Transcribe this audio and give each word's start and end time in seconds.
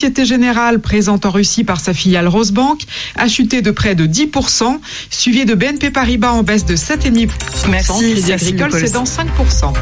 Société 0.00 0.26
Générale, 0.26 0.78
présente 0.78 1.26
en 1.26 1.30
Russie 1.32 1.64
par 1.64 1.80
sa 1.80 1.92
filiale 1.92 2.28
Rosebank, 2.28 2.82
a 3.16 3.26
chuté 3.26 3.62
de 3.62 3.72
près 3.72 3.96
de 3.96 4.06
10%, 4.06 4.78
suivi 5.10 5.44
de 5.44 5.54
BNP 5.56 5.90
Paribas 5.90 6.30
en 6.30 6.44
baisse 6.44 6.64
de 6.64 6.76
7,5%. 6.76 7.28
Merci, 7.68 8.12
Crédit 8.12 8.32
Agricole, 8.32 8.72
c'est 8.74 8.92
dans 8.92 9.02
5%. 9.02 9.72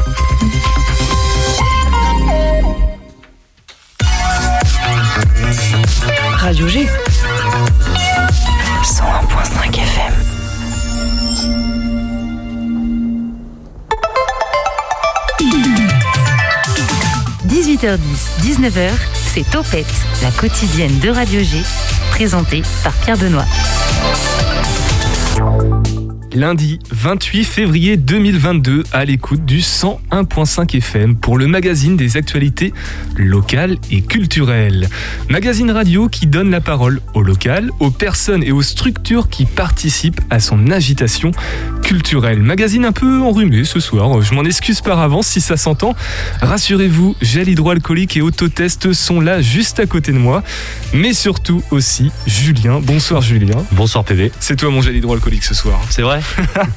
Radio 6.33 6.67
G. 6.67 6.87
101.5 8.83 9.75
FM.– 9.75 10.13
18h10, 17.47 17.99
19h, 18.41 18.91
c'est 19.37 19.51
Topette, 19.51 19.85
la 20.23 20.31
quotidienne 20.31 20.97
de 20.97 21.09
Radio 21.09 21.43
G, 21.43 21.61
présentée 22.09 22.63
par 22.83 22.93
Pierre 22.93 23.17
Benoît. 23.17 23.45
Lundi 26.37 26.77
28 26.91 27.43
février 27.45 27.97
2022 27.97 28.83
à 28.91 29.05
l'écoute 29.05 29.43
du 29.43 29.57
101.5 29.57 30.77
FM 30.77 31.15
pour 31.15 31.35
le 31.35 31.47
magazine 31.47 31.97
des 31.97 32.15
actualités 32.15 32.75
locales 33.15 33.77
et 33.89 34.03
culturelles. 34.03 34.87
Magazine 35.29 35.71
radio 35.71 36.09
qui 36.09 36.27
donne 36.27 36.51
la 36.51 36.61
parole 36.61 37.01
aux 37.15 37.23
locales, 37.23 37.71
aux 37.79 37.89
personnes 37.89 38.43
et 38.43 38.51
aux 38.51 38.61
structures 38.61 39.29
qui 39.29 39.45
participent 39.45 40.21
à 40.29 40.39
son 40.39 40.69
agitation 40.69 41.31
culturelle. 41.81 42.43
Magazine 42.43 42.85
un 42.85 42.91
peu 42.91 43.23
enrhumé 43.23 43.63
ce 43.63 43.79
soir, 43.79 44.21
je 44.21 44.35
m'en 44.35 44.43
excuse 44.43 44.81
par 44.81 44.99
avance 44.99 45.25
si 45.25 45.41
ça 45.41 45.57
s'entend. 45.57 45.95
Rassurez-vous, 46.41 47.15
gel 47.19 47.49
hydroalcoolique 47.49 48.15
et 48.15 48.21
autotest 48.21 48.93
sont 48.93 49.21
là 49.21 49.41
juste 49.41 49.79
à 49.79 49.87
côté 49.87 50.11
de 50.11 50.19
moi, 50.19 50.43
mais 50.93 51.13
surtout 51.13 51.63
aussi 51.71 52.11
Julien. 52.27 52.79
Bonsoir 52.79 53.23
Julien. 53.23 53.65
Bonsoir 53.71 54.03
PV. 54.03 54.31
C'est 54.39 54.57
toi 54.57 54.69
mon 54.69 54.81
gel 54.81 54.95
hydroalcoolique 54.97 55.45
ce 55.45 55.55
soir. 55.55 55.81
C'est 55.89 56.03
vrai? 56.03 56.21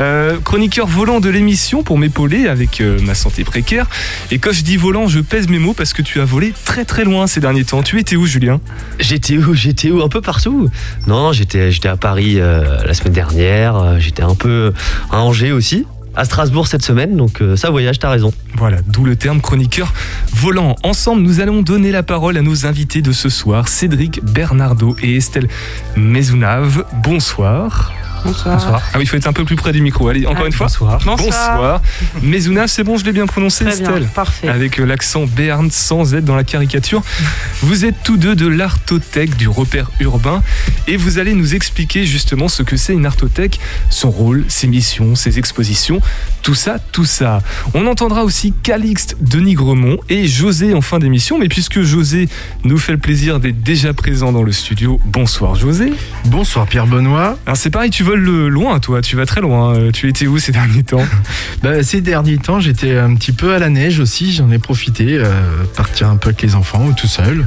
Euh, 0.00 0.40
chroniqueur 0.40 0.88
volant 0.88 1.20
de 1.20 1.28
l'émission 1.30 1.84
pour 1.84 1.98
m'épauler 1.98 2.48
avec 2.48 2.80
euh, 2.80 2.98
ma 3.02 3.14
santé 3.14 3.44
précaire. 3.44 3.86
Et 4.32 4.40
quand 4.40 4.50
je 4.50 4.62
dis 4.62 4.76
volant, 4.76 5.06
je 5.06 5.20
pèse 5.20 5.48
mes 5.48 5.60
mots 5.60 5.72
parce 5.72 5.92
que 5.92 6.02
tu 6.02 6.20
as 6.20 6.24
volé 6.24 6.52
très 6.64 6.84
très 6.84 7.04
loin 7.04 7.28
ces 7.28 7.38
derniers 7.38 7.64
temps. 7.64 7.80
Tu 7.84 8.00
étais 8.00 8.16
où, 8.16 8.26
Julien? 8.26 8.60
J'étais 8.98 9.36
où? 9.36 9.54
J'étais 9.54 9.92
où? 9.92 10.02
Un 10.02 10.08
peu 10.08 10.20
partout. 10.20 10.68
Non, 11.06 11.32
j'étais, 11.32 11.70
j'étais 11.70 11.86
à 11.86 11.96
Paris 11.96 12.40
euh, 12.40 12.84
la 12.84 12.92
semaine 12.92 13.12
dernière. 13.12 14.00
J'étais 14.00 14.24
un 14.24 14.34
peu 14.34 14.72
à 15.12 15.20
Angers 15.20 15.52
aussi. 15.52 15.86
À 16.16 16.24
Strasbourg 16.24 16.68
cette 16.68 16.84
semaine, 16.84 17.16
donc 17.16 17.42
euh, 17.42 17.56
ça 17.56 17.70
voyage, 17.70 17.98
t'as 17.98 18.08
raison. 18.08 18.32
Voilà, 18.56 18.78
d'où 18.86 19.04
le 19.04 19.16
terme 19.16 19.40
chroniqueur 19.40 19.92
volant. 20.32 20.76
Ensemble, 20.84 21.22
nous 21.22 21.40
allons 21.40 21.60
donner 21.60 21.90
la 21.90 22.04
parole 22.04 22.36
à 22.36 22.42
nos 22.42 22.66
invités 22.66 23.02
de 23.02 23.10
ce 23.10 23.28
soir, 23.28 23.66
Cédric 23.66 24.24
Bernardo 24.24 24.96
et 25.02 25.16
Estelle 25.16 25.48
Mezunave. 25.96 26.84
Bonsoir. 27.02 27.92
Bonsoir. 28.24 28.80
Ah 28.92 28.96
oui, 28.96 29.02
il 29.02 29.06
faut 29.06 29.16
être 29.16 29.26
un 29.26 29.32
peu 29.32 29.44
plus 29.44 29.56
près 29.56 29.72
du 29.72 29.80
micro. 29.82 30.08
Allez, 30.08 30.26
encore 30.26 30.42
Ah, 30.44 30.46
une 30.46 30.52
fois. 30.52 30.66
Bonsoir. 30.66 30.98
Bonsoir. 31.04 31.80
Mezunave, 32.22 32.68
c'est 32.68 32.84
bon, 32.84 32.96
je 32.96 33.04
l'ai 33.04 33.12
bien 33.12 33.26
prononcé, 33.26 33.64
Très 33.64 33.76
bien, 33.76 33.88
Estelle 33.88 34.06
parfait. 34.08 34.48
avec 34.48 34.78
euh, 34.80 34.84
l'accent 34.84 35.24
Berne 35.26 35.70
sans 35.70 36.14
être 36.14 36.24
dans 36.24 36.36
la 36.36 36.44
caricature. 36.44 37.02
Vous 37.62 37.84
êtes 37.84 37.96
tous 38.04 38.16
deux 38.16 38.34
de 38.34 38.46
l'artothèque 38.46 39.36
du 39.36 39.48
repère 39.48 39.90
urbain 40.00 40.42
et 40.88 40.96
vous 40.96 41.18
allez 41.18 41.34
nous 41.34 41.54
expliquer 41.54 42.04
justement 42.06 42.48
ce 42.48 42.62
que 42.62 42.76
c'est 42.76 42.92
une 42.94 43.06
artothèque, 43.06 43.60
son 43.90 44.10
rôle, 44.10 44.44
ses 44.48 44.66
missions, 44.66 45.14
ses 45.14 45.38
expositions, 45.38 46.00
tout 46.42 46.54
ça, 46.54 46.78
tout 46.92 47.04
ça. 47.04 47.40
On 47.74 47.86
entendra 47.86 48.24
aussi 48.24 48.52
Calixte 48.62 49.16
Denis 49.20 49.54
Gremont 49.54 49.98
et 50.08 50.26
José 50.26 50.74
en 50.74 50.80
fin 50.80 50.98
d'émission, 50.98 51.38
mais 51.38 51.48
puisque 51.48 51.82
José 51.82 52.28
nous 52.64 52.78
fait 52.78 52.92
le 52.92 52.98
plaisir 52.98 53.40
d'être 53.40 53.62
déjà 53.62 53.92
présent 53.92 54.32
dans 54.32 54.42
le 54.42 54.52
studio, 54.52 55.00
bonsoir 55.04 55.54
José. 55.54 55.92
Bonsoir 56.26 56.66
Pierre 56.66 56.86
Benoît. 56.86 57.36
Alors 57.46 57.56
c'est 57.56 57.70
pareil, 57.70 57.90
tu 57.90 58.02
le 58.14 58.48
loin 58.48 58.78
toi, 58.80 59.02
tu 59.02 59.16
vas 59.16 59.26
très 59.26 59.40
loin, 59.40 59.74
Euh, 59.74 59.90
tu 59.92 60.08
étais 60.08 60.26
où 60.26 60.38
ces 60.38 60.52
derniers 60.52 60.82
temps 60.82 61.04
Bah, 61.62 61.82
ces 61.82 62.00
derniers 62.00 62.38
temps, 62.38 62.60
j'étais 62.60 62.96
un 62.96 63.14
petit 63.14 63.32
peu 63.32 63.54
à 63.54 63.58
la 63.58 63.68
neige 63.68 64.00
aussi. 64.00 64.32
J'en 64.32 64.50
ai 64.50 64.58
profité, 64.58 65.16
euh, 65.18 65.30
partir 65.76 66.08
un 66.08 66.16
peu 66.16 66.28
avec 66.28 66.42
les 66.42 66.54
enfants 66.54 66.84
ou 66.86 66.92
tout 66.92 67.06
seul. 67.06 67.46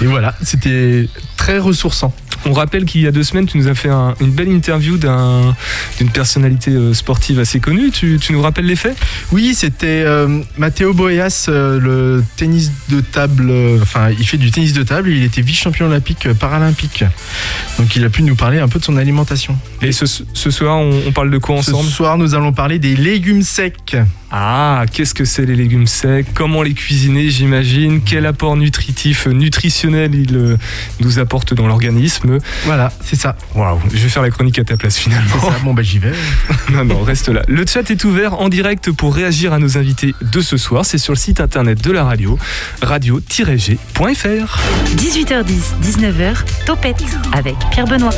Et 0.00 0.06
voilà, 0.06 0.34
c'était 0.42 1.08
très 1.42 1.58
ressourçant. 1.58 2.12
On 2.46 2.52
rappelle 2.52 2.84
qu'il 2.84 3.00
y 3.00 3.06
a 3.08 3.10
deux 3.12 3.24
semaines, 3.24 3.46
tu 3.46 3.58
nous 3.58 3.66
as 3.66 3.74
fait 3.74 3.88
un- 3.88 4.14
une 4.20 4.30
belle 4.30 4.48
interview 4.48 4.96
d'un- 4.96 5.56
d'une 5.98 6.08
personnalité 6.10 6.70
euh, 6.70 6.94
sportive 6.94 7.40
assez 7.40 7.58
connue. 7.58 7.90
Tu, 7.90 8.18
tu 8.20 8.32
nous 8.32 8.40
rappelles 8.42 8.66
les 8.66 8.76
faits? 8.76 8.96
Oui, 9.32 9.52
c'était 9.56 10.02
euh, 10.06 10.40
Matteo 10.56 10.92
Boyas, 10.92 11.46
euh, 11.48 11.80
le 11.80 12.24
tennis 12.36 12.70
de 12.90 13.00
table. 13.00 13.48
euh, 13.50 13.78
enfin, 13.82 14.10
il 14.16 14.24
fait 14.26 14.36
du 14.38 14.52
tennis 14.52 14.72
de 14.72 14.84
table. 14.84 15.10
Il 15.10 15.24
était 15.24 15.42
vice-champion 15.42 15.86
olympique 15.86 16.32
paralympique. 16.38 17.04
Donc, 17.78 17.96
il 17.96 18.04
a 18.04 18.08
pu 18.10 18.22
nous 18.22 18.36
parler 18.36 18.58
un 18.60 18.68
peu 18.68 18.78
de 18.78 18.84
son 18.84 18.96
alimentation. 18.96 19.56
Et 19.80 19.90
ce, 19.90 20.04
ce 20.06 20.50
soir, 20.52 20.76
on, 20.78 20.92
on 21.08 21.12
parle 21.12 21.30
de 21.30 21.38
quoi 21.38 21.60
Ce 21.62 21.70
ensemble? 21.72 21.88
soir, 21.90 22.18
nous 22.18 22.34
allons 22.36 22.52
parler 22.52 22.78
des 22.78 22.94
légumes 22.94 23.42
secs. 23.42 23.96
Ah, 24.34 24.84
qu'est-ce 24.90 25.12
que 25.14 25.26
c'est 25.26 25.44
les 25.44 25.54
légumes 25.56 25.86
secs? 25.86 26.26
Comment 26.34 26.62
les 26.62 26.72
cuisiner, 26.72 27.28
j'imagine? 27.28 28.00
Quel 28.00 28.24
apport 28.26 28.56
nutritif, 28.56 29.26
nutritionnel 29.26 30.14
ils 30.14 30.34
euh, 30.36 30.56
nous 31.00 31.18
apportent 31.32 31.54
dans 31.54 31.66
l'organisme 31.66 32.36
Voilà, 32.66 32.92
c'est 33.02 33.16
ça. 33.16 33.36
Waouh, 33.54 33.80
je 33.90 33.96
vais 33.96 34.08
faire 34.10 34.20
la 34.20 34.28
chronique 34.28 34.58
à 34.58 34.64
ta 34.64 34.76
place 34.76 34.98
finalement. 34.98 35.30
C'est 35.40 35.46
ça. 35.46 35.54
Bon, 35.64 35.72
bah, 35.72 35.80
j'y 35.82 35.98
vais. 35.98 36.12
Non, 36.70 36.84
non, 36.84 37.02
reste 37.02 37.28
là. 37.28 37.42
Le 37.48 37.64
chat 37.66 37.90
est 37.90 38.04
ouvert 38.04 38.38
en 38.40 38.50
direct 38.50 38.92
pour 38.92 39.14
réagir 39.14 39.54
à 39.54 39.58
nos 39.58 39.78
invités 39.78 40.14
de 40.20 40.40
ce 40.42 40.58
soir. 40.58 40.84
C'est 40.84 40.98
sur 40.98 41.14
le 41.14 41.18
site 41.18 41.40
internet 41.40 41.82
de 41.82 41.90
la 41.90 42.04
radio, 42.04 42.38
radio-g.fr. 42.82 44.58
18h10, 44.96 45.62
19h, 45.82 46.36
Topette 46.66 47.02
avec 47.32 47.56
Pierre 47.70 47.86
Benoît. 47.86 48.12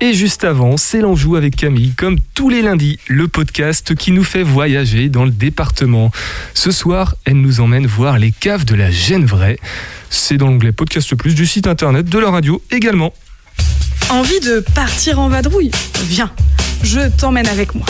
Et 0.00 0.14
juste 0.14 0.44
avant, 0.44 0.76
c'est 0.76 1.00
l'Anjou 1.00 1.34
avec 1.34 1.56
Camille, 1.56 1.92
comme 1.94 2.18
tous 2.34 2.48
les 2.48 2.62
lundis, 2.62 3.00
le 3.08 3.26
podcast 3.26 3.96
qui 3.96 4.12
nous 4.12 4.22
fait 4.22 4.44
voyager 4.44 5.08
dans 5.08 5.24
le 5.24 5.32
département. 5.32 6.12
Ce 6.54 6.70
soir, 6.70 7.16
elle 7.24 7.40
nous 7.40 7.60
emmène 7.60 7.84
voir 7.86 8.16
les 8.16 8.30
caves 8.30 8.64
de 8.64 8.76
la 8.76 8.92
Genevraie. 8.92 9.58
C'est 10.08 10.36
dans 10.36 10.46
l'onglet 10.46 10.70
Podcast 10.70 11.12
Plus 11.16 11.34
du 11.34 11.46
site 11.46 11.66
internet 11.66 12.08
de 12.08 12.18
la 12.18 12.30
radio 12.30 12.62
également. 12.70 13.12
Envie 14.08 14.38
de 14.38 14.60
partir 14.72 15.18
en 15.18 15.28
vadrouille 15.28 15.72
Viens, 16.04 16.30
je 16.84 17.08
t'emmène 17.18 17.48
avec 17.48 17.74
moi. 17.74 17.86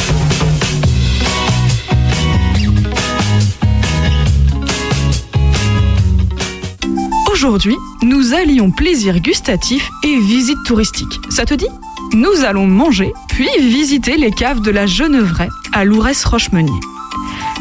Aujourd'hui, 7.31 7.77
nous 8.03 8.33
allions 8.33 8.71
plaisir 8.71 9.21
gustatif 9.21 9.91
et 10.03 10.19
visite 10.19 10.59
touristique. 10.65 11.21
Ça 11.29 11.45
te 11.45 11.53
dit? 11.53 11.69
Nous 12.15 12.45
allons 12.45 12.67
manger, 12.67 13.13
puis 13.29 13.49
visiter 13.61 14.17
les 14.17 14.31
caves 14.31 14.61
de 14.61 14.71
la 14.71 14.87
Genevraie 14.87 15.51
à 15.73 15.85
Lourès-Rochemeunier. 15.85 16.81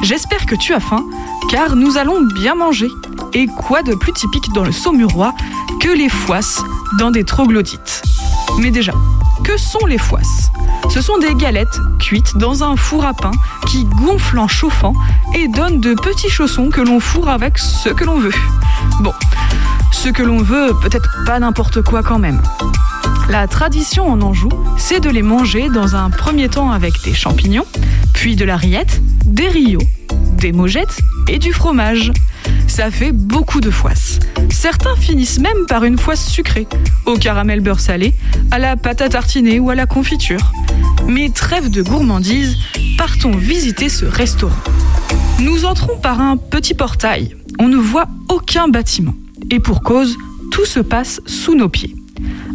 J'espère 0.04 0.46
que 0.46 0.56
tu 0.56 0.74
as 0.74 0.80
faim, 0.80 1.04
car 1.50 1.76
nous 1.76 1.98
allons 1.98 2.22
bien 2.22 2.56
manger. 2.56 2.88
Et 3.34 3.48
quoi 3.48 3.84
de 3.84 3.94
plus 3.94 4.14
typique 4.14 4.52
dans 4.54 4.64
le 4.64 4.72
Saumurois 4.72 5.34
que 5.82 5.90
les 5.90 6.08
foisses 6.08 6.62
dans 6.98 7.12
des 7.12 7.26
troglodytes? 7.26 8.02
Mais 8.60 8.72
déjà, 8.72 8.94
que 9.44 9.58
sont 9.58 9.86
les 9.86 9.98
foisses? 9.98 10.50
Ce 10.90 11.02
sont 11.02 11.18
des 11.18 11.36
galettes 11.36 11.80
cuites 12.00 12.38
dans 12.38 12.64
un 12.64 12.78
four 12.78 13.06
à 13.06 13.14
pain 13.14 13.32
qui 13.68 13.84
gonflent 13.84 14.40
en 14.40 14.48
chauffant 14.48 14.94
et 15.36 15.50
donnent 15.50 15.82
de 15.82 15.94
petits 15.94 16.30
chaussons 16.30 16.70
que 16.70 16.82
l'on 16.82 17.02
fourre 17.02 17.30
avec 17.30 17.58
ce 17.58 17.90
que 17.90 18.06
l'on 18.06 18.18
veut. 18.18 18.34
Bon, 19.02 19.14
ce 19.92 20.08
que 20.10 20.24
l'on 20.24 20.42
veut, 20.42 20.74
peut-être 20.82 21.10
pas 21.26 21.40
n'importe 21.40 21.82
quoi 21.82 22.02
quand 22.02 22.20
même. 22.20 22.42
La 23.30 23.46
tradition 23.46 24.10
en 24.10 24.22
Anjou, 24.22 24.50
c'est 24.78 25.02
de 25.02 25.10
les 25.10 25.22
manger 25.22 25.68
dans 25.70 25.98
un 25.98 26.10
premier 26.10 26.48
temps 26.48 26.72
avec 26.72 26.94
des 27.04 27.14
champignons, 27.14 27.66
puis 28.14 28.38
de 28.38 28.46
la 28.46 28.56
rillette, 28.56 29.02
des 29.26 29.50
rios, 29.50 29.82
des 30.38 30.54
mogettes 30.54 31.02
et 31.28 31.38
du 31.38 31.52
fromage. 31.52 32.14
Ça 32.68 32.90
fait 32.90 33.12
beaucoup 33.12 33.60
de 33.60 33.70
foisses. 33.70 34.20
Certains 34.50 34.96
finissent 34.96 35.40
même 35.40 35.66
par 35.68 35.84
une 35.84 35.98
foisse 35.98 36.26
sucrée, 36.26 36.68
au 37.06 37.18
caramel 37.18 37.60
beurre 37.60 37.82
salé, 37.82 38.14
à 38.50 38.60
la 38.60 38.78
pâte 38.78 39.02
à 39.02 39.10
tartiner 39.10 39.60
ou 39.60 39.70
à 39.70 39.76
la 39.76 39.88
confiture. 39.88 40.54
Mais 41.06 41.30
trêve 41.30 41.70
de 41.70 41.82
gourmandise, 41.82 42.56
partons 42.98 43.36
visiter 43.36 43.90
ce 43.90 44.06
restaurant. 44.06 44.56
Nous 45.40 45.66
entrons 45.66 45.98
par 45.98 46.22
un 46.22 46.38
petit 46.38 46.74
portail. 46.74 47.36
On 47.60 47.68
ne 47.68 47.78
voit 47.78 48.08
aucun 48.30 48.70
bâtiment. 48.70 49.16
Et 49.52 49.60
pour 49.60 49.82
cause, 49.82 50.16
tout 50.52 50.66
se 50.66 50.80
passe 50.80 51.22
sous 51.26 51.56
nos 51.56 51.70
pieds. 51.70 51.94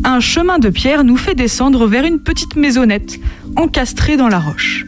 Un 0.05 0.21
chemin 0.21 0.59
de 0.59 0.69
pierre 0.69 1.05
nous 1.05 1.17
fait 1.17 1.35
descendre 1.35 1.87
vers 1.87 2.05
une 2.05 2.19
petite 2.19 2.57
maisonnette, 2.57 3.21
encastrée 3.57 4.17
dans 4.17 4.29
la 4.29 4.41
roche. 4.41 4.85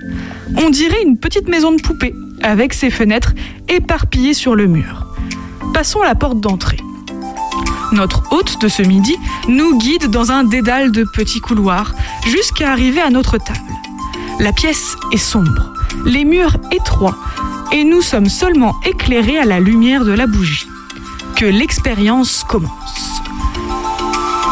On 0.57 0.71
dirait 0.71 1.03
une 1.03 1.19
petite 1.19 1.49
maison 1.49 1.73
de 1.73 1.81
poupée, 1.81 2.15
avec 2.43 2.75
ses 2.75 2.91
fenêtres 2.91 3.33
éparpillées 3.69 4.35
sur 4.35 4.55
le 4.57 4.67
mur. 4.67 5.07
Passons 5.73 6.03
à 6.03 6.07
la 6.07 6.15
porte 6.15 6.41
d'entrée. 6.41 6.81
Notre 7.93 8.33
hôte 8.33 8.61
de 8.61 8.69
ce 8.69 8.83
midi 8.83 9.17
nous 9.49 9.79
guide 9.79 10.11
dans 10.11 10.33
un 10.33 10.43
dédale 10.43 10.91
de 10.91 11.05
petits 11.05 11.41
couloirs 11.41 11.95
jusqu'à 12.27 12.73
arriver 12.73 13.01
à 13.01 13.11
notre 13.11 13.39
table. 13.39 13.61
La 14.41 14.53
pièce 14.53 14.97
est 15.13 15.17
sombre, 15.17 15.73
les 16.05 16.25
murs 16.25 16.57
étroits, 16.73 17.17
et 17.73 17.85
nous 17.85 18.03
sommes 18.03 18.29
seulement 18.29 18.75
éclairés 18.85 19.39
à 19.39 19.45
la 19.45 19.61
lumière 19.61 20.05
de 20.05 20.13
la 20.13 20.27
bougie. 20.27 20.67
que 21.37 21.47
l'expérience 21.47 22.45
commence. 22.45 23.14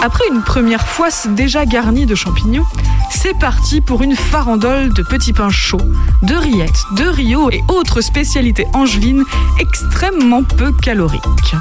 Après 0.05 0.25
une 0.33 0.43
première 0.43 0.85
foisse 0.85 1.29
déjà 1.31 1.65
garnie 1.65 2.07
de 2.07 2.17
champignons, 2.17 2.65
c'est 3.09 3.39
parti 3.39 3.81
pour 3.81 4.03
une 4.03 4.17
farandole 4.17 4.93
de 4.93 5.05
petits 5.05 5.33
pains 5.33 5.49
chauds, 5.49 5.79
de 6.23 6.35
rillettes, 6.35 6.83
de 6.97 7.05
rio 7.05 7.51
et 7.53 7.61
autres 7.69 8.01
spécialités 8.01 8.67
angevines 8.73 9.23
extrêmement 9.61 10.43
peu 10.43 10.73
caloriques. 10.73 11.55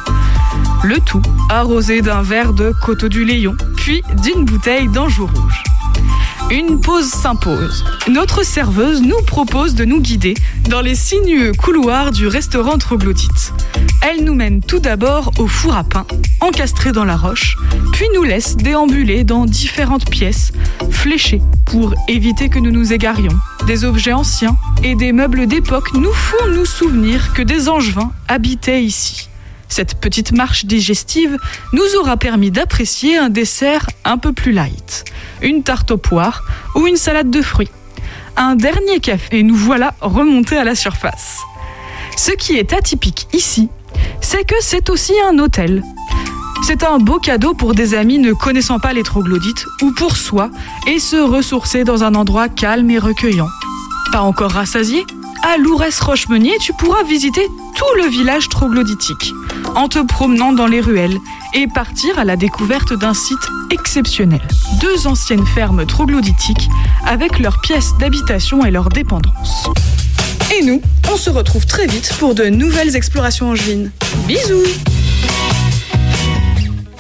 Le 0.84 1.00
tout 1.02 1.22
arrosé 1.52 2.02
d'un 2.02 2.24
verre 2.24 2.54
de 2.54 2.74
coteau 2.82 3.10
du 3.10 3.26
Léon, 3.26 3.56
puis 3.78 4.02
d'une 4.24 4.44
bouteille 4.44 4.88
d'Anjou 4.88 5.28
rouge. 5.28 5.64
Une 6.52 6.82
pause 6.82 7.06
s'impose. 7.06 7.86
Notre 8.10 8.44
serveuse 8.44 9.02
nous 9.02 9.22
propose 9.26 9.74
de 9.74 9.86
nous 9.86 10.02
guider 10.02 10.34
dans 10.68 10.82
les 10.82 10.96
sinueux 10.96 11.54
couloirs 11.54 12.12
du 12.12 12.28
restaurant 12.28 12.78
Troglodyte. 12.78 13.54
Elle 14.02 14.26
nous 14.26 14.36
mène 14.36 14.60
tout 14.60 14.80
d'abord 14.80 15.32
au 15.40 15.48
four 15.48 15.78
à 15.78 15.86
pain, 15.86 16.06
encastré 16.42 16.92
dans 16.92 17.06
la 17.06 17.16
roche, 17.16 17.56
puis 17.94 18.06
nous 18.14 18.24
laisse 18.24 18.58
déambuler 18.58 19.24
dans 19.24 19.46
différentes 19.46 20.10
pièces, 20.10 20.52
fléchées 20.90 21.42
pour 21.66 21.96
éviter 22.10 22.50
que 22.50 22.60
nous 22.60 22.72
nous 22.72 22.92
égarions. 22.92 23.38
Des 23.66 23.86
objets 23.86 24.12
anciens 24.12 24.58
et 24.84 24.96
des 24.96 25.14
meubles 25.14 25.48
d'époque 25.48 25.94
nous 25.94 26.12
font 26.12 26.50
nous 26.50 26.66
souvenir 26.66 27.32
que 27.32 27.44
des 27.44 27.70
angevins 27.70 28.12
habitaient 28.28 28.84
ici. 28.84 29.31
Cette 29.72 29.96
petite 29.96 30.34
marche 30.34 30.66
digestive 30.66 31.38
nous 31.72 31.96
aura 32.02 32.18
permis 32.18 32.52
d'apprécier 32.52 33.18
un 33.18 33.30
dessert 33.30 33.88
un 34.04 34.18
peu 34.18 34.34
plus 34.34 34.52
light, 34.52 35.06
une 35.42 35.64
tarte 35.64 35.92
aux 35.92 35.98
poires 35.98 36.44
ou 36.76 36.88
une 36.88 36.98
salade 36.98 37.32
de 37.32 37.42
fruits. 37.42 37.72
Un 38.36 38.56
dernier 38.56 39.00
café 39.00 39.40
et 39.40 39.44
nous 39.44 39.56
voilà 39.56 39.94
remontés 40.02 40.58
à 40.58 40.66
la 40.66 40.76
surface. 40.76 41.38
Ce 42.18 42.32
qui 42.32 42.58
est 42.58 42.74
atypique 42.74 43.30
ici, 43.32 43.70
c'est 44.20 44.44
que 44.44 44.56
c'est 44.60 44.90
aussi 44.90 45.14
un 45.26 45.40
hôtel. 45.40 45.84
C'est 46.68 46.84
un 46.84 46.98
beau 46.98 47.20
cadeau 47.20 47.54
pour 47.54 47.74
des 47.74 47.94
amis 47.94 48.20
ne 48.20 48.34
connaissant 48.34 48.80
pas 48.80 48.92
les 48.92 49.04
troglodytes 49.04 49.66
ou 49.82 49.94
pour 49.94 50.18
soi 50.18 50.52
et 50.86 51.00
se 51.00 51.16
ressourcer 51.16 51.86
dans 51.86 52.04
un 52.04 52.14
endroit 52.16 52.50
calme 52.50 52.92
et 52.92 53.00
recueillant. 53.00 53.48
Pas 54.12 54.22
encore 54.22 54.52
rassasié 54.52 55.06
À 55.42 55.58
Lourès-Rochemeunier, 55.58 56.54
tu 56.60 56.74
pourras 56.74 57.04
visiter 57.04 57.48
tout 57.76 57.98
le 57.98 58.10
village 58.10 58.50
troglodytique 58.50 59.34
en 59.76 59.88
te 59.88 60.00
promenant 60.00 60.52
dans 60.52 60.68
les 60.68 60.82
ruelles 60.82 61.18
et 61.54 61.68
partir 61.68 62.20
à 62.20 62.26
la 62.26 62.36
découverte 62.36 62.94
d'un 62.94 63.14
site 63.14 63.48
exceptionnel. 63.72 64.42
Deux 64.82 65.08
anciennes 65.08 65.46
fermes 65.46 65.86
troglodytiques 65.86 66.70
avec 67.06 67.40
leurs 67.40 67.62
pièces 67.62 67.94
d'habitation 68.00 68.66
et 68.66 68.72
leurs 68.72 68.90
dépendances. 68.90 69.70
Et 70.60 70.66
nous, 70.66 70.82
on 71.10 71.16
se 71.16 71.30
retrouve 71.30 71.66
très 71.66 71.88
vite 71.88 72.14
pour 72.20 72.36
de 72.36 72.46
nouvelles 72.46 72.98
explorations 72.98 73.52
angevines. 73.52 73.92
Bisous 74.28 74.68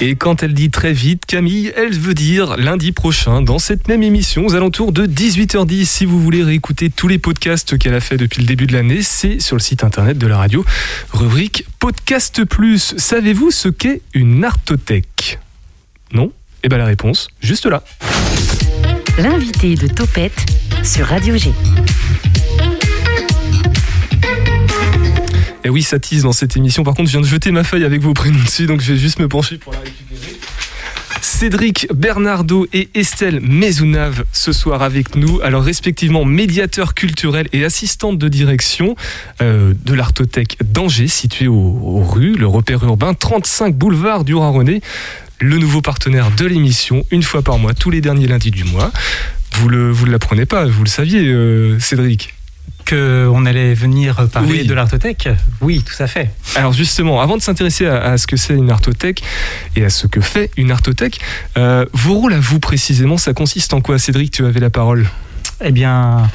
Et 0.03 0.15
quand 0.15 0.41
elle 0.41 0.55
dit 0.55 0.71
très 0.71 0.93
vite, 0.93 1.27
Camille, 1.27 1.71
elle 1.77 1.93
veut 1.93 2.15
dire 2.15 2.57
lundi 2.57 2.91
prochain 2.91 3.43
dans 3.43 3.59
cette 3.59 3.87
même 3.87 4.01
émission 4.01 4.47
aux 4.47 4.55
alentours 4.55 4.91
de 4.91 5.05
18h10. 5.05 5.85
Si 5.85 6.05
vous 6.05 6.19
voulez 6.19 6.41
réécouter 6.41 6.89
tous 6.89 7.07
les 7.07 7.19
podcasts 7.19 7.77
qu'elle 7.77 7.93
a 7.93 7.99
fait 7.99 8.17
depuis 8.17 8.41
le 8.41 8.47
début 8.47 8.65
de 8.65 8.73
l'année, 8.73 9.03
c'est 9.03 9.39
sur 9.39 9.55
le 9.55 9.61
site 9.61 9.83
internet 9.83 10.17
de 10.17 10.25
la 10.25 10.37
radio, 10.37 10.65
rubrique 11.13 11.65
Podcast 11.77 12.43
Plus. 12.45 12.95
Savez-vous 12.97 13.51
ce 13.51 13.69
qu'est 13.69 14.01
une 14.15 14.43
artothèque? 14.43 15.37
Non? 16.13 16.31
Eh 16.63 16.69
bien 16.69 16.79
la 16.79 16.85
réponse, 16.85 17.27
juste 17.39 17.67
là. 17.67 17.83
L'invité 19.19 19.75
de 19.75 19.85
Topette 19.85 20.47
sur 20.83 21.05
Radio 21.05 21.37
G. 21.37 21.51
Et 25.63 25.69
oui, 25.69 25.83
ça 25.83 25.99
tease 25.99 26.23
dans 26.23 26.31
cette 26.31 26.57
émission. 26.57 26.83
Par 26.83 26.95
contre, 26.95 27.07
je 27.09 27.17
viens 27.17 27.21
de 27.21 27.27
jeter 27.27 27.51
ma 27.51 27.63
feuille 27.63 27.83
avec 27.83 28.01
vos 28.01 28.13
prénoms 28.13 28.43
dessus, 28.43 28.65
donc 28.65 28.81
je 28.81 28.93
vais 28.93 28.99
juste 28.99 29.19
me 29.19 29.27
pencher 29.27 29.57
pour 29.57 29.73
la. 29.73 29.80
Cédric 31.41 31.87
Bernardo 31.91 32.67
et 32.71 32.89
Estelle 32.93 33.39
Maisonnave 33.41 34.25
ce 34.31 34.51
soir 34.51 34.83
avec 34.83 35.15
nous. 35.15 35.41
Alors 35.41 35.63
respectivement 35.63 36.23
médiateur 36.23 36.93
culturel 36.93 37.47
et 37.51 37.65
assistante 37.65 38.19
de 38.19 38.27
direction 38.27 38.95
euh, 39.41 39.73
de 39.83 39.95
l'Artothèque 39.95 40.59
d'Angers, 40.63 41.07
située 41.07 41.47
au, 41.47 41.55
au 41.55 42.03
rue, 42.03 42.35
le 42.35 42.45
repère 42.45 42.83
urbain 42.83 43.15
35 43.15 43.75
boulevard 43.75 44.23
du 44.23 44.35
René. 44.35 44.81
Le 45.39 45.57
nouveau 45.57 45.81
partenaire 45.81 46.29
de 46.29 46.45
l'émission, 46.45 47.03
une 47.09 47.23
fois 47.23 47.41
par 47.41 47.57
mois, 47.57 47.73
tous 47.73 47.89
les 47.89 48.01
derniers 48.01 48.27
lundis 48.27 48.51
du 48.51 48.63
mois. 48.63 48.91
Vous 49.53 49.67
le, 49.67 49.89
vous 49.89 50.05
ne 50.05 50.11
l'apprenez 50.11 50.45
pas, 50.45 50.65
vous 50.65 50.83
le 50.83 50.89
saviez, 50.89 51.25
euh, 51.25 51.79
Cédric? 51.79 52.35
Qu'on 52.91 53.45
allait 53.45 53.73
venir 53.73 54.27
parler 54.31 54.59
Oui. 54.61 54.67
de 54.67 54.73
l'artothèque 54.73 55.29
Oui, 55.61 55.83
tout 55.83 56.01
à 56.03 56.07
fait. 56.07 56.29
Alors 56.55 56.73
justement, 56.73 57.21
avant 57.21 57.37
de 57.37 57.41
s'intéresser 57.41 57.87
à, 57.87 58.01
à 58.03 58.17
ce 58.17 58.27
que 58.27 58.35
c'est 58.37 58.53
une 58.53 58.69
artothèque 58.69 59.23
et 59.75 59.85
à 59.85 59.89
ce 59.89 60.07
que 60.07 60.19
fait 60.21 60.51
une 60.57 60.71
artothèque, 60.71 61.19
euh, 61.57 61.85
vos 61.93 62.15
rôles 62.15 62.33
à 62.33 62.39
vous 62.39 62.59
précisément, 62.59 63.17
ça 63.17 63.33
consiste 63.33 63.73
en 63.73 63.81
quoi? 63.81 63.97
Cédric, 63.97 64.31
tu 64.31 64.45
avais 64.45 64.59
la 64.59 64.69
parole 64.69 65.07
Eh 65.63 65.71
bien, 65.71 66.29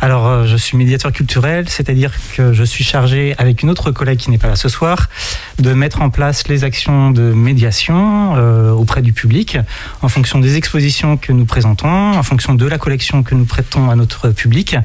alors 0.00 0.26
euh, 0.26 0.46
je 0.46 0.56
suis 0.56 0.76
médiateur 0.76 1.12
culturel, 1.12 1.68
c'est-à-dire 1.68 2.12
que 2.36 2.52
je 2.52 2.64
suis 2.64 2.84
chargé, 2.84 3.34
avec 3.38 3.62
une 3.62 3.70
autre 3.70 3.90
collègue 3.92 4.18
qui 4.18 4.30
n'est 4.30 4.38
pas 4.38 4.48
là 4.48 4.56
ce 4.56 4.68
soir, 4.68 5.08
de 5.58 5.72
mettre 5.72 6.02
en 6.02 6.10
place 6.10 6.46
les 6.48 6.64
actions 6.64 7.10
de 7.12 7.32
médiation 7.32 8.34
euh, 8.36 8.70
auprès 8.72 9.00
du 9.00 9.12
public, 9.14 9.56
en 10.02 10.08
fonction 10.08 10.38
des 10.40 10.56
expositions 10.56 11.16
que 11.16 11.32
nous 11.32 11.46
présentons, 11.46 11.88
en 12.12 12.22
fonction 12.22 12.54
de 12.54 12.66
la 12.66 12.76
collection 12.78 13.22
que 13.22 13.34
nous 13.34 13.46
prêtons 13.46 13.88
à 13.90 13.96
notre 13.96 14.28
public. 14.30 14.76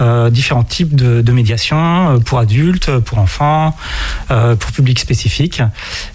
Euh, 0.00 0.30
différents 0.30 0.64
types 0.64 0.94
de, 0.94 1.20
de 1.22 1.32
médiation 1.32 1.76
euh, 1.78 2.18
pour 2.18 2.38
adultes, 2.38 2.98
pour 3.00 3.18
enfants, 3.18 3.76
euh, 4.30 4.56
pour 4.56 4.70
public 4.72 4.98
spécifique, 4.98 5.62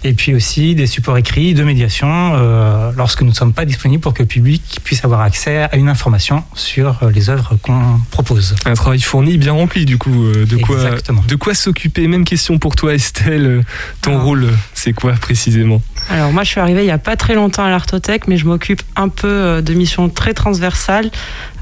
et 0.04 0.12
puis 0.14 0.34
aussi 0.34 0.74
des 0.74 0.86
supports 0.86 1.16
écrits 1.18 1.54
de 1.54 1.64
médiation 1.64 2.08
euh, 2.34 2.92
lorsque 2.96 3.22
nous 3.22 3.30
ne 3.30 3.34
sommes 3.34 3.52
pas 3.52 3.64
disponibles 3.64 4.00
pour 4.02 4.14
que 4.14 4.22
le 4.22 4.28
public 4.28 4.80
puisse 4.84 5.04
avoir 5.04 5.20
accès 5.20 5.62
à 5.62 5.76
une 5.76 5.88
information 5.88 6.44
sur 6.54 6.98
euh, 7.02 7.10
les 7.10 7.30
œuvres 7.30 7.56
qu'on 7.62 8.00
propose. 8.10 8.54
Un 8.64 8.74
travail 8.74 9.00
fourni, 9.00 9.38
bien 9.38 9.52
rempli 9.52 9.84
du 9.84 9.98
coup. 9.98 10.24
euh, 10.26 10.46
De 10.46 10.56
quoi, 10.56 10.76
Exactement. 10.82 11.22
de 11.26 11.34
quoi 11.36 11.54
s'occuper 11.54 12.06
Même 12.08 12.24
question 12.24 12.58
pour 12.58 12.74
toi 12.76 12.94
Estelle. 12.94 13.64
Ton 14.02 14.18
Ah. 14.18 14.22
rôle, 14.22 14.48
c'est 14.80 14.94
quoi 14.94 15.12
précisément 15.12 15.82
Alors 16.08 16.32
moi 16.32 16.42
je 16.42 16.48
suis 16.48 16.60
arrivée 16.60 16.80
il 16.80 16.86
n'y 16.86 16.90
a 16.90 16.98
pas 16.98 17.16
très 17.16 17.34
longtemps 17.34 17.64
à 17.64 17.68
l'Artothèque, 17.68 18.26
mais 18.28 18.38
je 18.38 18.46
m'occupe 18.46 18.82
un 18.96 19.10
peu 19.10 19.28
euh, 19.28 19.60
de 19.60 19.74
missions 19.74 20.08
très 20.08 20.32
transversales. 20.32 21.10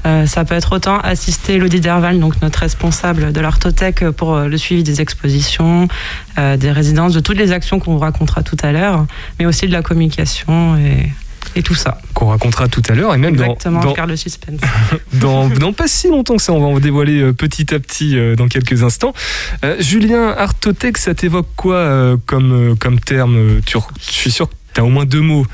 Euh, 0.05 0.25
ça 0.25 0.45
peut 0.45 0.55
être 0.55 0.71
autant 0.71 0.99
assister 0.99 1.57
Lodi 1.57 1.81
Derval, 1.81 2.19
donc 2.19 2.41
notre 2.41 2.59
responsable 2.59 3.33
de 3.33 3.41
l'Artothèque, 3.41 4.03
euh, 4.03 4.11
pour 4.13 4.39
le 4.39 4.57
suivi 4.57 4.83
des 4.83 5.01
expositions, 5.01 5.89
des 6.37 6.71
résidences, 6.71 7.13
de 7.13 7.19
toutes 7.19 7.37
les 7.37 7.51
actions 7.51 7.79
qu'on 7.79 7.91
vous 7.91 7.99
racontera 7.99 8.43
tout 8.43 8.55
à 8.63 8.71
l'heure, 8.71 9.05
mais 9.37 9.45
aussi 9.45 9.67
de 9.67 9.73
la 9.73 9.81
communication 9.81 10.77
et, 10.77 11.11
et 11.55 11.63
tout 11.63 11.75
ça. 11.75 11.97
Qu'on 12.13 12.27
racontera 12.27 12.67
tout 12.67 12.81
à 12.89 12.93
l'heure 12.95 13.13
et 13.13 13.17
même 13.17 13.35
dans, 13.35 13.43
Exactement, 13.43 13.79
dans, 13.81 13.93
garde 13.93 14.09
le 14.09 14.15
suspense. 14.17 14.59
dans, 15.13 15.49
dans 15.49 15.73
pas 15.73 15.87
si 15.87 16.09
longtemps 16.09 16.35
que 16.35 16.41
ça, 16.41 16.53
on 16.53 16.59
va 16.59 16.67
en 16.67 16.79
dévoiler 16.79 17.21
euh, 17.21 17.33
petit 17.33 17.73
à 17.73 17.79
petit 17.79 18.17
euh, 18.17 18.35
dans 18.35 18.47
quelques 18.47 18.83
instants. 18.83 19.13
Euh, 19.63 19.75
Julien, 19.79 20.29
artothèque, 20.37 20.97
ça 20.97 21.13
t'évoque 21.15 21.47
quoi 21.55 21.75
euh, 21.75 22.17
comme, 22.25 22.75
comme 22.79 22.99
terme 22.99 23.59
tu, 23.65 23.77
Je 24.07 24.11
suis 24.11 24.31
sûr 24.31 24.49
que 24.49 24.53
tu 24.73 24.81
as 24.81 24.83
au 24.83 24.89
moins 24.89 25.05
deux 25.05 25.21
mots, 25.21 25.45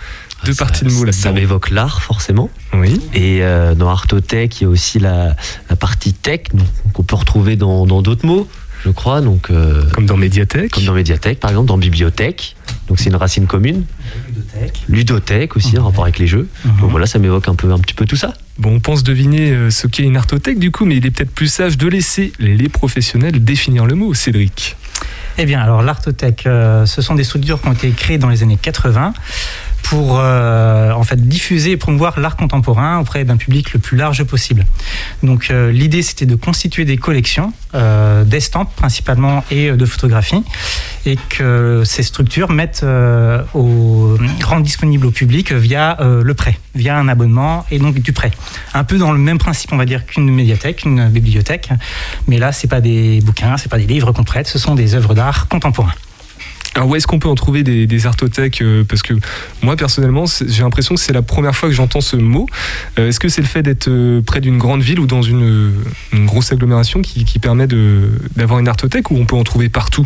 deux 0.44 0.54
Ça- 0.54 0.66
parties 0.66 0.84
de 0.86 0.90
mots 0.92 1.00
Ça 1.00 1.06
là-dedans. 1.06 1.34
m'évoque 1.34 1.70
l'art, 1.72 2.02
forcément. 2.02 2.50
Oui. 2.74 3.00
Et 3.14 3.40
euh, 3.44 3.74
dans 3.75 3.90
Artothèque, 3.90 4.60
il 4.62 4.64
y 4.66 4.68
a 4.68 4.70
aussi 4.70 5.00
la, 5.00 5.36
la 5.70 5.75
partie 5.75 6.14
tech, 6.14 6.42
donc, 6.54 6.68
qu'on 6.94 7.04
peut 7.04 7.16
retrouver 7.16 7.56
dans 7.56 7.86
dans 7.86 8.02
d'autres 8.02 8.25
mots, 8.25 8.48
je 8.86 8.92
crois. 8.92 9.22
Donc, 9.22 9.50
euh, 9.50 9.84
Comme 9.92 10.06
dans 10.06 10.18
médiathèque. 10.18 10.72
comme 10.72 10.86
dans 10.86 10.94
médiathèque, 10.94 11.39
par 11.39 11.50
exemple, 11.50 11.68
dans 11.68 11.77
bibliothèque. 11.77 12.56
Donc, 12.88 13.00
c'est 13.00 13.10
une 13.10 13.15
racine 13.15 13.48
commune. 13.48 13.84
Ludothèque 14.88 15.56
aussi, 15.56 15.77
en 15.77 15.86
rapport 15.86 16.04
avec 16.04 16.20
les 16.20 16.27
jeux. 16.27 16.48
Donc 16.80 16.92
voilà, 16.92 17.06
ça 17.06 17.20
m'évoque 17.20 17.48
un 17.48 17.56
peu, 17.56 17.72
un 17.72 17.80
petit 17.80 17.94
peu 17.94 18.06
tout 18.06 18.15
ça. 18.15 18.34
Bon, 18.58 18.75
on 18.75 18.80
pense 18.80 19.04
deviner 19.04 19.51
euh, 19.51 19.70
ce 19.70 19.88
qu'est 19.88 20.04
une 20.04 20.15
artothèque 20.15 20.60
du 20.60 20.72
coup, 20.72 20.86
mais 20.86 20.96
il 20.98 21.06
est 21.06 21.12
peut-être 21.12 21.32
plus 21.32 21.48
sage 21.48 21.77
de 21.77 21.88
laisser 21.88 22.32
les 22.39 22.70
professionnels 22.70 23.44
définir 23.44 23.86
le 23.86 23.96
mot, 23.96 24.13
Cédric. 24.13 24.77
Eh 25.38 25.46
bien, 25.46 25.60
alors 25.60 25.82
l'artothèque, 25.82 26.46
euh, 26.46 26.86
ce 26.86 27.01
sont 27.01 27.15
des 27.15 27.25
structures 27.25 27.60
qui 27.62 27.68
ont 27.68 27.74
été 27.74 27.89
créées 27.92 28.18
dans 28.18 28.30
les 28.30 28.44
années 28.44 28.58
80 28.62 29.13
pour 29.89 30.18
euh, 30.20 30.92
en 30.92 31.04
fait 31.04 31.27
diffuser 31.27 31.72
et 31.72 31.77
promouvoir 31.77 32.20
l'art 32.20 32.36
contemporain 32.36 33.00
auprès 33.00 33.24
d'un 33.24 33.38
public 33.38 33.72
le 33.74 33.80
plus 33.80 33.98
large 33.98 34.24
possible. 34.24 34.65
Donc 35.22 35.50
euh, 35.51 35.72
l'idée 35.72 36.01
c'était 36.01 36.25
de 36.25 36.36
constituer 36.36 36.86
des 36.86 36.98
collections 36.98 37.54
euh, 37.75 38.24
d'estampes 38.24 38.74
principalement 38.75 39.44
et 39.51 39.70
euh, 39.70 39.75
de 39.75 39.86
photographies 39.86 40.44
et 41.06 41.18
que 41.30 41.84
ces 41.86 42.01
structures 42.01 42.51
mettent 42.51 42.82
euh, 42.84 43.44
au, 43.54 44.18
rendent 44.44 44.63
disponible 44.63 45.06
au 45.06 45.12
public 45.12 45.51
via 45.51 45.98
le 46.00 46.34
prêt, 46.34 46.58
via 46.74 46.98
un 46.98 47.08
abonnement 47.08 47.65
et 47.70 47.77
donc 47.77 48.00
du 48.00 48.12
prêt. 48.12 48.32
Un 48.74 48.84
peu 48.84 48.98
dans 48.98 49.12
le 49.12 49.20
même 49.20 49.38
principe 49.38 49.72
on 49.72 49.77
va 49.77 49.86
dire 49.86 50.06
qu'une 50.06 50.32
médiathèque, 50.32 50.84
une 50.84 51.10
bibliothèque, 51.10 51.70
mais 52.27 52.39
là 52.39 52.51
c'est 52.51 52.68
pas 52.68 52.82
des 52.82 53.20
bouquins, 53.22 53.58
c'est 53.58 53.70
pas 53.70 53.77
des 53.77 53.88
livres 53.88 54.12
qu'on 54.13 54.24
prête, 54.24 54.48
ce 54.48 54.58
sont 54.58 54.74
des 54.74 54.96
œuvres 54.96 55.13
d'art 55.13 55.48
contemporains. 55.48 55.94
Alors 56.75 56.89
où 56.89 56.96
est-ce 56.96 57.08
qu'on 57.08 57.20
peut 57.20 57.29
en 57.29 57.36
trouver 57.36 57.63
des, 57.63 57.88
des 57.88 58.05
artothèques 58.05 58.62
euh, 58.62 58.84
Parce 58.84 59.01
que 59.01 59.13
moi 59.62 59.77
personnellement, 59.77 60.25
j'ai 60.46 60.62
l'impression 60.62 60.96
que 60.96 61.01
c'est 61.01 61.13
la 61.13 61.22
première 61.22 61.55
fois 61.55 61.70
que 61.70 61.75
j'entends 61.75 62.01
ce 62.01 62.17
mot. 62.17 62.48
Euh, 63.00 63.08
est-ce 63.08 63.20
que 63.20 63.29
c'est 63.29 63.41
le 63.41 63.48
fait 63.48 63.63
d'être 63.63 63.88
euh, 63.88 64.22
près 64.22 64.41
d'une 64.41 64.58
grande 64.58 64.82
ville 64.82 65.00
ou 65.00 65.08
dans 65.08 65.22
une, 65.22 65.74
grosse 66.25 66.51
agglomération 66.51 67.01
qui, 67.01 67.24
qui 67.24 67.39
permet 67.39 67.67
d'avoir 68.36 68.60
une 68.60 68.67
artothèque 68.67 69.10
ou 69.10 69.17
on 69.17 69.25
peut 69.25 69.36
en 69.36 69.44
trouver 69.44 69.70
partout? 69.70 70.05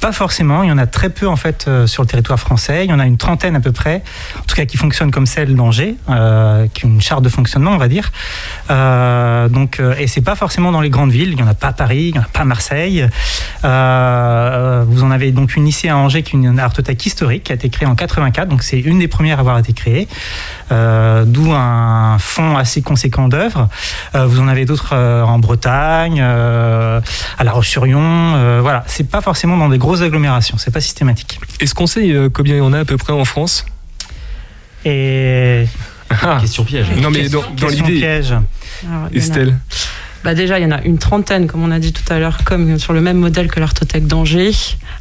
Pas 0.00 0.12
forcément, 0.12 0.62
il 0.62 0.68
y 0.68 0.72
en 0.72 0.78
a 0.78 0.86
très 0.86 1.10
peu 1.10 1.26
en 1.26 1.34
fait 1.34 1.66
euh, 1.66 1.86
sur 1.88 2.02
le 2.04 2.08
territoire 2.08 2.38
français. 2.38 2.84
Il 2.84 2.90
y 2.90 2.92
en 2.94 3.00
a 3.00 3.06
une 3.06 3.16
trentaine 3.16 3.56
à 3.56 3.60
peu 3.60 3.72
près, 3.72 4.02
en 4.38 4.44
tout 4.44 4.54
cas 4.54 4.64
qui 4.64 4.76
fonctionnent 4.76 5.10
comme 5.10 5.26
celle 5.26 5.56
d'Angers, 5.56 5.96
euh, 6.08 6.66
qui 6.72 6.86
ont 6.86 6.88
une 6.88 7.00
charte 7.00 7.22
de 7.22 7.28
fonctionnement, 7.28 7.72
on 7.72 7.78
va 7.78 7.88
dire. 7.88 8.12
Euh, 8.70 9.48
donc, 9.48 9.80
euh, 9.80 9.94
et 9.98 10.06
c'est 10.06 10.20
pas 10.20 10.36
forcément 10.36 10.70
dans 10.70 10.80
les 10.80 10.90
grandes 10.90 11.10
villes. 11.10 11.30
Il 11.30 11.36
n'y 11.36 11.42
en 11.42 11.48
a 11.48 11.54
pas 11.54 11.68
à 11.68 11.72
Paris, 11.72 12.10
il 12.10 12.12
n'y 12.12 12.18
en 12.18 12.22
a 12.22 12.28
pas 12.32 12.40
à 12.40 12.44
Marseille. 12.44 13.08
Vous 13.62 15.02
en 15.02 15.10
avez 15.10 15.32
donc 15.32 15.56
une 15.56 15.66
ici 15.66 15.88
à 15.88 15.96
Angers, 15.96 16.22
qui 16.22 16.36
est 16.36 16.38
une 16.38 16.58
artothèque 16.60 17.04
historique, 17.04 17.44
qui 17.44 17.52
a 17.52 17.56
été 17.56 17.68
créée 17.68 17.88
en 17.88 17.96
84. 17.96 18.48
Donc 18.48 18.62
c'est 18.62 18.78
une 18.78 19.00
des 19.00 19.08
premières 19.08 19.38
à 19.38 19.40
avoir 19.40 19.58
été 19.58 19.72
créée. 19.72 20.06
D'où 20.70 21.52
un 21.52 22.18
fonds 22.18 22.56
assez 22.56 22.82
conséquent 22.82 23.28
d'œuvres. 23.28 23.68
Vous 24.14 24.40
en 24.40 24.48
avez 24.48 24.64
d'autres 24.64 24.94
en 24.94 25.38
Bretagne, 25.38 26.20
à 26.20 27.44
La 27.44 27.52
Roche-sur-Yon. 27.52 28.60
voilà, 28.60 28.84
c'est 28.86 29.08
pas 29.08 29.20
forcément 29.20 29.56
dans 29.56 29.68
des 29.68 29.78
grosses 29.88 30.02
agglomérations, 30.02 30.58
c'est 30.58 30.70
pas 30.70 30.80
systématique. 30.82 31.40
Est-ce 31.60 31.74
qu'on 31.74 31.86
sait 31.86 32.10
euh, 32.12 32.28
combien 32.30 32.54
il 32.56 32.58
y 32.58 32.60
en 32.60 32.72
a 32.74 32.80
à 32.80 32.84
peu 32.84 32.96
près 32.98 33.12
en 33.14 33.24
France? 33.24 33.64
Et 34.84 35.66
Ah, 36.10 36.38
Question 36.40 36.64
piège. 36.64 36.86
Non 37.00 37.10
mais 37.10 37.28
dans, 37.28 37.42
l'idée, 37.68 37.98
piège. 37.98 38.32
Alors, 38.32 39.08
Estelle. 39.14 39.58
Bah 40.24 40.34
déjà, 40.34 40.58
il 40.58 40.62
y 40.62 40.66
en 40.66 40.72
a 40.72 40.82
une 40.82 40.98
trentaine, 40.98 41.46
comme 41.46 41.62
on 41.62 41.70
a 41.70 41.78
dit 41.78 41.92
tout 41.92 42.02
à 42.12 42.18
l'heure, 42.18 42.38
comme 42.44 42.78
sur 42.78 42.92
le 42.92 43.00
même 43.00 43.18
modèle 43.18 43.48
que 43.50 43.60
l'artothèque 43.60 44.06
d'Angers. 44.06 44.50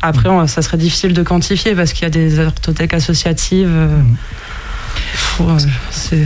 Après, 0.02 0.30
on- 0.30 0.46
ça 0.48 0.62
serait 0.62 0.78
difficile 0.78 1.14
de 1.14 1.24
quantifier 1.24 1.74
parce 1.76 1.92
qu'il 1.92 2.04
y 2.04 2.06
a 2.06 2.10
des 2.10 2.40
artothèques 2.40 2.94
associatives. 2.94 3.68
euh, 3.70 3.90
c'est- 5.16 5.27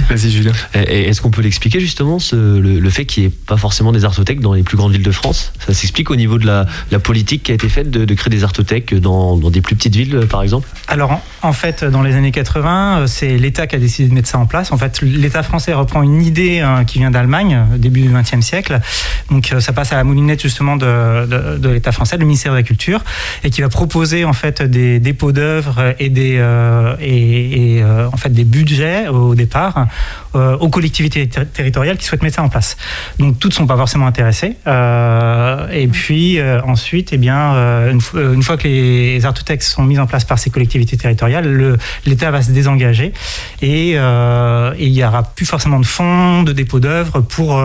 Vas-y 0.09 0.31
Julien. 0.31 0.51
Est-ce 0.73 1.21
qu'on 1.21 1.31
peut 1.31 1.41
l'expliquer 1.41 1.79
justement, 1.79 2.19
ce- 2.19 2.35
le, 2.35 2.79
le 2.79 2.89
fait 2.89 3.05
qu'il 3.05 3.23
n'y 3.23 3.27
ait 3.27 3.33
pas 3.47 3.57
forcément 3.57 3.91
des 3.91 4.05
artothèques 4.05 4.39
dans 4.39 4.53
les 4.53 4.63
plus 4.63 4.77
grandes 4.77 4.91
villes 4.93 5.03
de 5.03 5.11
France? 5.11 5.53
Ça 5.59 5.73
s'explique 5.73 6.09
au 6.11 6.15
niveau 6.15 6.37
de 6.37 6.45
la, 6.45 6.65
la 6.91 6.99
politique 6.99 7.43
qui 7.43 7.51
a 7.51 7.55
été 7.55 7.69
faite 7.69 7.89
de, 7.91 8.05
de 8.05 8.13
créer 8.13 8.29
des 8.31 8.43
artothèques 8.43 8.93
dans, 8.93 9.37
dans 9.37 9.49
des 9.49 9.61
plus 9.61 9.75
petites 9.75 9.95
villes, 9.95 10.27
par 10.29 10.43
exemple? 10.43 10.67
Alors, 10.87 11.11
en, 11.11 11.21
en 11.41 11.53
fait, 11.53 11.83
dans 11.83 12.01
les 12.01 12.15
années 12.15 12.31
80, 12.31 12.99
euh, 13.01 13.07
c'est 13.07 13.37
l'État 13.37 13.67
qui 13.67 13.75
a 13.75 13.79
décidé 13.79 14.09
de 14.09 14.13
mettre 14.13 14.27
ça 14.29 14.37
en 14.39 14.45
place. 14.45 14.71
En 14.71 14.77
fait, 14.77 15.01
l'État 15.01 15.43
français 15.43 15.73
reprend 15.73 16.01
une 16.03 16.21
idée 16.21 16.61
euh, 16.61 16.83
qui 16.83 16.99
vient 16.99 17.11
d'Allemagne, 17.11 17.65
euh, 17.73 17.77
début 17.77 18.01
du 18.01 18.09
XXe 18.09 18.41
siècle. 18.45 18.79
Donc, 19.29 19.53
ça 19.59 19.73
passe 19.73 19.93
à 19.93 19.95
la 19.95 20.03
moulinette 20.03 20.41
justement 20.41 20.75
de, 20.77 21.25
de, 21.25 21.57
de 21.57 21.69
l'État 21.69 21.91
français, 21.91 22.17
le 22.17 22.25
ministère 22.25 22.51
de 22.53 22.57
la 22.57 22.63
Culture, 22.63 23.03
et 23.43 23.49
qui 23.49 23.61
va 23.61 23.69
proposer 23.69 24.25
en 24.25 24.33
fait 24.33 24.61
des 24.61 24.99
dépôts 24.99 25.31
d'œuvres 25.31 25.95
et 25.99 26.09
des 26.09 26.35
euh, 26.39 26.95
et, 26.99 27.77
et, 27.77 27.83
euh, 27.83 28.07
en 28.11 28.17
fait 28.17 28.29
des 28.29 28.43
budgets 28.43 29.00
au 29.07 29.35
départ 29.35 29.87
euh, 30.35 30.57
aux 30.57 30.69
collectivités 30.69 31.27
ter- 31.27 31.49
territoriales 31.49 31.97
qui 31.97 32.05
souhaitent 32.05 32.23
mettre 32.23 32.35
ça 32.37 32.43
en 32.43 32.49
place. 32.49 32.77
Donc, 33.19 33.39
toutes 33.39 33.53
sont 33.53 33.67
pas 33.67 33.77
forcément 33.77 34.07
intéressées. 34.07 34.55
Euh, 34.67 35.67
et 35.71 35.87
puis 35.87 36.39
euh, 36.39 36.61
ensuite, 36.63 37.09
eh 37.13 37.17
bien, 37.17 37.53
une, 37.89 37.99
fo- 37.99 38.33
une 38.33 38.43
fois 38.43 38.57
que 38.57 38.67
les 38.67 39.25
artothèques 39.25 39.63
sont 39.63 39.83
mises 39.83 39.99
en 39.99 40.07
place 40.07 40.25
par 40.25 40.39
ces 40.39 40.49
collectivités 40.49 40.97
territoriales, 40.97 41.51
le- 41.51 41.77
l'État 42.05 42.31
va 42.31 42.41
se 42.41 42.51
désengager 42.51 43.13
et, 43.61 43.91
et 43.91 44.85
il 44.85 44.91
n'y 44.91 45.03
aura 45.03 45.23
plus 45.23 45.45
forcément 45.45 45.79
de 45.79 45.85
fonds, 45.85 46.43
de 46.43 46.51
dépôts 46.53 46.79
d'œuvres 46.79 47.21
pour 47.21 47.61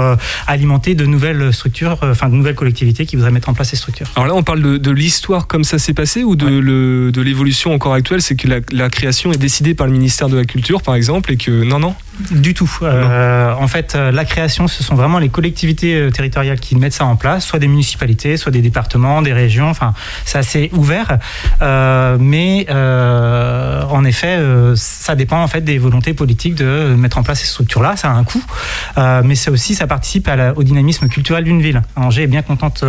alimenter 0.47 0.95
de 0.95 1.07
nouvelles 1.07 1.53
structures, 1.53 1.99
enfin 2.03 2.29
de 2.29 2.35
nouvelles 2.35 2.55
collectivités 2.55 3.07
qui 3.07 3.17
voudraient 3.17 3.31
mettre 3.31 3.49
en 3.49 3.55
place 3.55 3.71
ces 3.71 3.77
structures. 3.77 4.07
Alors 4.17 4.27
là, 4.29 4.35
on 4.35 4.43
parle 4.43 4.63
de, 4.63 4.77
de 4.77 4.91
l'histoire 4.91 5.47
comme 5.47 5.65
ça 5.65 5.79
s'est 5.79 5.95
passé 5.95 6.23
ou 6.25 6.37
de, 6.37 7.21
l'évolution 7.21 7.73
encore 7.75 7.95
actuelle 7.95 8.23
C'est 8.23 8.37
que 8.37 8.49
la, 8.49 8.57
la 8.73 8.89
création 8.91 9.33
est 9.33 9.39
décidée 9.39 9.75
par 9.75 9.87
le 9.87 9.93
ministère 9.93 10.29
de 10.29 10.37
la 10.37 10.45
Culture, 10.45 10.83
par 10.83 10.95
exemple, 10.95 11.33
et 11.33 11.37
que 11.37 11.51
non, 11.65 11.79
non. 11.79 11.95
Du 12.31 12.55
tout. 12.55 12.71
Euh, 12.83 13.53
en 13.59 13.69
fait, 13.69 13.95
euh, 13.95 14.11
la 14.11 14.25
création, 14.25 14.69
ce 14.69 14.83
sont 14.83 14.95
vraiment 14.95 15.19
les 15.19 15.29
collectivités 15.29 15.95
euh, 15.95 16.11
territoriales 16.11 16.59
qui 16.59 16.75
mettent 16.77 16.95
ça 16.95 17.05
en 17.05 17.17
place, 17.17 17.45
soit 17.45 17.59
des 17.59 17.69
municipalités, 17.69 18.37
soit 18.37 18.51
des 18.53 18.63
départements, 18.63 19.21
des 19.23 19.33
régions. 19.35 19.69
Enfin, 19.69 19.93
c'est 20.25 20.39
assez 20.39 20.71
ouvert. 20.73 21.19
Euh, 21.61 22.17
mais 22.19 22.67
euh, 22.71 23.83
en 23.91 24.05
effet, 24.05 24.39
ça 24.77 25.15
dépend 25.15 25.43
en 25.43 25.49
fait 25.49 25.61
des 25.61 25.79
volontés 25.79 26.15
politiques 26.15 26.55
de 26.55 26.95
mettre 26.97 27.19
en 27.19 27.23
place 27.23 27.41
ces 27.41 27.47
structures-là. 27.47 27.97
Ça 27.97 28.09
a 28.11 28.15
un 28.15 28.25
coût, 28.25 28.43
mais 29.25 29.35
ça 29.35 29.51
aussi, 29.51 29.75
ça 29.75 29.87
participe 29.87 30.27
à 30.29 30.37
la- 30.37 30.57
au 30.57 30.63
dynamisme 30.63 31.09
culturel 31.09 31.45
d'une 31.45 31.61
ville. 31.61 31.83
Angers 31.97 32.23
est 32.23 32.27
bien 32.29 32.43
contente 32.43 32.85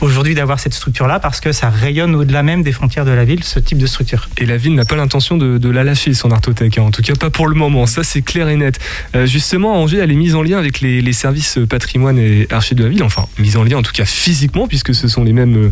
aujourd'hui 0.00 0.34
d'avoir 0.34 0.60
cette 0.60 0.74
structure-là 0.74 1.20
parce 1.20 1.40
que 1.40 1.52
ça 1.52 1.70
rayonne 1.70 2.14
au-delà 2.14 2.42
même 2.42 2.62
des 2.62 2.72
frontières 2.72 3.04
de 3.04 3.10
la 3.12 3.24
ville, 3.24 3.44
ce 3.44 3.58
type 3.58 3.78
de 3.78 3.86
structure. 3.86 4.28
Et 4.38 4.46
la 4.46 4.56
ville 4.56 4.74
n'a 4.74 4.84
pas 4.84 4.96
l'intention 4.96 5.36
de, 5.36 5.58
de 5.58 5.68
la 5.70 5.84
lâcher, 5.84 6.12
son 6.14 6.30
artothèque, 6.30 6.78
hein. 6.78 6.82
en 6.82 6.90
tout 6.90 7.02
cas 7.02 7.14
pas 7.14 7.30
pour 7.30 7.48
le 7.48 7.54
moment, 7.54 7.86
ça 7.86 8.04
c'est 8.04 8.22
clair 8.22 8.48
et 8.48 8.57
Euh, 8.62 9.26
justement, 9.26 9.80
Angers, 9.80 9.98
elle 9.98 10.10
est 10.10 10.16
mise 10.16 10.34
en 10.34 10.42
lien 10.42 10.58
avec 10.58 10.80
les, 10.80 11.12
services 11.12 11.58
patrimoine 11.68 12.18
et 12.18 12.46
archives 12.50 12.76
de 12.76 12.84
la 12.84 12.90
ville, 12.90 13.02
enfin 13.02 13.26
mise 13.38 13.56
en 13.56 13.64
lien 13.64 13.78
en 13.78 13.82
tout 13.82 13.92
cas 13.92 14.04
physiquement, 14.04 14.68
puisque 14.68 14.94
ce 14.94 15.08
sont 15.08 15.24
les 15.24 15.32
mêmes, 15.32 15.56
euh, 15.56 15.70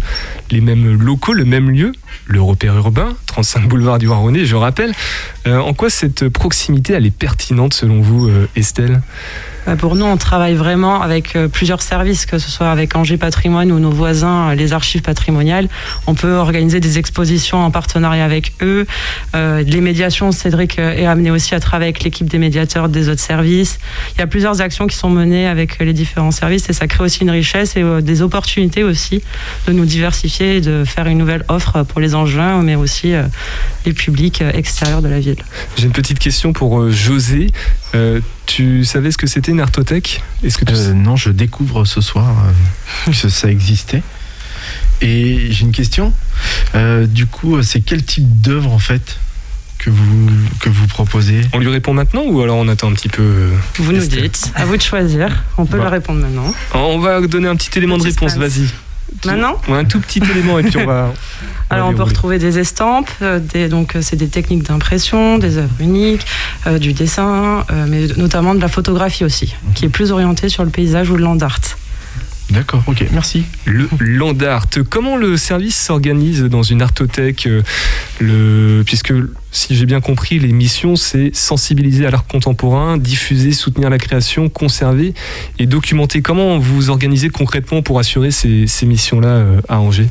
les 0.51 0.61
mêmes 0.61 1.01
locaux, 1.01 1.35
le 1.35 1.45
même 1.45 1.71
lieu, 1.71 1.93
le 2.27 2.41
repère 2.41 2.77
urbain, 2.77 3.15
35 3.27 3.69
boulevard 3.69 3.99
du 3.99 4.09
Roi-René, 4.09 4.45
je 4.45 4.57
rappelle. 4.57 4.93
Euh, 5.47 5.59
en 5.59 5.75
quoi 5.75 5.91
cette 5.91 6.29
proximité, 6.29 6.93
elle 6.93 7.07
est 7.07 7.11
pertinente 7.11 7.75
selon 7.75 8.01
vous, 8.01 8.29
euh, 8.29 8.49
Estelle? 8.57 9.01
Bah, 9.67 9.75
Pour 9.75 9.97
nous, 9.97 10.05
on 10.05 10.17
travaille 10.17 10.55
vraiment 10.55 11.03
avec 11.03 11.35
euh, 11.35 11.49
plusieurs 11.49 11.83
services, 11.83 12.25
que 12.25 12.39
ce 12.39 12.51
soit 12.51 12.71
avec 12.71 12.95
Angers 12.95 13.17
Patrimoine 13.17 13.73
ou 13.73 13.81
nos 13.81 13.91
voisins, 13.91 14.55
les 14.55 14.73
archives 14.73 15.03
patrimoniales. 15.03 15.69
On 16.07 16.15
peut 16.15 16.35
organiser 16.35 16.79
des 16.79 16.99
expositions 16.99 17.59
en 17.59 17.73
partenariat 17.73 18.25
avec 18.25 18.53
eux. 18.63 18.87
Euh, 19.35 19.65
les 19.67 19.81
médiations, 19.81 20.31
Cédric 20.31 20.79
est 20.79 21.07
amené 21.07 21.33
aussi 21.33 21.55
à 21.57 21.61
travailler 21.61 21.89
avec 21.89 22.05
l'équipe 22.05 22.29
des 22.29 22.39
médiateurs 22.39 22.89
des 22.89 23.09
autres 23.09 23.21
services. 23.21 23.79
Il 24.15 24.21
y 24.21 24.23
a 24.23 24.29
plusieurs 24.29 24.61
actions 24.61 24.87
qui 24.87 24.97
sont 24.97 25.11
menées 25.11 25.49
avec 25.49 25.81
les 25.81 25.93
différents 25.93 26.31
services 26.31 26.71
et 26.71 26.73
ça 26.73 26.87
crée 26.87 27.03
aussi 27.03 27.23
une 27.23 27.31
richesse 27.31 27.77
et 27.77 27.83
des 28.03 28.23
opportunités 28.23 28.85
aussi 28.85 29.23
de 29.67 29.73
nous 29.73 29.85
diversifier 29.85 30.57
et 30.57 30.61
de 30.61 30.85
faire 30.85 31.07
une 31.07 31.19
nouvelle 31.19 31.45
offre 31.49 31.83
les 32.01 32.15
Angevins, 32.15 32.63
mais 32.63 32.75
aussi 32.75 33.15
euh, 33.15 33.25
les 33.85 33.93
publics 33.93 34.43
euh, 34.43 34.51
extérieurs 34.53 35.03
de 35.03 35.09
la 35.09 35.21
ville. 35.21 35.37
J'ai 35.77 35.85
une 35.87 35.93
petite 35.93 36.19
question 36.19 36.53
pour 36.53 36.81
euh, 36.81 36.91
José. 36.91 37.51
Euh, 37.95 38.21
tu 38.47 38.85
savais 38.85 39.11
ce 39.11 39.19
que 39.19 39.27
c'était 39.27 39.53
une 39.53 39.61
artothèque? 39.61 40.23
Est-ce 40.45 40.59
que 40.59 40.65
tu 40.65 40.73
Euh, 40.75 40.93
non, 40.93 41.17
je 41.17 41.31
découvre 41.31 41.85
ce 41.85 42.01
soir 42.01 42.27
euh, 43.09 43.13
que 43.13 43.29
ça 43.29 43.51
existait. 43.51 44.03
Et 45.01 45.49
j'ai 45.51 45.63
une 45.65 45.73
question. 45.73 46.13
Euh, 46.75 47.07
du 47.07 47.27
coup, 47.27 47.63
c'est 47.63 47.81
quel 47.81 48.03
type 48.05 48.41
d'œuvre 48.41 48.73
en 48.73 48.79
fait 48.79 49.19
que 49.79 49.91
vous 49.91 50.31
que 50.61 50.71
vous 50.71 50.87
proposez? 50.87 51.43
On 51.53 51.59
lui 51.59 51.69
répond 51.69 51.93
maintenant 51.93 52.23
ou 52.27 52.41
alors 52.41 52.57
on 52.57 52.67
attend 52.69 52.91
un 52.91 52.95
petit 52.95 53.09
peu 53.11 53.51
Vous 53.79 53.93
nous 53.93 54.07
dites, 54.07 54.51
à 54.55 54.65
vous 54.65 54.77
de 54.77 54.83
choisir. 54.83 55.45
On 55.59 55.67
peut 55.67 55.77
Bah. 55.77 55.85
leur 55.85 55.93
répondre 55.93 56.21
maintenant. 56.21 56.53
On 56.75 56.99
va 56.99 57.21
donner 57.27 57.49
un 57.49 57.57
petit 57.57 57.77
élément 57.79 57.99
de 57.99 58.05
réponse, 58.05 58.37
vas-y. 58.37 58.69
Maintenant 59.25 59.57
Un 59.69 59.85
tout 59.85 60.01
petit 60.01 60.21
élément 60.31 60.59
et 60.59 60.63
puis 60.63 60.79
on 60.79 60.87
va. 60.87 61.13
Alors 61.71 61.89
on 61.89 61.95
peut 61.95 62.03
retrouver 62.03 62.39
des 62.39 62.59
estampes, 62.59 63.11
euh, 63.23 63.41
des, 63.41 63.69
donc 63.69 63.97
euh, 63.97 64.01
c'est 64.01 64.17
des 64.17 64.29
techniques 64.29 64.63
d'impression, 64.63 65.39
des 65.39 65.59
œuvres 65.59 65.75
uniques, 65.81 66.25
euh, 66.67 66.79
du 66.79 66.93
dessin, 66.93 67.65
euh, 67.71 67.87
mais 67.89 68.07
notamment 68.17 68.55
de 68.55 68.61
la 68.61 68.69
photographie 68.69 69.25
aussi, 69.25 69.55
qui 69.75 69.85
est 69.85 69.89
plus 69.89 70.13
orientée 70.13 70.49
sur 70.49 70.65
le 70.65 70.71
paysage 70.71 71.11
ou 71.11 71.17
le 71.17 71.25
land 71.25 71.39
art. 71.41 71.59
D'accord, 72.51 72.85
ok, 72.87 73.05
merci. 73.13 73.45
Le 73.65 73.89
land 73.99 74.39
art. 74.41 74.67
Comment 74.89 75.17
le 75.17 75.37
service 75.37 75.75
s'organise 75.77 76.43
dans 76.45 76.63
une 76.63 76.81
artothèque 76.81 77.47
euh, 77.49 77.63
le... 78.21 78.83
Puisque, 78.87 79.13
si 79.51 79.75
j'ai 79.75 79.85
bien 79.85 80.01
compris, 80.01 80.39
les 80.39 80.53
missions, 80.53 80.95
c'est 80.95 81.35
sensibiliser 81.35 82.07
à 82.07 82.11
l'art 82.11 82.27
contemporain, 82.27 82.99
diffuser, 82.99 83.51
soutenir 83.51 83.91
la 83.91 83.99
création, 83.99 84.49
conserver 84.49 85.13
et 85.59 85.67
documenter. 85.67 86.23
Comment 86.23 86.59
vous 86.59 86.89
organisez 86.91 87.31
concrètement 87.31 87.83
pour 87.83 87.99
assurer 87.99 88.31
ces, 88.31 88.69
ces 88.69 88.87
missions-là 88.87 89.29
euh, 89.29 89.61
à 89.69 89.81
Angers? 89.81 90.09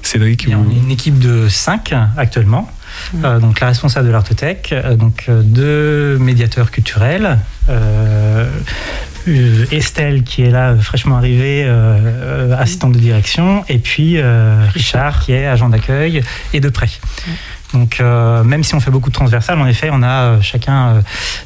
Cédric 0.00 0.44
Il 0.44 0.50
y 0.50 0.52
a 0.52 0.58
vous- 0.58 0.70
une 0.70 0.92
équipe 0.92 1.18
de 1.18 1.48
5 1.48 1.92
actuellement. 2.16 2.70
Euh, 3.24 3.38
donc 3.40 3.60
la 3.60 3.66
responsable 3.66 4.06
de 4.06 4.12
l'artothèque, 4.12 4.70
euh, 4.72 4.94
donc 4.96 5.26
euh, 5.28 5.42
deux 5.42 6.18
médiateurs 6.18 6.70
culturels, 6.70 7.38
Estelle 9.72 10.22
qui 10.22 10.42
est 10.42 10.50
là 10.50 10.70
euh, 10.70 10.80
fraîchement 10.80 11.16
arrivée, 11.16 11.64
euh, 11.64 11.98
euh, 12.50 12.56
assistante 12.58 12.92
de 12.92 12.98
direction, 12.98 13.64
et 13.68 13.78
puis 13.78 14.14
euh, 14.18 14.66
Richard 14.72 15.20
qui 15.20 15.32
est 15.32 15.46
agent 15.46 15.68
d'accueil 15.68 16.22
et 16.52 16.60
de 16.60 16.68
prêt. 16.68 16.90
Donc 17.74 17.98
euh, 18.00 18.42
même 18.44 18.64
si 18.64 18.74
on 18.74 18.80
fait 18.80 18.90
beaucoup 18.90 19.10
de 19.10 19.14
transversales, 19.14 19.58
en 19.60 19.66
effet, 19.66 19.90
on 19.92 20.02
a 20.02 20.08
euh, 20.22 20.40
chacun 20.40 20.88
euh, 20.88 21.00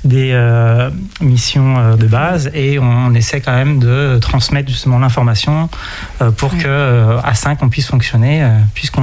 des 0.05 0.31
euh, 0.33 0.89
missions 1.21 1.77
euh, 1.79 1.97
de 1.97 2.07
base 2.07 2.49
et 2.55 2.79
on, 2.79 3.12
essaie 3.15 3.41
quand 3.41 3.55
même 3.55 3.81
de 3.81 4.19
transmettre 4.21 4.71
justement 4.71 4.99
l'information 5.01 5.69
euh, 6.21 6.31
pour 6.31 6.53
Ouais. 6.53 6.61
que 6.61 6.69
euh, 6.69 7.19
à 7.25 7.35
5 7.35 7.59
on 7.62 7.69
puisse 7.69 7.89
fonctionner, 7.89 8.45
euh, 8.45 8.51
puisqu'on 8.75 9.03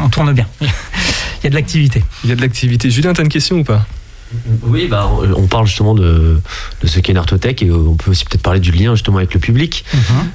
on 0.00 0.08
tourne 0.08 0.32
bien. 0.32 0.46
Il 0.60 1.44
y 1.44 1.46
a 1.48 1.50
de 1.50 1.54
l'activité. 1.56 2.04
Il 2.22 2.30
y 2.30 2.32
a 2.32 2.36
de 2.36 2.40
l'activité. 2.40 2.90
Julien, 2.90 3.12
t'as 3.12 3.22
une 3.24 3.28
question 3.28 3.56
ou 3.56 3.64
pas? 3.64 3.84
Oui, 4.62 4.88
bah, 4.88 5.08
on 5.36 5.46
parle 5.46 5.66
justement 5.66 5.94
de, 5.94 6.40
de 6.82 6.86
ce 6.86 6.98
qu'est 7.00 7.12
une 7.12 7.18
artothèque 7.18 7.62
et 7.62 7.70
on 7.70 7.94
peut 7.94 8.10
aussi 8.10 8.24
peut-être 8.24 8.42
parler 8.42 8.60
du 8.60 8.72
lien 8.72 8.94
justement 8.94 9.18
avec 9.18 9.32
le 9.32 9.40
public 9.40 9.84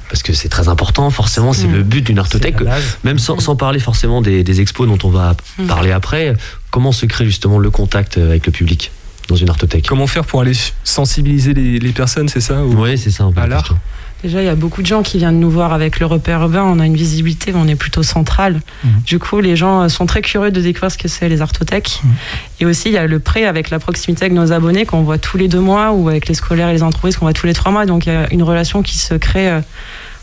parce 0.10 0.24
que 0.24 0.33
c'est 0.33 0.50
très 0.50 0.69
important. 0.69 1.10
Forcément, 1.10 1.53
c'est 1.53 1.67
Mhm. 1.67 1.74
le 1.75 1.83
but 1.83 2.01
d'une 2.05 2.19
artothèque. 2.19 2.55
Même 3.03 3.19
sans, 3.19 3.39
sans 3.39 3.55
parler 3.55 3.79
forcément 3.79 4.21
des, 4.21 4.43
des 4.43 4.62
expos 4.62 4.88
dont 4.88 4.98
on 5.07 5.12
va 5.12 5.36
Mhm. 5.60 5.67
parler 5.67 5.91
après, 5.91 6.33
comment 6.71 6.91
se 6.91 7.05
crée 7.05 7.25
justement 7.25 7.60
le 7.60 7.69
contact 7.69 8.17
avec 8.17 8.45
le 8.45 8.51
public 8.51 8.91
dans 9.27 9.36
une 9.36 9.50
artothèque? 9.50 9.86
Comment 9.88 10.07
faire 10.07 10.25
pour 10.25 10.41
aller 10.41 10.53
sensibiliser 10.83 11.53
les, 11.53 11.79
les 11.79 11.91
personnes, 11.91 12.29
c'est 12.29 12.41
ça 12.41 12.63
ou- 12.63 12.81
Oui, 12.81 12.98
c'est 12.98 13.12
ça 13.12 13.25
un 13.25 13.31
peu 13.31 13.39
À 13.41 13.43
la 13.43 13.55
l'art? 13.55 13.63
question. 13.63 13.77
Déjà, 14.24 14.42
il 14.42 14.46
y 14.46 14.50
a 14.50 14.56
beaucoup 14.56 14.82
de 14.82 14.88
gens 14.88 15.01
qui 15.01 15.18
viennent 15.18 15.40
nous 15.40 15.50
voir 15.50 15.74
avec 15.74 16.00
le 16.00 16.06
repère 16.06 16.42
urbain. 16.42 16.63
On 16.63 16.80
a 16.80 16.86
une 16.86 16.96
visibilité, 16.96 17.54
on 17.56 17.68
est 17.68 17.75
plutôt 17.75 18.04
central. 18.04 18.62
Mhm. 18.84 18.92
Du 19.06 19.18
coup, 19.20 19.40
les 19.40 19.56
gens 19.56 19.90
sont 19.90 20.06
très 20.06 20.22
curieux 20.22 20.51
de 20.51 20.62
découvrir 20.62 20.92
ce 20.92 20.98
que 20.98 21.08
c'est 21.08 21.28
les 21.28 21.42
artothèques. 21.42 22.01
Mhm. 22.04 22.12
Et 22.60 22.66
aussi, 22.68 22.90
il 22.90 22.94
y 22.94 22.98
a 22.98 23.08
le 23.08 23.20
prêt 23.20 23.46
avec 23.46 23.70
la 23.72 23.80
proximité 23.80 24.25
avec 24.25 24.34
nos 24.34 24.51
abonnés 24.51 24.86
qu'on 24.86 25.01
voit 25.01 25.18
tous 25.18 25.38
les 25.38 25.48
deux 25.48 25.60
mois 25.60 25.92
ou 25.94 26.08
avec 26.10 26.28
les 26.28 26.36
scolaires 26.36 26.70
et 26.70 26.74
les 26.74 26.84
entreprises 26.84 27.16
qu'on 27.18 27.25
voit 27.25 27.34
tous 27.34 27.48
les 27.48 27.54
trois 27.54 27.72
mois. 27.72 27.86
Donc, 27.86 28.06
il 28.06 28.13
y 28.13 28.16
a 28.16 28.32
une 28.32 28.44
relation 28.44 28.84
qui 28.84 28.98
se 29.00 29.16
crée 29.16 29.50
euh, 29.50 29.62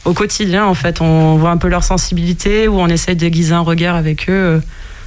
au 0.05 0.12
quotidien. 0.12 0.64
En 0.67 0.75
fait, 0.75 1.00
on 1.00 1.37
voit 1.37 1.50
un 1.50 1.57
peu 1.57 1.69
leur 1.69 1.83
sensibilité 1.83 2.69
ou 2.69 2.78
on 2.78 2.87
essaie 2.88 3.14
d'aiguiser 3.17 3.55
un 3.55 3.61
regard 3.61 3.97
avec 3.97 4.28
eux. 4.31 4.33
Euh, 4.33 4.61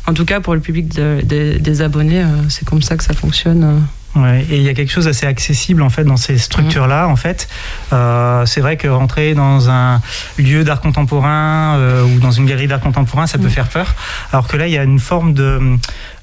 En 0.08 0.16
tout 0.16 0.26
cas, 0.26 0.40
pour 0.42 0.56
le 0.56 0.60
public 0.60 0.90
de- 0.96 1.22
de- 1.24 1.60
des 1.60 1.82
abonnés, 1.84 2.24
euh, 2.24 2.26
c'est 2.50 2.66
comme 2.68 2.82
ça 2.82 2.98
que 2.98 3.04
ça 3.04 3.14
fonctionne. 3.14 3.84
Ouais, 4.16 4.46
et 4.50 4.58
il 4.58 4.64
y 4.64 4.68
a 4.70 4.74
quelque 4.74 4.92
chose 4.92 5.06
d'assez 5.06 5.26
accessible 5.26 5.82
en 5.82 5.90
fait 5.90 6.04
dans 6.04 6.18
ces 6.18 6.38
structures-là. 6.38 7.08
En 7.08 7.16
fait, 7.16 7.48
Euh, 7.94 8.46
c'est 8.46 8.62
vrai 8.62 8.78
que 8.78 8.88
rentrer 8.88 9.34
dans 9.34 9.70
un 9.70 10.02
lieu 10.38 10.64
d'art 10.64 10.82
contemporain 10.82 11.76
euh, 11.78 12.04
ou 12.04 12.20
dans 12.20 12.32
une 12.32 12.46
galerie 12.46 12.68
d'art 12.68 12.80
contemporain, 12.80 13.28
ça 13.28 13.38
peut 13.38 13.50
faire 13.50 13.68
peur. 13.68 13.96
Alors 14.32 14.48
que 14.48 14.58
là, 14.58 14.68
il 14.68 14.74
y 14.74 14.78
a 14.78 14.84
une 14.84 15.00
forme 15.00 15.34
de 15.34 15.60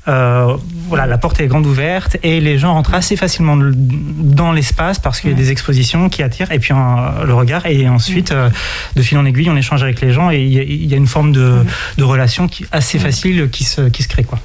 euh, 0.08 0.56
voilà, 0.88 1.06
la 1.06 1.18
porte 1.18 1.38
est 1.40 1.46
grande 1.48 1.66
ouverte 1.66 2.16
et 2.22 2.40
les 2.40 2.58
gens 2.58 2.72
rentrent 2.72 2.94
assez 2.94 3.14
facilement 3.16 3.58
dans 3.58 4.52
l'espace 4.52 4.98
parce 4.98 5.20
qu'il 5.20 5.28
y 5.30 5.32
a 5.34 5.36
des 5.36 5.50
expositions 5.50 6.08
qui 6.08 6.22
attirent 6.22 6.50
et 6.50 6.58
puis 6.58 6.72
euh, 6.72 7.24
le 7.26 7.34
regard. 7.34 7.66
Et 7.66 7.88
ensuite 7.88 8.32
euh, 8.32 8.48
de 8.96 9.02
fil 9.02 9.18
en 9.18 9.26
aiguille 9.26 9.50
on 9.50 9.56
échange 9.56 9.82
avec 9.82 10.00
les 10.00 10.12
gens 10.12 10.30
et 10.30 10.38
il 10.40 10.52
y 10.52 10.86
y 10.86 10.94
a 10.94 10.96
une 10.96 11.06
forme 11.06 11.32
de, 11.32 11.62
de 11.98 12.04
relation 12.04 12.48
qui 12.48 12.64
assez 12.72 12.98
facile 12.98 13.50
qui 13.50 13.64
se, 13.64 13.82
qui 13.90 14.02
se 14.02 14.08
crée 14.08 14.24
quoi. 14.24 14.38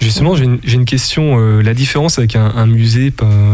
Justement, 0.00 0.36
j'ai 0.36 0.44
une, 0.44 0.84
question. 0.84 1.38
euh, 1.38 1.60
la 1.60 1.74
différence 1.74 2.18
avec 2.18 2.36
un, 2.36 2.66
musée 2.66 3.12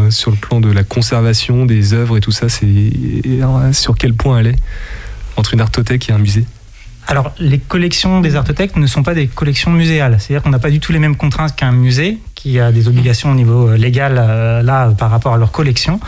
sur 0.09 0.31
le 0.31 0.37
plan 0.37 0.61
de 0.61 0.71
la 0.71 0.83
conservation 0.83 1.65
des 1.65 1.93
œuvres 1.93 2.17
et 2.17 2.21
tout 2.21 2.31
ça, 2.31 2.49
c'est 2.49 2.65
euh, 2.65 3.73
sur 3.73 3.95
quel 3.97 4.13
point 4.13 4.39
elle 4.39 4.47
est 4.47 4.59
entre 5.37 5.53
une 5.53 5.61
artothèque 5.61 6.09
et 6.09 6.13
un 6.13 6.17
musée? 6.17 6.45
Alors, 7.07 7.33
les 7.39 7.59
collections 7.59 8.21
des 8.21 8.35
artothèques 8.35 8.77
ne 8.77 8.87
sont 8.87 9.03
pas 9.03 9.13
des 9.13 9.27
collections 9.27 9.71
muséales. 9.71 10.17
C'est-à-dire 10.19 10.43
qu'on 10.43 10.49
n'a 10.49 10.59
pas 10.59 10.71
du 10.71 10.79
tout 10.79 10.91
les 10.91 10.99
mêmes 10.99 11.15
contraintes 11.15 11.55
qu'un 11.55 11.71
musée, 11.71 12.19
qui 12.45 12.59
a 12.59 12.71
des 12.71 12.87
obligations 12.87 13.31
au 13.31 13.33
niveau 13.33 13.69
euh, 13.69 13.75
légal, 13.75 14.17
euh, 14.19 14.61
là, 14.61 14.91
par 14.95 15.09
rapport 15.09 15.33
à 15.33 15.37
leur 15.37 15.51
collection. 15.51 15.99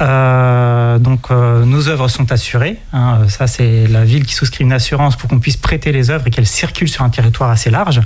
Euh, 0.00 0.98
donc, 0.98 1.30
nos 1.30 1.88
œuvres 1.88 2.08
sont 2.08 2.32
assurées. 2.32 2.78
hein. 2.92 3.18
ça, 3.28 3.46
c'est 3.46 3.86
la 3.86 4.04
ville 4.04 4.24
qui 4.26 4.34
souscrit 4.34 4.64
une 4.64 4.72
assurance 4.72 5.14
pour 5.14 5.30
qu'on 5.30 5.38
puisse 5.38 5.56
prêter 5.56 5.92
les 5.92 6.10
œuvres 6.10 6.26
et 6.26 6.30
qu'elles 6.30 6.46
circulent 6.46 6.88
sur 6.88 7.04
un 7.04 7.08
territoire 7.10 7.50
assez 7.50 7.70
large. 7.70 8.00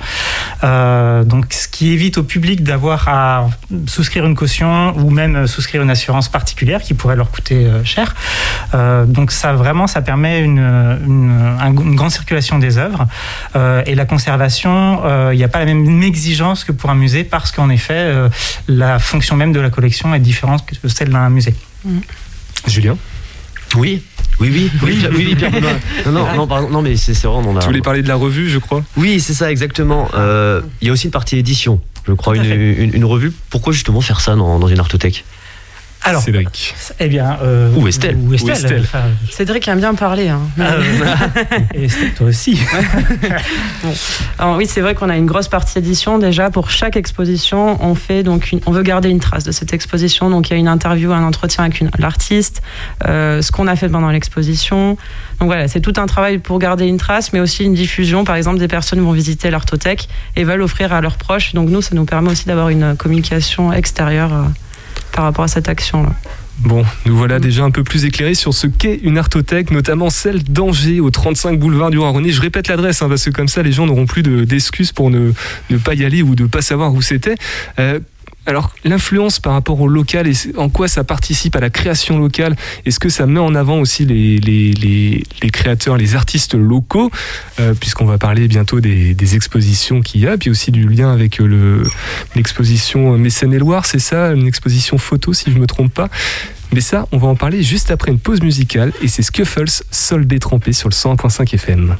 Donc, 0.62 1.46
ce 1.52 1.68
qui 1.68 1.92
évite 1.92 2.18
au 2.18 2.22
public 2.22 2.62
d'avoir 2.62 3.08
à 3.08 3.48
souscrire 3.86 4.26
une 4.26 4.34
caution 4.34 4.94
ou 4.98 5.08
même 5.10 5.46
souscrire 5.46 5.80
une 5.82 5.90
assurance 5.90 6.28
particulière 6.28 6.82
qui 6.82 6.92
pourrait 6.92 7.16
leur 7.16 7.30
coûter 7.30 7.66
cher. 7.84 8.14
Donc 9.06 9.30
ça 9.32 9.52
vraiment, 9.54 9.86
ça 9.86 10.02
permet 10.02 10.40
une, 10.40 10.58
une, 10.58 11.56
un- 11.60 11.70
une 11.72 11.96
grande 11.96 12.10
circulation 12.10 12.58
des 12.58 12.76
œuvres 12.78 13.06
et 13.86 13.94
la 13.94 14.04
conservation. 14.04 15.00
Il 15.32 15.36
n'y 15.38 15.44
a 15.44 15.48
pas 15.48 15.60
la 15.60 15.66
même 15.66 16.02
exigence 16.02 16.64
que 16.64 16.72
pour 16.72 16.90
un 16.90 16.94
musée 16.94 17.24
parce 17.24 17.50
qu'en 17.70 17.74
effet, 17.74 17.94
euh, 17.94 18.28
la 18.68 18.98
fonction 18.98 19.36
même 19.36 19.52
de 19.52 19.60
la 19.60 19.70
collection 19.70 20.14
est 20.14 20.20
différente 20.20 20.64
que 20.66 20.88
celle 20.88 21.10
d'un 21.10 21.30
musée. 21.30 21.54
Julien 22.66 22.96
Oui. 23.76 24.02
Oui, 24.40 24.48
oui, 24.52 24.70
oui, 24.82 24.98
oui, 25.12 25.26
oui, 25.28 25.34
Pierre 25.34 25.50
Benoît. 25.50 25.70
Non, 26.06 26.12
non, 26.12 26.34
non, 26.34 26.46
pardon, 26.46 26.70
non, 26.70 26.82
mais 26.82 26.96
c'est 26.96 27.12
c'est 27.14 27.26
vrai, 27.26 27.36
on 27.44 27.50
en 27.50 27.56
a. 27.56 27.60
Tu 27.60 27.66
voulais 27.66 27.82
parler 27.82 28.02
de 28.02 28.08
la 28.08 28.14
revue, 28.16 28.48
je 28.48 28.58
crois 28.58 28.82
Oui, 28.96 29.20
c'est 29.20 29.34
ça, 29.34 29.50
exactement. 29.50 30.08
Euh, 30.14 30.62
Il 30.80 30.86
y 30.86 30.90
a 30.90 30.92
aussi 30.92 31.06
une 31.06 31.10
partie 31.10 31.36
édition, 31.36 31.80
je 32.06 32.12
crois, 32.14 32.36
une, 32.36 32.44
une, 32.44 32.94
une 32.94 33.04
revue. 33.04 33.32
Pourquoi 33.50 33.72
justement 33.72 34.00
faire 34.00 34.20
ça 34.20 34.34
dans, 34.36 34.58
dans 34.58 34.68
une 34.68 34.80
artothèque? 34.80 35.24
Alors, 36.02 36.22
Cédric. 36.22 36.74
eh 36.98 37.08
bien, 37.08 37.38
euh, 37.42 37.70
Ou 37.76 37.86
Estelle. 37.86 38.16
Ou 38.16 38.32
Estelle. 38.34 38.48
Ou 38.50 38.52
Estelle. 38.54 38.80
enfin, 38.84 39.02
Cédric 39.30 39.68
aime 39.68 39.80
bien 39.80 39.94
parler. 39.94 40.28
hein. 40.28 40.40
Mais- 40.56 40.64
euh, 40.68 41.58
et 41.74 41.84
Estelle, 41.84 42.12
toi 42.14 42.26
aussi. 42.28 42.58
Alors 44.38 44.56
oui, 44.56 44.66
c'est 44.66 44.80
vrai 44.80 44.94
qu'on 44.94 45.08
a 45.10 45.16
une 45.16 45.26
grosse 45.26 45.48
partie 45.48 45.78
édition. 45.78 46.18
Déjà, 46.18 46.50
pour 46.50 46.70
chaque 46.70 46.96
exposition, 46.96 47.78
on 47.84 47.94
fait 47.94 48.22
donc 48.22 48.52
une- 48.52 48.60
on 48.66 48.72
veut 48.72 48.82
garder 48.82 49.08
une 49.10 49.20
trace 49.20 49.44
de 49.44 49.52
cette 49.52 49.72
exposition. 49.72 50.30
Donc 50.30 50.48
il 50.48 50.54
y 50.54 50.56
a 50.56 50.58
une 50.58 50.68
interview, 50.68 51.12
un 51.12 51.22
entretien 51.24 51.64
avec 51.64 51.82
l'artiste, 51.98 52.62
euh, 53.06 53.42
ce 53.42 53.52
qu'on 53.52 53.66
a 53.66 53.76
fait 53.76 53.88
pendant 53.88 54.10
l'exposition. 54.10 54.96
Donc 55.38 55.48
voilà, 55.48 55.68
c'est 55.68 55.80
tout 55.80 55.94
un 55.96 56.06
travail 56.06 56.38
pour 56.38 56.58
garder 56.58 56.86
une 56.86 56.96
trace, 56.98 57.32
mais 57.32 57.40
aussi 57.40 57.64
une 57.64 57.74
diffusion. 57.74 58.24
Par 58.24 58.36
exemple, 58.36 58.58
des 58.58 58.68
personnes 58.68 59.00
vont 59.00 59.12
visiter 59.12 59.50
l'artothèque 59.50 60.08
et 60.36 60.44
veulent 60.44 60.62
offrir 60.62 60.92
à 60.92 61.00
leurs 61.00 61.16
proches. 61.16 61.52
Donc 61.54 61.68
nous, 61.68 61.82
ça 61.82 61.94
nous 61.94 62.04
permet 62.04 62.30
aussi 62.30 62.46
d'avoir 62.46 62.68
une 62.70 62.96
communication 62.96 63.72
extérieure 63.72 64.32
euh, 64.32 64.42
par 65.12 65.24
rapport 65.24 65.44
à 65.44 65.48
cette 65.48 65.68
action-là. 65.68 66.12
Bon, 66.62 66.84
nous 67.06 67.16
voilà 67.16 67.38
déjà 67.38 67.64
un 67.64 67.70
peu 67.70 67.82
plus 67.84 68.04
éclairés 68.04 68.34
sur 68.34 68.52
ce 68.52 68.66
qu'est 68.66 68.96
une 69.02 69.16
artothèque, 69.16 69.70
notamment 69.70 70.10
celle 70.10 70.42
d'Angers, 70.42 71.00
au 71.00 71.10
35 71.10 71.58
boulevard 71.58 71.88
du 71.90 71.98
Roi-René. 71.98 72.30
Je 72.32 72.40
répète 72.42 72.68
l'adresse, 72.68 73.00
hein, 73.00 73.08
parce 73.08 73.24
que 73.24 73.30
comme 73.30 73.48
ça, 73.48 73.62
les 73.62 73.72
gens 73.72 73.86
n'auront 73.86 74.04
plus 74.04 74.22
de- 74.22 74.44
d'excuses 74.44 74.92
pour 74.92 75.08
ne, 75.10 75.32
ne 75.70 75.76
pas 75.78 75.94
y 75.94 76.04
aller 76.04 76.20
ou 76.22 76.34
de 76.34 76.42
ne 76.42 76.48
pas 76.48 76.60
savoir 76.60 76.92
où 76.92 77.00
c'était. 77.00 77.36
Euh, 77.78 77.98
alors, 78.46 78.72
l'influence 78.84 79.38
par 79.38 79.52
rapport 79.52 79.80
au 79.80 79.86
local, 79.86 80.26
et 80.26 80.32
en 80.56 80.68
quoi 80.70 80.88
ça 80.88 81.04
participe 81.04 81.54
à 81.56 81.60
la 81.60 81.70
création 81.70 82.18
locale 82.18 82.56
Est-ce 82.86 82.98
que 82.98 83.08
ça 83.08 83.26
met 83.26 83.38
en 83.38 83.54
avant 83.54 83.78
aussi 83.78 84.04
les, 84.06 84.38
les, 84.38 84.72
les, 84.72 85.50
créateurs, 85.50 85.96
les 85.96 86.14
artistes 86.16 86.54
locaux 86.54 87.10
Euh, 87.60 87.74
Puisqu'on 87.74 88.06
va 88.06 88.18
parler 88.18 88.48
bientôt 88.48 88.80
des, 88.80 89.34
expositions 89.36 90.00
qu'il 90.00 90.22
y 90.22 90.26
a, 90.26 90.36
puis 90.38 90.50
aussi 90.50 90.70
du 90.72 90.88
lien 90.88 91.12
avec 91.12 91.40
euh, 91.40 91.46
le- 91.46 91.86
l'exposition 92.34 93.16
Mécène 93.18 93.52
et 93.54 93.58
Loire, 93.58 93.84
c'est 93.86 93.98
ça 94.00 94.32
Une 94.32 94.46
exposition 94.46 94.98
photo, 94.98 95.32
si 95.32 95.50
je 95.50 95.56
ne 95.56 95.60
me 95.60 95.66
trompe 95.66 95.92
pas. 95.94 96.08
Mais 96.72 96.80
ça, 96.80 97.06
on 97.12 97.18
va 97.18 97.28
en 97.28 97.36
parler 97.36 97.62
juste 97.62 97.90
après 97.90 98.10
une 98.10 98.18
pause 98.18 98.40
musicale, 98.42 98.92
et 99.02 99.08
c'est 99.08 99.22
Scuffles, 99.22 99.82
Sol 99.90 100.26
détrempé 100.26 100.72
sur 100.72 100.88
le 100.88 100.94
101.5 100.94 101.54
FM. 101.54 101.96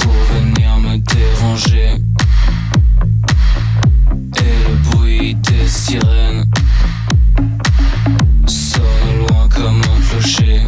Pour 0.00 0.12
venir 0.34 0.76
me 0.78 0.98
déranger. 0.98 2.00
Et 4.36 4.68
le 4.68 4.76
bruit 4.90 5.34
des 5.34 5.66
sirènes 5.66 6.44
sonne 8.46 9.18
loin 9.18 9.48
comme 9.48 9.80
un 9.80 10.00
clocher. 10.08 10.62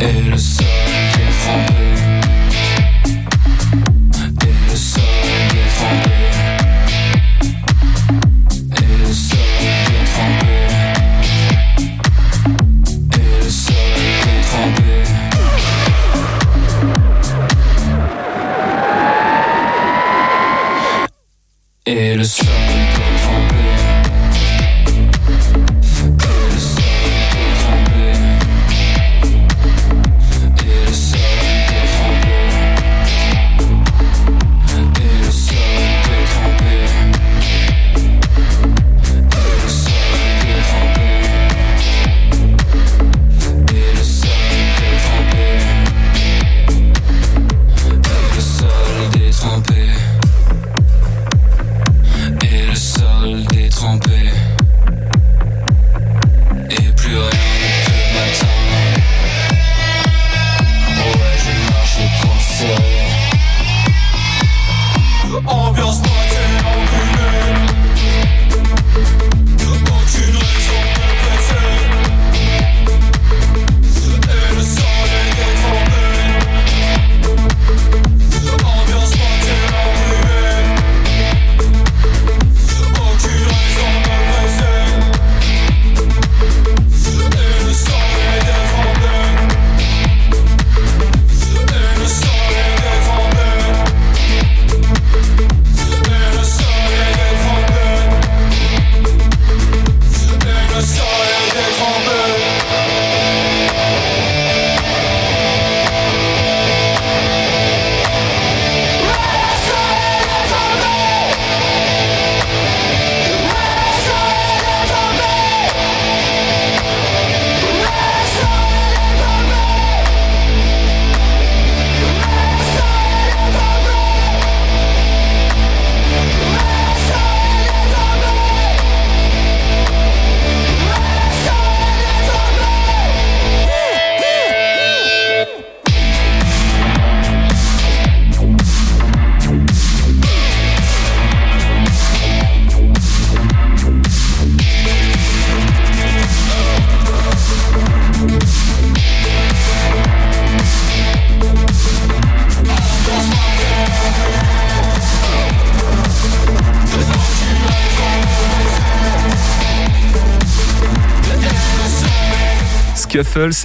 Et 0.00 0.30
le 0.30 0.36
sol 0.36 0.91
Et 21.94 22.14
le 22.14 22.24
sol 22.24 22.71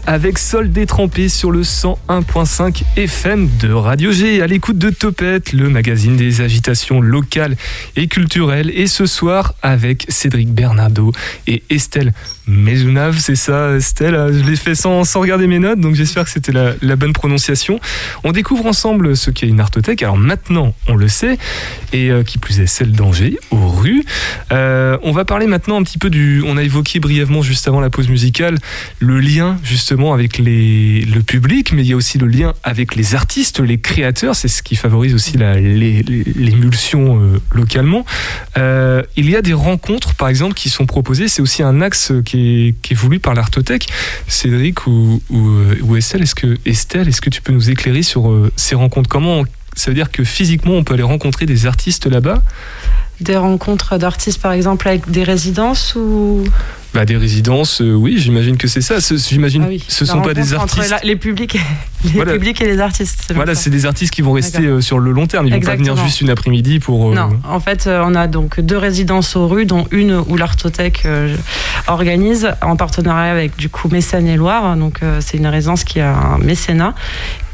Avec 0.06 0.38
Sol 0.38 0.72
détrempé 0.72 1.28
sur 1.28 1.52
le 1.52 1.62
101.5 1.62 2.84
FM 2.96 3.50
de 3.60 3.74
Radio 3.74 4.14
G 4.14 4.42
à 4.42 4.48
l'écoute 4.48 4.78
de 4.78 4.90
Topette, 4.90 5.52
le 5.52 5.70
magazine 5.70 6.16
des 6.16 6.40
agitations 6.40 7.02
locales 7.02 7.58
et 7.98 8.08
culturelles. 8.08 8.72
Et 8.74 8.88
ce 8.88 9.06
soir 9.06 9.56
avec 9.62 10.06
Cédric 10.08 10.54
Bernardo 10.54 11.12
et 11.48 11.64
Estelle 11.70 12.14
Mezounav, 12.48 13.18
c'est 13.20 13.36
ça 13.36 13.76
Estelle? 13.76 14.16
Je 14.32 14.50
l'ai 14.50 14.56
fait 14.56 14.76
sans, 14.76 15.04
sans 15.04 15.20
regarder 15.20 15.48
mes 15.48 15.60
notes, 15.60 15.80
donc 15.80 15.96
j'espère 15.96 16.24
que 16.24 16.30
c'était 16.30 16.52
la, 16.54 16.96
bonne 16.96 17.14
prononciation. 17.14 17.80
On 18.24 18.32
découvre 18.32 18.66
ensemble 18.66 19.16
ce 19.16 19.30
qu'est 19.32 19.48
une 19.48 19.60
artothèque. 19.60 20.02
Alors 20.02 20.18
maintenant, 20.18 20.74
on 20.88 20.96
le 20.96 21.08
sait, 21.08 21.38
et 21.94 22.10
euh, 22.10 22.24
qui 22.24 22.38
plus 22.38 22.60
est 22.60 22.68
celle 22.68 22.92
d'Angers, 22.92 23.38
aux 23.52 23.68
rues. 23.68 24.04
Euh, 24.52 24.98
on 25.04 25.12
va 25.12 25.26
parler 25.26 25.48
maintenant 25.48 25.78
un 25.78 25.84
petit 25.84 25.98
peu 25.98 26.10
du... 26.10 26.44
On 26.46 26.58
a 26.58 26.64
évoqué 26.64 27.00
brièvement 27.00 27.42
juste 27.42 27.68
avant 27.68 27.82
la 27.82 27.90
pause 27.90 28.10
musicale 28.10 28.58
le 29.00 29.20
lien 29.20 29.58
justement 29.64 30.14
avec 30.14 30.38
les, 30.38 31.02
le 31.02 31.22
public, 31.22 31.72
mais 31.74 31.82
il 31.84 31.88
y 31.88 31.94
a 31.94 31.96
aussi 31.96 32.18
le 32.18 32.28
lien 32.28 32.54
avec 32.64 32.96
les 32.96 33.16
artistes, 33.16 33.60
les 33.60 33.80
créateurs, 33.80 34.36
c'est 34.36 34.48
ce 34.48 34.64
qui 34.64 34.76
favorise 34.76 35.14
aussi 35.14 35.38
l'émulsion 35.38 37.22
euh, 37.22 37.40
localement. 37.52 38.06
Euh, 38.58 39.04
il 39.16 39.30
y 39.30 39.36
a 39.36 39.42
des 39.42 39.54
rencontres 39.54 40.16
par 40.16 40.28
exemple 40.28 40.54
qui 40.54 40.70
sont 40.70 40.86
proposées, 40.86 41.28
c'est 41.28 41.42
aussi 41.42 41.64
un 41.64 41.82
axe 41.82 42.12
qui 42.26 42.37
est, 42.37 42.37
qui 42.82 42.93
est 42.93 42.95
voulu 42.95 43.19
par 43.19 43.34
l'Artothèque. 43.34 43.88
Cédric 44.28 44.88
ou, 44.88 45.21
euh, 45.32 45.76
ou 45.82 45.95
Estelle, 45.95 46.23
est-ce 46.23 46.36
que, 46.36 46.58
Estelle, 46.65 47.08
est-ce 47.08 47.21
que 47.21 47.30
tu 47.30 47.41
peux 47.41 47.54
nous 47.54 47.69
éclairer 47.69 48.04
sur 48.04 48.30
euh, 48.30 48.52
ces 48.56 48.76
rencontres? 48.76 49.10
Comment 49.10 49.43
ça 49.78 49.90
veut 49.92 49.96
dire 49.96 50.12
que 50.12 50.24
physiquement 50.24 50.74
on 50.74 50.84
peut 50.84 50.94
aller 50.96 51.04
rencontrer 51.04 51.46
des 51.46 51.66
artistes 51.68 52.08
là-bas 52.08 52.42
Des 53.22 53.38
rencontres 53.38 53.98
d'artistes, 53.98 54.42
par 54.42 54.52
exemple, 54.52 54.88
avec 54.88 55.10
des 55.10 55.24
résidences 55.24 55.96
ou 55.96 56.44
bah, 56.94 57.04
Des 57.06 57.18
résidences, 57.18 57.82
euh, 57.82 57.94
oui, 57.94 58.16
j'imagine 58.18 58.58
que 58.58 58.68
c'est 58.68 58.82
ça. 58.82 59.02
Ce- 59.02 59.18
J'imagine 59.18 59.63
Ah 59.66 59.70
oui, 59.70 59.84
ce 59.88 60.06
sont 60.06 60.22
pas 60.22 60.34
des 60.36 60.54
entre 60.54 60.62
artistes. 60.80 60.90
la- 60.92 61.00
les 61.04 61.16
publics, 61.16 61.58
les 62.06 62.10
Voilà. 62.12 62.34
publics 62.34 62.62
et 62.62 62.66
les 62.66 62.80
artistes. 62.80 63.32
Voilà, 63.34 63.56
c'est 63.56 63.70
des 63.72 63.86
artistes 63.88 64.13
qui 64.13 64.22
vont 64.22 64.34
rester 64.34 64.66
euh, 64.66 64.82
sur 64.82 65.00
le 65.00 65.12
long 65.12 65.26
terme. 65.28 65.48
Ils 65.48 65.54
vont 65.54 65.60
pas 65.60 65.76
venir 65.76 65.94
Exactement. 65.94 66.06
juste 66.08 66.22
une 66.22 66.30
après-midi 66.30 66.80
pour. 66.80 67.10
euh, 67.12 67.16
Non, 67.16 67.30
en 67.44 67.60
fait, 67.60 67.88
on 67.92 68.13
a 68.16 68.28
donc 68.28 68.60
deux 68.62 68.78
résidences 68.78 69.36
aux 69.36 69.48
rues, 69.48 69.66
dont 69.66 69.88
une 69.92 70.13
où 70.28 70.38
l'Artothèque 70.38 71.08
organise 71.88 72.50
en 72.62 72.76
partenariat 72.76 73.32
avec 73.32 73.56
du 73.58 73.70
coup 73.70 73.90
Mécène 73.90 74.28
et 74.28 74.36
Loire. 74.38 74.76
Donc, 74.78 75.00
c'est 75.22 75.38
une 75.38 75.48
résidence 75.48 75.84
qui 75.84 76.00
a 76.00 76.16
un 76.16 76.38
mécénat. 76.40 76.94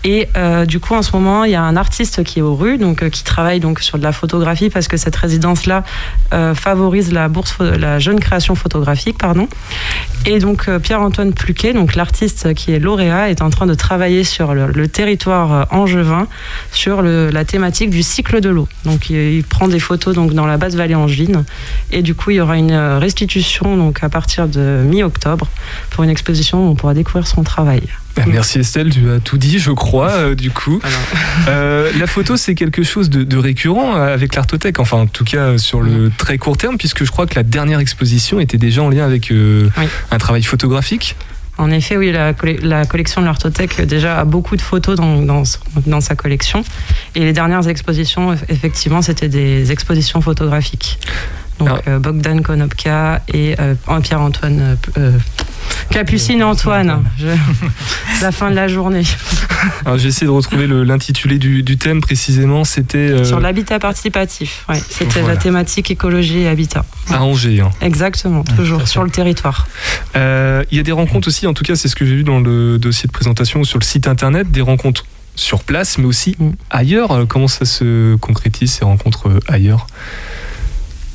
Et 0.05 0.27
euh, 0.35 0.65
du 0.65 0.79
coup, 0.81 0.93
en 0.95 1.01
ce 1.01 1.13
moment, 1.13 1.45
il 1.45 1.51
y 1.51 1.55
a 1.55 1.61
un 1.61 1.77
artiste 1.77 2.23
qui 2.25 2.39
est 2.39 2.41
aux 2.41 2.55
rues, 2.55 2.77
donc 2.77 3.03
euh, 3.03 3.09
qui 3.09 3.23
travaille 3.23 3.59
donc 3.61 3.79
sur 3.79 3.97
de 3.97 4.03
la 4.03 4.11
photographie 4.11 4.69
parce 4.69 4.89
que 4.89 4.97
cette 4.97 5.15
résidence-là 5.15 5.83
euh, 6.33 6.53
favorise 6.53 7.13
la 7.13 7.29
bourse, 7.29 7.57
la 7.59 7.99
jeune 7.99 8.19
création 8.19 8.53
photographique, 8.55 9.17
pardon. 9.17 9.47
Et 10.25 10.39
donc 10.39 10.67
euh, 10.67 10.79
Pierre-Antoine 10.79 11.31
Pluquet, 11.33 11.71
donc 11.73 11.95
l'artiste 11.95 12.53
qui 12.53 12.73
est 12.73 12.79
lauréat, 12.79 13.29
est 13.29 13.41
en 13.41 13.49
train 13.49 13.65
de 13.65 13.73
travailler 13.75 14.25
sur 14.25 14.53
le, 14.53 14.67
le 14.67 14.87
territoire 14.89 15.53
euh, 15.53 15.63
angevin 15.71 16.27
sur 16.71 17.01
le- 17.01 17.29
la 17.29 17.45
thématique 17.45 17.89
du 17.89 18.03
cycle 18.03 18.41
de 18.41 18.49
l'eau. 18.49 18.67
Donc 18.83 19.09
il, 19.09 19.15
il 19.15 19.43
prend 19.45 19.69
des 19.69 19.79
photos 19.79 20.15
donc 20.15 20.33
dans 20.33 20.45
la 20.45 20.57
basse 20.57 20.75
vallée 20.75 20.95
angevine 20.95 21.45
et 21.91 22.01
du 22.01 22.13
coup 22.13 22.31
il 22.31 22.35
y 22.37 22.41
aura 22.41 22.57
une 22.57 22.71
euh, 22.71 22.99
restitution 22.99 23.77
donc 23.77 24.03
à 24.03 24.09
partir 24.09 24.47
de 24.49 24.81
mi-octobre 24.85 25.47
pour 25.91 26.03
une 26.03 26.09
exposition 26.09 26.67
où 26.67 26.71
on 26.71 26.75
pourra 26.75 26.93
découvrir 26.93 27.25
son 27.25 27.43
travail. 27.43 27.83
Bah, 28.15 28.23
merci 28.27 28.59
Estelle, 28.59 28.89
tu 28.91 29.09
as 29.11 29.19
tout 29.19 29.37
dit, 29.37 29.59
je 29.59 29.71
crois, 29.71 30.11
euh, 30.11 30.35
du 30.35 30.51
coup. 30.51 30.79
Euh, 31.47 31.91
la 31.99 32.07
photo, 32.07 32.37
c'est 32.37 32.53
quelque 32.55 32.83
chose 32.83 33.09
de, 33.09 33.23
de 33.23 33.37
récurrent 33.37 33.95
euh, 33.95 34.13
avec 34.13 34.35
l'Artothèque, 34.35 34.79
enfin 34.79 34.97
en 34.97 35.07
tout 35.07 35.23
cas 35.23 35.57
sur 35.57 35.81
le 35.81 36.11
très 36.15 36.37
court 36.37 36.57
terme, 36.57 36.77
puisque 36.77 37.03
je 37.03 37.11
crois 37.11 37.25
que 37.25 37.35
la 37.35 37.43
dernière 37.43 37.79
exposition 37.79 38.39
était 38.39 38.57
déjà 38.57 38.83
en 38.83 38.89
lien 38.89 39.03
avec 39.05 39.31
euh, 39.31 39.69
Oui. 39.77 39.85
un 40.11 40.17
travail 40.17 40.43
photographique. 40.43 41.15
En 41.59 41.69
effet, 41.69 41.97
oui, 41.97 42.11
la, 42.11 42.33
colle- 42.33 42.59
la 42.63 42.83
collection 42.85 43.21
de 43.21 43.27
l'Artothèque 43.27 43.79
déjà 43.81 44.19
a 44.19 44.25
beaucoup 44.25 44.55
de 44.55 44.61
photos 44.61 44.95
dans, 44.97 45.21
dans, 45.21 46.01
sa 46.01 46.15
collection. 46.15 46.63
Et 47.13 47.19
les 47.19 47.31
dernières 47.33 47.67
expositions, 47.67 48.33
eff- 48.33 48.39
effectivement, 48.49 49.03
c'était 49.03 49.29
des 49.29 49.71
expositions 49.71 50.19
photographiques. 50.19 50.99
Donc 51.59 51.67
Alors- 51.69 51.81
euh, 51.87 51.99
Bogdan 51.99 52.41
Konopka 52.41 53.21
et 53.33 53.55
euh, 53.59 53.75
Pierre-Antoine 54.01 54.77
euh, 54.97 55.11
Capucine 55.89 56.43
Antoine. 56.43 57.03
Je- 57.19 57.27
la 58.21 58.31
fin 58.31 58.49
de 58.49 58.55
la 58.55 58.67
journée. 58.67 59.03
Alors 59.85 59.97
j'ai 59.97 60.07
essayé 60.09 60.27
de 60.27 60.31
retrouver 60.31 60.67
l'intitulé 60.67 61.37
du, 61.37 61.61
du 61.63 61.77
thème 61.77 62.01
précisément, 62.01 62.63
c'était 62.63 62.97
euh, 62.97 63.23
Sur 63.23 63.39
l'habitat 63.39 63.79
participatif. 63.79 64.65
Ouais, 64.69 64.81
c'était 64.89 65.19
Voilà. 65.21 65.35
la 65.35 65.39
thématique 65.41 65.91
écologie 65.91 66.39
et 66.39 66.47
habitat. 66.47 66.85
à 67.11 67.21
Angers. 67.23 67.61
hein. 67.61 67.69
Exactement, 67.81 68.43
toujours 68.43 68.87
sur 68.87 69.03
le 69.03 69.09
territoire. 69.09 69.67
Euh, 70.15 70.63
Il 70.71 70.77
y 70.77 70.79
a 70.79 70.83
des 70.83 70.91
rencontres 70.91 71.27
aussi, 71.27 71.47
en 71.47 71.53
tout 71.53 71.63
cas 71.63 71.75
c'est 71.75 71.87
ce 71.87 71.95
que 71.95 72.05
j'ai 72.05 72.15
vu 72.15 72.23
dans 72.23 72.39
le 72.39 72.77
dossier 72.79 73.07
de 73.07 73.11
présentation 73.13 73.63
sur 73.63 73.77
le 73.79 73.83
site 73.83 74.07
internet, 74.07 74.49
des 74.51 74.61
rencontres 74.61 75.05
sur 75.35 75.63
place 75.63 75.97
mais 75.97 76.05
aussi 76.05 76.35
Mm. 76.39 76.51
ailleurs. 76.69 77.25
Comment 77.27 77.47
ça 77.47 77.65
se 77.65 78.15
concrétise 78.17 78.71
ces 78.73 78.85
rencontres 78.85 79.29
ailleurs? 79.47 79.87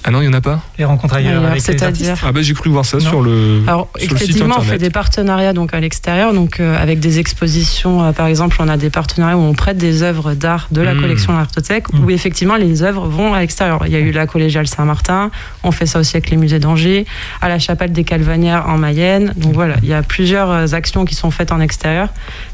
Ah 0.09 0.11
non, 0.11 0.23
il 0.23 0.29
n'y 0.31 0.35
en 0.35 0.38
a 0.38 0.40
pas? 0.40 0.62
Les 0.79 0.85
rencontres 0.85 1.14
ailleurs, 1.14 1.31
Ailleurs, 1.38 1.45
avec 1.51 1.55
les 1.57 1.61
c'est-à-dire 1.61 2.11
artistes. 2.11 2.25
Ah 2.27 2.33
bah 2.33 2.41
j'ai 2.43 2.55
cru 2.55 2.71
voir 2.71 2.85
ça 2.85 2.99
Non. 2.99 3.05
sur 3.05 3.21
le, 3.23 3.62
Alors, 3.67 3.88
sur 3.97 4.11
le 4.12 4.17
site 4.17 4.23
effectivement, 4.31 4.55
on 4.59 4.62
fait 4.62 4.79
des 4.79 4.91
partenariats 4.91 5.53
donc 5.53 5.75
à 5.75 5.81
l'extérieur, 5.81 6.33
donc 6.33 6.61
euh, 6.61 6.81
avec 6.81 7.01
des 7.01 7.19
expositions. 7.19 8.05
euh, 8.05 8.12
par 8.12 8.27
exemple, 8.27 8.57
on 8.61 8.69
a 8.69 8.77
des 8.77 8.91
partenariats 8.91 9.37
où 9.37 9.41
on 9.41 9.55
prête 9.55 9.77
des 9.77 10.03
œuvres 10.03 10.35
d'art 10.35 10.69
de 10.71 10.81
la 10.81 10.95
Mm. 10.95 11.01
collection 11.01 11.33
de 11.33 11.38
l'Artothèque, 11.38 11.87
où 11.95 12.11
effectivement 12.11 12.57
les 12.57 12.83
œuvres 12.83 13.07
vont 13.09 13.35
à 13.35 13.41
l'extérieur. 13.41 13.83
Il 13.87 13.93
y 13.93 13.97
a 13.97 13.99
eu 13.99 14.12
la 14.12 14.27
collégiale 14.27 14.67
Saint-Martin, 14.69 15.31
on 15.64 15.73
fait 15.73 15.87
ça 15.87 15.99
aussi 15.99 16.17
avec 16.17 16.31
les 16.31 16.37
musées 16.37 16.59
d'Angers, 16.61 17.07
à 17.41 17.49
la 17.49 17.59
chapelle 17.59 17.93
des 17.93 18.05
Calvanières 18.05 18.69
en 18.69 18.79
Mayenne. 18.79 19.33
Donc 19.37 19.55
voilà, 19.55 19.75
il 19.83 19.88
y 19.88 19.95
a 19.95 20.03
plusieurs 20.03 20.51
euh, 20.51 20.67
actions 20.73 21.05
qui 21.05 21.14
sont 21.17 21.31
faites 21.33 21.51
en 21.53 21.61
extérieur, 21.61 22.09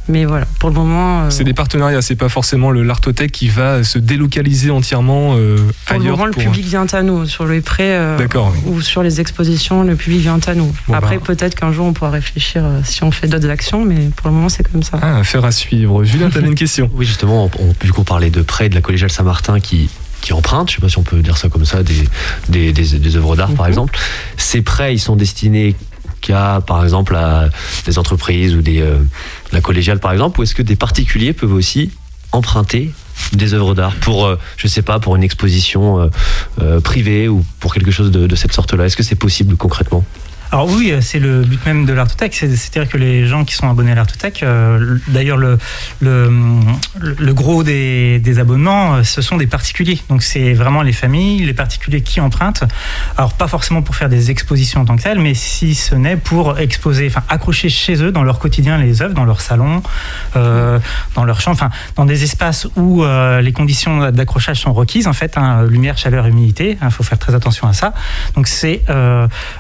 mais 0.09 0.25
voilà, 0.25 0.47
pour 0.61 0.71
le 0.71 0.77
moment. 0.77 1.23
euh, 1.25 1.31
C'est 1.31 1.45
des 1.45 1.53
partenariats, 1.55 2.01
c'est 2.03 2.17
pas 2.17 2.29
forcément 2.31 2.71
le 2.71 2.83
l'Artothèque 2.83 3.33
qui 3.33 3.49
va 3.49 3.85
se 3.85 3.99
délocaliser 3.99 4.71
entièrement 4.71 5.35
euh, 5.37 5.57
pour 5.87 5.97
le 5.99 6.03
ailleurs. 6.05 6.13
moment, 6.17 6.27
le 6.27 6.33
pour- 6.33 6.43
public 6.43 6.65
vient 6.65 6.87
à 6.91 7.03
nous. 7.03 7.27
Sur 7.27 7.47
les 7.47 7.61
prêts 7.61 7.95
euh. 7.97 8.14
Oui. 8.19 8.59
ou 8.67 8.81
sur 8.81 9.03
les 9.03 9.21
expositions, 9.21 9.83
le 9.83 9.97
public 9.97 10.21
vient 10.21 10.39
à 10.47 10.55
nous. 10.55 10.75
Bon, 10.89 10.95
Après, 10.95 11.17
bah. 11.19 11.23
peut-être 11.27 11.55
qu'un 11.55 11.73
jour, 11.73 11.87
on 11.87 11.93
pourra 11.93 12.11
réfléchir 12.11 12.63
euh, 12.65 12.81
si 12.85 13.03
on 13.05 13.11
fait 13.11 13.27
d'autres 13.29 13.49
actions, 13.51 13.85
mais 13.85 14.11
pour 14.17 14.29
le 14.29 14.35
moment, 14.35 14.49
c'est 14.49 14.69
comme 14.71 14.83
ça. 14.83 14.99
Ah, 15.03 15.19
affaire 15.19 15.45
à 15.45 15.53
suivre. 15.53 16.05
Julien, 16.05 16.31
t'avais 16.31 16.47
une 16.49 16.55
question 16.65 16.91
Oui, 16.95 17.07
justement, 17.07 17.45
on, 17.45 17.51
on- 17.63 17.75
vu 17.85 17.93
qu'on 17.93 18.05
parlait 18.05 18.31
de 18.31 18.43
prêt 18.43 18.69
de 18.69 18.75
la 18.75 18.81
collégiale 18.81 19.11
Saint-Martin 19.11 19.61
qui, 19.61 19.89
qui 20.21 20.33
emprunte, 20.33 20.71
je 20.71 20.77
sais 20.77 20.81
pas 20.81 20.89
si 20.89 20.99
on 20.99 21.03
peut 21.03 21.21
dire 21.23 21.37
ça 21.37 21.49
comme 21.49 21.65
ça, 21.65 21.83
des, 21.83 21.95
des, 22.49 22.73
des, 22.73 22.99
des 22.99 23.17
œuvres 23.17 23.37
d'art 23.37 23.53
par 23.53 23.67
Mhm. 23.67 23.71
exemple. 23.71 23.99
Ces 24.37 24.63
prêts, 24.63 24.95
ils 24.95 24.99
sont 25.01 25.17
destinés 25.17 25.75
qu'à, 26.21 26.63
par 26.67 26.83
exemple, 26.83 27.15
à 27.17 27.51
des 27.87 27.99
entreprises 27.99 28.55
ou 28.55 28.63
des, 28.63 28.81
euh, 28.81 28.97
la 29.53 29.61
collégiale 29.61 29.99
par 30.01 30.13
exemple, 30.13 30.41
ou 30.41 30.43
est-ce 30.43 30.55
que 30.55 30.63
des 30.63 30.77
particuliers 30.77 31.33
peuvent 31.35 31.53
aussi 31.53 31.91
emprunter 32.33 32.91
des 33.33 33.55
œuvres 33.55 33.75
d'art 33.75 33.95
pour, 33.97 34.27
euh, 34.27 34.39
je 34.57 34.69
sais 34.69 34.83
pas, 34.83 34.99
pour 34.99 35.17
une 35.17 35.23
exposition 35.23 36.01
euh, 36.01 36.09
euh, 36.61 36.81
privée 36.81 37.29
ou 37.29 37.45
pour 37.61 37.75
quelque 37.75 37.91
chose 37.91 38.11
de, 38.11 38.27
de 38.27 38.37
cette 38.37 38.53
sorte-là. 38.53 38.87
Est-ce 38.87 38.97
que 38.97 39.03
c'est 39.03 39.15
possible 39.15 39.57
concrètement? 39.57 40.05
Alors 40.55 40.69
oui, 40.71 40.93
euh, 40.93 41.01
c'est 41.01 41.19
le 41.19 41.43
but 41.43 41.67
même 41.67 41.85
de 41.85 41.93
l'Artothèque, 41.93 42.33
c'est- 42.33 42.55
c'est-à-dire 42.55 42.89
que 42.89 42.97
les 42.97 43.27
gens 43.27 43.45
qui 43.45 43.55
sont 43.55 43.69
abonnés 43.69 43.91
à 43.91 43.97
l'Artothèque, 43.97 44.45
euh, 44.45 44.99
d'ailleurs 45.09 45.37
le, 45.37 45.59
gros 47.33 47.65
des, 47.65 48.39
abonnements, 48.39 48.95
euh, 48.95 49.03
ce 49.03 49.21
sont 49.21 49.37
des 49.37 49.49
particuliers. 49.49 49.99
Donc 50.09 50.23
c'est 50.23 50.53
vraiment 50.53 50.83
les 50.83 50.93
familles, 50.93 51.45
les 51.45 51.55
particuliers 51.55 52.03
qui 52.03 52.21
empruntent. 52.21 52.63
Alors 53.17 53.33
pas 53.33 53.49
forcément 53.49 53.83
pour 53.83 53.97
faire 53.97 54.09
des 54.09 54.31
expositions 54.31 54.83
en 54.83 54.85
tant 54.85 54.95
que 54.97 55.03
telles, 55.03 55.19
mais 55.19 55.35
si 55.35 55.75
ce 55.75 55.97
n'est 55.97 56.17
pour 56.17 56.57
exposer, 56.61 57.09
enfin 57.09 57.25
accrocher 57.29 57.69
chez 57.69 58.01
eux 58.01 58.13
dans 58.13 58.23
leur 58.23 58.39
quotidien 58.39 58.79
les 58.79 59.03
œuvres, 59.03 59.15
dans 59.15 59.25
leur 59.25 59.41
salon, 59.41 59.83
euh, 60.37 60.79
dans 61.17 61.25
leur 61.25 61.41
chambre, 61.41 61.57
enfin 61.61 61.71
dans 61.97 62.05
des 62.05 62.23
espaces 62.23 62.69
où 62.77 63.05
les 63.43 63.53
conditions 63.53 64.13
d'accrochage 64.13 64.61
sont 64.61 64.73
requises 64.73 65.09
en 65.09 65.13
fait, 65.15 65.37
hein, 65.37 65.65
lumière, 65.65 65.99
chaleur, 65.99 66.27
humidité. 66.27 66.79
Il 66.81 66.91
faut 66.93 67.03
faire 67.03 67.19
très 67.19 67.35
attention 67.35 67.67
à 67.67 67.73
ça. 67.73 67.93
Donc 68.37 68.47
c'est 68.47 68.83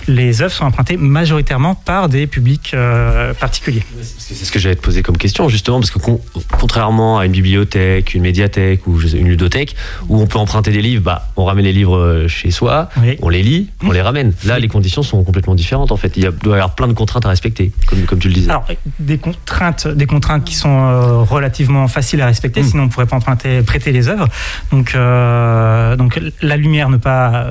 les 0.07 0.41
œuvres 0.43 0.53
sont 0.53 0.65
empruntées 0.65 0.84
majoritairement 0.99 1.75
par 1.75 2.09
des 2.09 2.27
publics 2.27 2.73
euh, 2.75 3.35
particuliers. 3.35 3.83
C'est 4.19 4.35
ce 4.35 4.53
que 4.53 4.59
j'allais 4.59 4.77
te 4.77 4.81
poser 4.83 5.03
comme 5.03 5.17
question, 5.17 5.49
justement, 5.49 5.81
parce 5.81 5.91
que 5.91 5.99
con- 5.99 6.21
contrairement 6.59 7.19
à 7.19 7.27
une 7.27 7.33
bibliothèque, 7.33 8.15
une 8.15 8.23
médiathèque 8.23 8.87
ou 8.87 9.01
une 9.01 9.29
ludothèque, 9.29 9.75
où 10.09 10.21
on 10.21 10.27
peut 10.27 10.39
emprunter 10.39 10.71
des 10.73 10.83
livres, 10.83 11.03
bah, 11.03 11.29
on 11.37 11.45
ramène 11.45 11.65
les 11.65 11.73
livres 11.73 11.97
euh, 11.97 12.29
chez 12.29 12.51
soi, 12.51 12.89
Oui. 13.01 13.17
on 13.23 13.29
les 13.29 13.43
lit, 13.43 13.71
on 13.85 13.91
les 13.91 14.03
ramène. 14.03 14.33
Là, 14.45 14.59
les 14.59 14.69
conditions 14.69 15.03
sont 15.03 15.23
complètement 15.25 15.55
différentes, 15.55 15.93
en 15.93 15.97
fait. 15.97 16.13
Il 16.17 16.23
y 16.23 16.27
a, 16.27 16.31
doit 16.31 16.57
y 16.57 16.61
avoir 16.61 16.75
plein 16.75 16.89
de 16.89 16.93
contraintes 16.93 17.27
à 17.27 17.29
respecter, 17.29 17.73
comme, 17.87 18.03
comme 18.03 18.19
tu 18.19 18.29
le 18.29 18.35
disais. 18.35 18.51
Alors 18.51 18.67
des 19.01 19.19
contraintes, 19.19 19.89
des 19.89 20.07
contraintes 20.07 20.45
qui 20.45 20.55
sont 20.55 20.69
euh, 20.89 21.19
relativement 21.23 21.89
faciles 21.89 22.21
à 22.23 22.27
respecter, 22.27 22.63
Mm. 22.63 22.67
sinon 22.67 22.83
on 22.85 22.87
ne 22.87 22.91
pourrait 22.91 23.07
pas 23.07 23.17
emprunter, 23.17 23.63
prêter 23.63 23.91
les 23.93 24.09
œuvres. 24.09 24.29
Donc, 24.71 24.95
euh, 24.95 25.97
donc 25.97 26.21
la 26.43 26.57
lumière, 26.57 26.89
ne 26.89 26.97
pas 26.97 27.47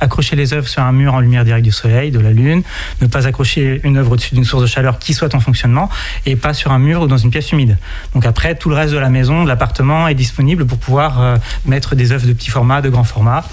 accrocher 0.00 0.36
les 0.36 0.52
œuvres 0.54 0.68
sur 0.68 0.82
un 0.82 0.92
mur 0.92 1.14
en 1.14 1.20
lumière 1.20 1.44
directe 1.44 1.64
du 1.64 1.72
soleil, 1.72 2.10
de 2.10 2.18
la 2.20 2.30
lune, 2.32 2.62
ne 3.00 3.06
pas 3.06 3.26
accrocher 3.26 3.80
une 3.84 3.96
œuvre 3.96 4.12
au-dessus 4.12 4.34
d'une 4.34 4.44
source 4.44 4.62
de 4.62 4.68
chaleur 4.68 4.98
qui 4.98 5.14
soit 5.14 5.34
en 5.34 5.40
fonctionnement, 5.40 5.88
et 6.26 6.36
pas 6.36 6.54
sur 6.54 6.72
un 6.72 6.78
mur 6.78 7.02
ou 7.02 7.06
dans 7.06 7.16
une 7.16 7.30
pièce 7.30 7.52
humide. 7.52 7.78
Donc 8.14 8.26
après, 8.26 8.54
tout 8.54 8.68
le 8.68 8.74
reste 8.74 8.92
de 8.92 8.98
la 8.98 9.10
maison, 9.10 9.44
de 9.44 9.48
l'appartement 9.48 10.08
est 10.08 10.14
disponible 10.14 10.66
pour 10.66 10.78
pouvoir 10.78 11.20
euh, 11.20 11.36
mettre 11.66 11.94
des 11.94 12.12
œuvres 12.12 12.26
de 12.26 12.32
petit 12.32 12.50
format, 12.50 12.80
de 12.80 12.88
grand 12.88 13.04
format. 13.04 13.44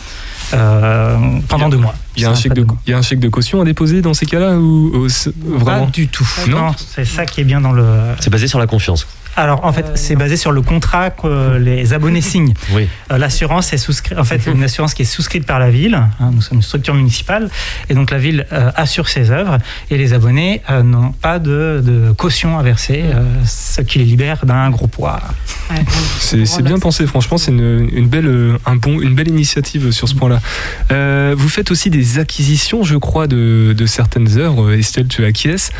euh, 0.53 1.17
pendant 1.47 1.69
deux 1.69 1.77
mois. 1.77 1.95
Il 2.15 2.23
y, 2.23 2.25
a 2.25 2.29
un 2.31 2.35
chèque 2.35 2.53
de, 2.53 2.65
il 2.87 2.91
y 2.91 2.93
a 2.93 2.97
un 2.97 3.01
chèque 3.01 3.19
de 3.19 3.29
caution 3.29 3.61
à 3.61 3.65
déposer 3.65 4.01
dans 4.01 4.13
ces 4.13 4.25
cas-là 4.25 4.57
ou, 4.57 5.07
vraiment 5.45 5.85
Pas 5.85 5.91
du 5.91 6.07
tout. 6.07 6.27
Non 6.47 6.57
Non, 6.67 6.71
c'est 6.77 7.05
ça 7.05 7.25
qui 7.25 7.41
est 7.41 7.45
bien 7.45 7.61
dans 7.61 7.73
le. 7.73 7.85
C'est 8.19 8.29
basé 8.29 8.47
sur 8.47 8.59
la 8.59 8.67
confiance. 8.67 9.07
Alors 9.37 9.65
en 9.65 9.73
fait, 9.73 9.87
Euh, 9.87 9.91
c'est 9.95 10.15
basé 10.15 10.37
sur 10.37 10.53
le 10.53 10.61
contrat 10.61 11.09
que 11.09 11.57
les 11.57 11.91
abonnés 11.91 12.21
signent. 12.31 12.53
Oui. 12.71 12.87
Euh, 13.11 13.17
L'assurance 13.17 13.73
est 13.73 13.77
souscrite, 13.77 14.17
en 14.17 14.23
fait, 14.23 14.45
une 14.47 14.63
assurance 14.63 14.93
qui 14.93 15.01
est 15.01 15.05
souscrite 15.05 15.45
par 15.45 15.59
la 15.59 15.69
ville. 15.69 15.95
hein, 15.95 16.31
nous 16.33 16.41
sommes 16.41 16.59
une 16.59 16.61
structure 16.63 16.93
municipale, 16.93 17.49
et 17.89 17.93
donc 17.95 18.11
la 18.11 18.17
ville 18.17 18.45
euh, 18.53 18.71
assure 18.77 19.09
ses 19.09 19.31
œuvres, 19.31 19.57
et 19.91 19.97
les 19.97 20.13
abonnés 20.13 20.61
euh, 20.69 20.83
n'ont 20.83 21.11
pas 21.11 21.39
de, 21.39 21.81
de 21.83 22.13
caution 22.13 22.57
à 22.57 22.63
verser, 22.63 23.01
euh, 23.03 23.23
ce 23.45 23.81
qui 23.81 23.99
les 23.99 24.05
libère 24.05 24.45
d'un 24.45 24.69
gros 24.69 24.87
poids. 24.87 25.19
Ouais, 25.69 25.83
C'est 26.17 26.45
c'est 26.45 26.61
bien 26.61 26.79
pensé, 26.79 27.05
franchement, 27.05 27.37
c'est 27.37 27.51
une, 27.51 27.89
une 27.91 28.07
belle, 28.07 28.55
un 28.65 28.75
bon, 28.77 29.01
une 29.01 29.15
belle 29.15 29.27
initiative 29.27 29.91
sur 29.91 30.07
ce 30.07 30.15
point-là. 30.15 30.39
Euh, 30.93 31.35
vous 31.37 31.49
faites 31.49 31.71
aussi 31.71 31.89
des 31.89 32.04
acquisitions, 32.19 32.83
je 32.83 32.95
crois, 32.97 33.27
de, 33.27 33.73
de 33.77 33.85
certaines 33.85 34.37
œuvres. 34.37 34.71
Estelle, 34.73 35.07
tu 35.07 35.25
acquiesces. 35.25 35.71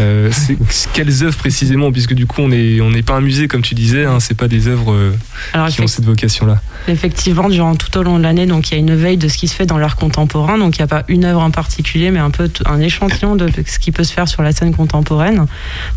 Euh, 0.00 0.30
quelles 0.92 1.22
œuvres 1.24 1.36
précisément 1.36 1.92
Puisque 1.92 2.14
du 2.14 2.26
coup, 2.26 2.40
on 2.42 2.48
n'est 2.48 2.80
on 2.80 2.90
pas 3.02 3.14
un 3.14 3.20
musée, 3.20 3.48
comme 3.48 3.62
tu 3.62 3.74
disais, 3.74 4.04
hein, 4.04 4.18
c'est 4.20 4.36
pas 4.36 4.48
des 4.48 4.68
œuvres 4.68 4.92
euh, 4.92 5.12
Alors, 5.52 5.68
qui 5.68 5.80
ont 5.80 5.86
cette 5.86 6.04
vocation-là. 6.04 6.60
Effectivement, 6.88 7.48
durant 7.48 7.74
tout 7.76 7.96
au 7.98 8.02
long 8.02 8.18
de 8.18 8.22
l'année, 8.22 8.46
donc 8.46 8.70
il 8.70 8.74
y 8.74 8.76
a 8.76 8.80
une 8.80 8.94
veille 8.94 9.16
de 9.16 9.28
ce 9.28 9.36
qui 9.38 9.48
se 9.48 9.54
fait 9.54 9.66
dans 9.66 9.78
l'art 9.78 9.96
contemporain. 9.96 10.58
Donc 10.58 10.76
il 10.76 10.80
n'y 10.80 10.84
a 10.84 10.88
pas 10.88 11.04
une 11.08 11.24
œuvre 11.24 11.40
en 11.40 11.50
particulier, 11.50 12.10
mais 12.10 12.18
un 12.18 12.30
peu 12.30 12.50
un 12.66 12.80
échantillon 12.80 13.36
de 13.36 13.48
ce 13.66 13.78
qui 13.78 13.92
peut 13.92 14.04
se 14.04 14.12
faire 14.12 14.28
sur 14.28 14.42
la 14.42 14.52
scène 14.52 14.74
contemporaine. 14.74 15.46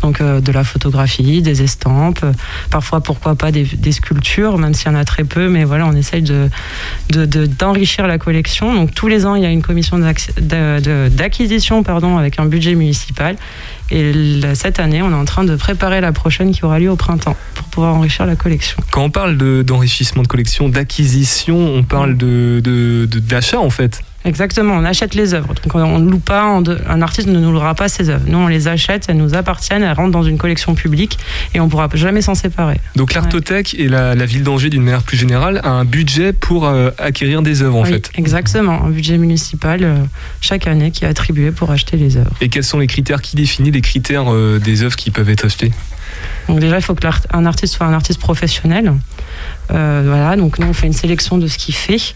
Donc 0.02 0.20
euh, 0.20 0.40
de 0.40 0.52
la 0.52 0.64
photographie, 0.64 1.42
des 1.42 1.62
estampes, 1.62 2.24
parfois 2.70 3.00
pourquoi 3.00 3.34
pas 3.34 3.52
des, 3.52 3.64
des 3.64 3.92
sculptures, 3.92 4.58
même 4.58 4.74
s'il 4.74 4.90
y 4.90 4.94
en 4.94 4.98
a 4.98 5.04
très 5.04 5.24
peu. 5.24 5.48
Mais 5.48 5.64
voilà, 5.64 5.86
on 5.86 5.92
essaye 5.94 6.22
de 6.22 6.48
de- 7.10 7.26
de- 7.26 7.46
d'enrichir 7.46 8.06
la 8.06 8.18
collection. 8.18 8.74
Donc 8.74 8.94
tous 8.94 9.08
les 9.08 9.26
ans, 9.26 9.34
il 9.34 9.42
y 9.42 9.46
a 9.46 9.50
une 9.50 9.62
commission 9.62 9.77
d'acquisition, 11.10 11.82
pardon, 11.82 12.16
avec 12.18 12.38
un 12.38 12.46
budget 12.46 12.74
municipal. 12.74 13.36
Et 13.90 14.12
cette 14.54 14.80
année, 14.80 15.00
on 15.02 15.10
est 15.10 15.14
en 15.14 15.24
train 15.24 15.44
de 15.44 15.56
préparer 15.56 16.00
la 16.00 16.12
prochaine 16.12 16.52
qui 16.52 16.64
aura 16.64 16.78
lieu 16.78 16.90
au 16.90 16.96
printemps 16.96 17.36
pour 17.54 17.66
pouvoir 17.68 17.94
enrichir 17.94 18.26
la 18.26 18.36
collection. 18.36 18.76
Quand 18.90 19.02
on 19.04 19.10
parle 19.10 19.36
de- 19.38 19.62
d'enrichissement 19.62 20.22
de, 20.22 20.28
collection, 20.28 20.68
d'acquisition, 20.68 21.56
on 21.74 21.82
parle 21.82 22.16
de 22.16 22.60
de- 22.62 23.06
de- 23.10 23.18
d'achat 23.18 23.58
en 23.60 23.70
fait. 23.70 24.02
Exactement, 24.24 24.74
on 24.74 24.84
achète 24.84 25.14
les 25.14 25.32
œuvres. 25.32 25.54
Donc 25.54 25.74
on 25.74 25.98
ne 25.98 26.10
loue 26.10 26.18
pas, 26.18 26.46
on 26.48 26.60
de- 26.60 26.78
un 26.88 27.00
artiste 27.02 27.28
ne 27.28 27.38
nous 27.38 27.52
louera 27.52 27.74
pas 27.74 27.88
ses 27.88 28.10
œuvres. 28.10 28.24
Nous, 28.26 28.36
on 28.36 28.48
les 28.48 28.66
achète, 28.68 29.06
elles 29.08 29.16
nous 29.16 29.34
appartiennent, 29.34 29.82
elles 29.84 29.92
rentrent 29.92 30.10
dans 30.10 30.24
une 30.24 30.38
collection 30.38 30.74
publique 30.74 31.18
et 31.54 31.60
on 31.60 31.66
ne 31.66 31.70
pourra 31.70 31.88
jamais 31.94 32.20
s'en 32.20 32.34
séparer. 32.34 32.80
Donc 32.96 33.14
l'Artothèque 33.14 33.74
et 33.78 33.88
la, 33.88 34.14
la 34.14 34.26
ville 34.26 34.42
d'Angers, 34.42 34.70
d'une 34.70 34.82
manière 34.82 35.02
plus 35.04 35.16
générale, 35.16 35.60
a 35.62 35.70
un 35.70 35.84
budget 35.84 36.32
pour 36.32 36.66
euh, 36.66 36.90
acquérir 36.98 37.42
des 37.42 37.62
œuvres 37.62 37.76
en 37.78 37.82
Oui, 37.84 37.90
fait. 37.90 38.10
Exactement, 38.16 38.84
un 38.84 38.90
budget 38.90 39.18
municipal 39.18 39.82
euh, 39.84 39.94
chaque 40.40 40.66
année 40.66 40.90
qui 40.90 41.04
est 41.04 41.08
attribué 41.08 41.50
pour 41.52 41.70
acheter 41.70 41.96
les 41.96 42.16
œuvres. 42.16 42.32
Et 42.40 42.48
quels 42.48 42.64
sont 42.64 42.80
les 42.80 42.86
critères? 42.88 43.22
Qui 43.22 43.36
définissent 43.36 43.72
les 43.74 43.80
critères 43.80 44.32
euh, 44.32 44.58
des 44.58 44.82
œuvres 44.82 44.96
qui 44.96 45.10
peuvent 45.10 45.30
être 45.30 45.44
achetées? 45.46 45.72
Donc 46.48 46.58
déjà, 46.58 46.76
il 46.76 46.82
faut 46.82 46.94
que 46.94 47.04
l'art- 47.04 47.20
un 47.32 47.46
artiste 47.46 47.74
soit 47.76 47.86
un 47.86 47.92
artiste 47.92 48.18
professionnel. 48.18 48.92
Euh, 49.70 50.02
voilà, 50.06 50.36
donc 50.36 50.58
nous, 50.58 50.66
on 50.66 50.72
fait 50.72 50.86
une 50.86 50.92
sélection 50.92 51.38
de 51.38 51.46
ce 51.46 51.58
qu'il 51.58 51.74
fait. 51.74 52.14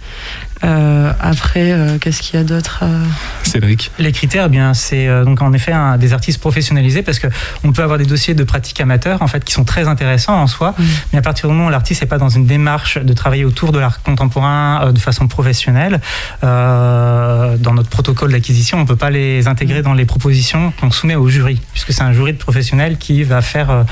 Euh, 0.64 1.12
après, 1.20 1.72
euh, 1.72 1.98
qu'est-ce 1.98 2.22
qu'il 2.22 2.38
y 2.38 2.42
a 2.42 2.44
d'autre 2.44 2.81
euh 2.85 3.05
Cédric 3.42 3.90
Les 3.98 4.12
critères, 4.12 4.44
eh 4.46 4.48
bien, 4.48 4.75
c'est 4.75 5.09
euh, 5.09 5.25
donc 5.25 5.42
en 5.42 5.53
effet 5.53 5.72
un- 5.72 5.96
des 5.98 6.12
artistes 6.12 6.40
professionnalisés 6.40 7.03
parce 7.03 7.18
que 7.18 7.27
on 7.64 7.72
peut 7.72 7.83
avoir 7.83 7.98
des 7.98 8.05
dossiers 8.07 8.35
de 8.35 8.44
pratique 8.44 8.81
amateur 8.81 9.22
en 9.22 9.27
fait 9.27 9.44
qui 9.44 9.53
sont 9.53 9.64
très 9.64 9.88
intéressants 9.88 10.40
en 10.40 10.46
soi, 10.46 10.75
mais 11.12 11.18
à 11.18 11.22
partir 11.22 11.48
du 11.48 11.55
moment 11.55 11.66
où 11.66 11.70
l'artiste 11.70 12.03
n'est 12.03 12.09
pas 12.09 12.18
dans 12.18 12.29
une 12.29 12.46
démarche 12.46 12.98
de 12.98 13.12
travailler 13.12 13.44
autour 13.44 13.72
de 13.72 13.79
l'art 13.81 14.03
contemporain 14.03 14.83
euh, 14.85 14.92
de 14.92 14.98
façon 15.01 15.27
professionnelle, 15.27 16.01
euh, 16.44 17.57
dans 17.59 17.75
notre 17.75 17.88
protocole 17.90 18.33
d'acquisition, 18.33 18.79
on 18.79 18.87
peut 18.87 18.96
pas 18.96 19.11
les 19.11 19.48
intégrer 19.48 19.83
dans 19.83 19.94
les 19.94 20.05
propositions 20.05 20.72
qu'on 20.81 20.90
soumet 20.90 21.16
au 21.16 21.29
jury, 21.29 21.61
puisque 21.72 21.92
c'est 21.92 22.03
un 22.03 22.12
jury 22.12 22.33
de 22.35 22.38
professionnels 22.38 22.98
qui 22.98 23.25
va 23.25 23.42
faire, 23.42 23.70
euh, 23.70 23.83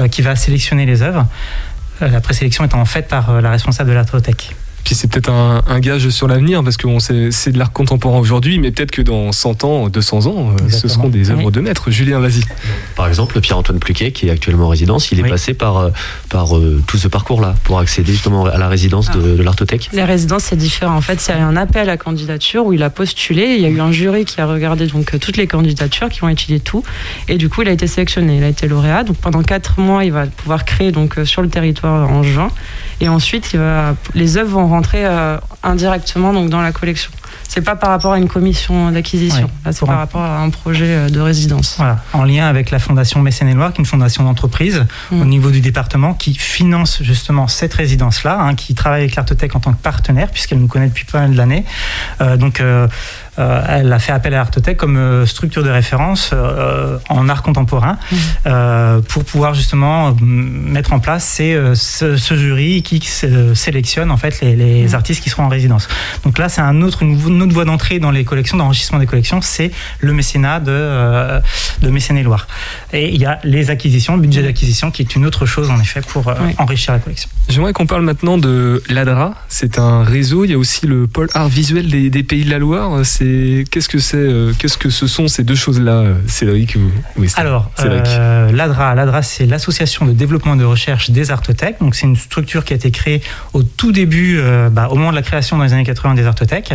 euh, 0.00 0.08
qui 0.08 0.22
va 0.22 0.36
sélectionner 0.36 0.86
les 0.86 1.02
œuvres. 1.02 1.26
Euh, 2.02 2.08
La 2.08 2.20
présélection 2.20 2.64
étant 2.64 2.84
faite 2.84 3.08
par 3.08 3.30
euh, 3.30 3.40
la 3.40 3.50
responsable 3.50 3.90
de 3.90 3.94
l'artothèque. 3.94 4.54
Puis 4.84 4.94
c'est 4.94 5.08
peut-être 5.10 5.30
un, 5.30 5.62
un 5.66 5.80
gage 5.80 6.08
sur 6.10 6.28
l'avenir, 6.28 6.62
parce 6.62 6.76
que 6.76 6.86
c'est 7.30 7.50
de 7.52 7.58
l'art 7.58 7.72
contemporain 7.72 8.18
aujourd'hui, 8.18 8.58
mais 8.58 8.70
peut-être 8.70 8.90
que 8.90 9.02
dans 9.02 9.32
100 9.32 9.64
ans, 9.64 9.88
200 9.88 10.26
ans, 10.26 10.50
euh, 10.60 10.68
ce 10.68 10.88
seront 10.88 11.08
des 11.08 11.30
œuvres 11.30 11.46
Oui. 11.46 11.52
de 11.52 11.60
maître. 11.60 11.90
Julien, 11.90 12.20
vas-y. 12.20 12.42
Par 12.96 13.08
exemple, 13.08 13.40
Pierre-Antoine 13.40 13.78
Pluquet, 13.78 14.12
qui 14.12 14.28
est 14.28 14.30
actuellement 14.30 14.66
en 14.66 14.68
résidence, 14.68 15.10
il 15.10 15.18
est 15.20 15.22
Oui. 15.22 15.30
passé 15.30 15.54
par, 15.54 15.78
euh, 15.78 15.90
par 16.28 16.56
euh, 16.56 16.82
tout 16.86 16.98
ce 16.98 17.08
parcours-là 17.08 17.54
pour 17.64 17.78
accéder 17.78 18.12
justement 18.12 18.44
à 18.44 18.58
la 18.58 18.68
résidence 18.68 19.10
de, 19.10 19.36
de 19.36 19.42
l'Artothèque. 19.42 19.88
Les 19.92 20.04
résidences, 20.04 20.44
c'est 20.44 20.56
différent. 20.56 20.96
En 20.96 21.00
fait, 21.00 21.24
il 21.26 21.30
y 21.30 21.34
a 21.34 21.38
eu 21.38 21.42
un 21.42 21.56
appel 21.56 21.88
à 21.88 21.96
candidature 21.96 22.66
où 22.66 22.72
il 22.74 22.82
a 22.82 22.90
postulé. 22.90 23.54
Il 23.56 23.62
y 23.62 23.66
a 23.66 23.70
eu 23.70 23.80
un 23.80 23.90
jury 23.92 24.24
qui 24.26 24.40
a 24.40 24.46
regardé 24.46 24.86
donc 24.86 25.18
toutes 25.18 25.36
les 25.38 25.46
candidatures, 25.46 26.08
qui 26.10 26.22
ont 26.24 26.28
étudié 26.28 26.60
tout. 26.60 26.82
Et 27.28 27.36
du 27.38 27.48
coup, 27.48 27.62
il 27.62 27.68
a 27.68 27.72
été 27.72 27.86
sélectionné. 27.86 28.36
Il 28.36 28.44
a 28.44 28.48
été 28.48 28.68
lauréat. 28.68 29.02
Donc 29.04 29.16
pendant 29.16 29.42
quatre 29.42 29.80
mois, 29.80 30.04
il 30.04 30.12
va 30.12 30.26
pouvoir 30.26 30.64
créer 30.66 30.92
donc 30.92 31.16
sur 31.24 31.40
le 31.40 31.48
territoire 31.48 32.10
en 32.10 32.22
juin. 32.22 32.48
Et 33.00 33.08
ensuite, 33.08 33.50
il 33.52 33.58
va, 33.58 33.96
les 34.14 34.36
œuvres 34.36 34.60
vont 34.60 34.66
rentrer 34.74 35.04
euh, 35.06 35.38
indirectement 35.62 36.32
donc 36.32 36.50
dans 36.50 36.60
la 36.60 36.72
collection. 36.72 37.10
C'est 37.48 37.60
pas 37.62 37.76
par 37.76 37.90
rapport 37.90 38.12
à 38.12 38.18
une 38.18 38.28
commission 38.28 38.90
d'acquisition. 38.90 39.48
C'est 39.70 39.80
par 39.86 39.90
un- 39.94 39.98
rapport 39.98 40.20
à 40.22 40.38
un 40.40 40.50
projet 40.50 40.86
euh, 40.88 41.08
de 41.08 41.20
résidence. 41.20 41.74
Voilà, 41.78 41.98
en 42.12 42.24
lien 42.24 42.46
avec 42.46 42.70
la 42.70 42.78
Fondation 42.78 43.20
Mécène 43.22 43.48
et 43.48 43.54
Loire, 43.54 43.72
qui 43.72 43.78
est 43.80 43.84
une 43.84 43.86
fondation 43.86 44.24
d'entreprise 44.24 44.84
Mm. 45.10 45.20
au 45.22 45.24
niveau 45.24 45.50
du 45.50 45.60
département 45.60 46.14
qui 46.14 46.34
finance 46.34 47.02
justement 47.02 47.46
cette 47.48 47.74
résidence-là, 47.74 48.38
hein, 48.40 48.54
qui 48.54 48.74
travaille 48.74 49.02
avec 49.02 49.14
l'Artothèque 49.16 49.54
en 49.56 49.60
tant 49.60 49.72
que 49.72 49.82
partenaire, 49.82 50.30
puisqu'elle 50.30 50.58
nous 50.58 50.66
connaît 50.68 50.88
depuis 50.88 51.04
pas 51.04 51.20
mal 51.20 51.34
d'années. 51.34 51.64
Euh, 52.20 52.36
donc, 52.36 52.60
euh, 52.60 52.88
elle 53.36 53.92
a 53.92 53.98
fait 53.98 54.12
appel 54.12 54.34
à 54.34 54.38
l'Artothèque 54.38 54.76
comme 54.76 54.96
euh, 54.96 55.26
structure 55.26 55.62
de 55.64 55.70
référence 55.70 56.30
euh, 56.32 56.98
en 57.08 57.28
art 57.28 57.42
contemporain 57.42 57.98
euh, 58.46 59.00
pour 59.08 59.24
pouvoir 59.24 59.54
justement 59.54 60.08
euh, 60.08 60.12
mettre 60.22 60.92
en 60.92 61.00
place 61.00 61.24
ces, 61.24 61.54
euh, 61.54 61.74
ce, 61.74 62.16
ce 62.16 62.34
jury 62.36 62.82
qui 62.82 63.02
euh, 63.24 63.54
sélectionne 63.54 64.10
en 64.10 64.16
fait 64.16 64.40
les, 64.40 64.56
les 64.56 64.84
Mm. 64.88 64.94
artistes 64.94 65.22
qui 65.22 65.30
seront 65.30 65.44
en 65.44 65.48
résidence. 65.48 65.88
Donc 66.24 66.38
là, 66.38 66.48
c'est 66.48 66.60
un 66.60 66.82
autre, 66.82 67.02
une, 67.02 67.18
une 67.28 67.42
autre 67.42 67.52
voie 67.52 67.64
d'entrée 67.64 67.98
dans 67.98 68.10
les 68.10 68.24
collections, 68.24 68.56
d'enrichissement 68.56 68.98
des 68.98 69.06
collections, 69.06 69.40
c'est 69.40 69.70
le 70.00 70.12
mécénat 70.12 70.60
de, 70.60 70.70
euh, 70.70 71.40
de 71.82 71.90
Mécène 71.90 72.16
et 72.18 72.22
Loire. 72.22 72.46
Et 72.92 73.12
il 73.14 73.20
y 73.20 73.24
a 73.26 73.38
les 73.44 73.70
acquisitions, 73.70 74.16
le 74.16 74.22
budget 74.22 74.42
d'acquisition, 74.42 74.90
qui 74.90 75.02
est 75.02 75.14
une 75.16 75.24
autre 75.26 75.46
chose 75.46 75.70
en 75.70 75.80
effet 75.80 76.00
pour 76.06 76.28
euh, 76.28 76.34
Oui. 76.42 76.54
enrichir 76.58 76.92
la 76.92 76.98
collection. 77.00 77.28
J'aimerais 77.48 77.72
qu'on 77.72 77.86
parle 77.86 78.02
maintenant 78.02 78.36
de 78.38 78.82
l'ADRA. 78.88 79.34
C'est 79.48 79.78
un 79.78 80.02
réseau. 80.04 80.44
Il 80.44 80.50
y 80.50 80.54
a 80.54 80.58
aussi 80.58 80.86
le 80.86 81.06
pôle 81.06 81.28
art 81.34 81.48
visuel 81.48 81.88
des, 81.88 82.10
des 82.10 82.22
Pays 82.22 82.44
de 82.44 82.50
la 82.50 82.58
Loire. 82.58 83.00
C'est 83.04 83.23
qu'est-ce 83.70 83.88
que 83.88 83.98
c'est 83.98 84.16
euh, 84.16 84.52
Qu'est-ce 84.58 84.78
que 84.78 84.90
ce 84.90 85.06
sont 85.06 85.28
ces 85.28 85.44
deux 85.44 85.54
choses-là, 85.54 85.92
euh, 85.92 86.14
Cédric 86.26 86.76
Alors, 87.36 87.70
Cédric. 87.76 88.06
euh, 88.06 88.52
l'ADRA, 88.52 88.94
l'ADRA, 88.94 89.22
c'est 89.22 89.46
l'association 89.46 90.06
de 90.06 90.12
développement 90.12 90.54
et 90.54 90.58
de 90.58 90.64
recherche 90.64 91.10
des 91.10 91.30
artothèques. 91.30 91.76
Donc, 91.80 91.94
c'est 91.94 92.06
une 92.06 92.16
structure 92.16 92.64
qui 92.64 92.72
a 92.72 92.76
été 92.76 92.90
créée 92.90 93.22
au 93.52 93.62
tout 93.62 93.92
début, 93.92 94.38
euh, 94.38 94.68
bah, 94.70 94.88
au 94.90 94.96
moment 94.96 95.10
de 95.10 95.16
la 95.16 95.22
création 95.22 95.58
dans 95.58 95.64
les 95.64 95.72
années 95.72 95.84
80 95.84 96.14
des 96.14 96.26
artothèques. 96.26 96.72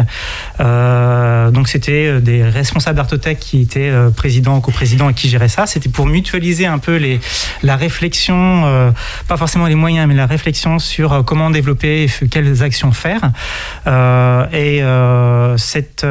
Donc, 0.60 1.68
c'était 1.68 2.22
des 2.22 2.44
responsables 2.44 2.98
d'artothèques 2.98 3.40
qui 3.40 3.62
étaient 3.62 3.92
présidents, 4.16 4.60
coprésidents 4.62 5.10
et 5.10 5.14
qui 5.14 5.30
géraient 5.30 5.50
ça. 5.50 5.66
C'était 5.66 5.90
pour 5.90 6.06
mutualiser 6.06 6.66
un 6.66 6.78
peu 6.78 6.96
les, 6.98 7.20
la 7.64 7.76
réflexion, 7.76 8.94
pas 9.28 9.38
forcément 9.38 9.68
les 9.68 9.76
moyens, 9.76 10.08
mais 10.08 10.16
la 10.16 10.26
réflexion 10.26 10.80
sur 10.80 11.24
comment 11.26 11.50
développer 11.50 12.04
et 12.04 12.28
quelles 12.28 12.64
actions 12.64 12.92
faire. 12.92 13.32
Et 14.54 14.82
cette 15.58 16.06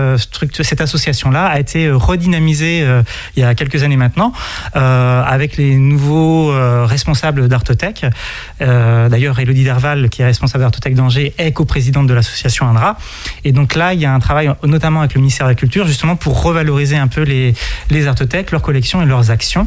cette 0.62 0.80
association-là 0.80 1.46
a 1.46 1.58
été 1.58 1.86
euh, 1.86 1.96
redynamisée 1.96 2.82
euh, 2.82 3.02
il 3.36 3.40
y 3.40 3.42
a 3.44 3.54
quelques 3.54 3.82
années 3.82 3.96
maintenant 3.96 4.32
euh, 4.76 5.22
avec 5.22 5.56
les 5.56 5.76
nouveaux 5.76 6.52
responsables 6.86 7.48
d'Artothèque. 7.48 8.06
Euh, 8.60 9.08
D'ailleurs, 9.08 9.38
Elodie 9.38 9.64
Derval, 9.64 10.08
qui 10.08 10.22
est 10.22 10.24
responsable 10.24 10.62
d'Artothèque 10.64 10.94
d'Angers, 10.94 11.34
est 11.38 11.52
coprésidente 11.52 12.06
de 12.06 12.14
l'association 12.14 12.66
INDRA. 12.66 12.98
Et 13.44 13.52
donc 13.52 13.74
là, 13.74 13.94
il 13.94 14.00
y 14.00 14.06
a 14.06 14.12
un 14.12 14.18
travail 14.18 14.50
notamment 14.64 15.00
avec 15.00 15.14
le 15.14 15.20
ministère 15.20 15.46
de 15.46 15.52
la 15.52 15.54
Culture, 15.54 15.86
justement 15.86 16.16
pour 16.16 16.42
revaloriser 16.42 16.96
un 16.96 17.08
peu 17.08 17.22
les, 17.22 17.54
les 17.90 18.06
artothèques, 18.06 18.50
leurs 18.50 18.62
collections 18.62 19.02
et 19.02 19.06
leurs 19.06 19.30
actions. 19.30 19.66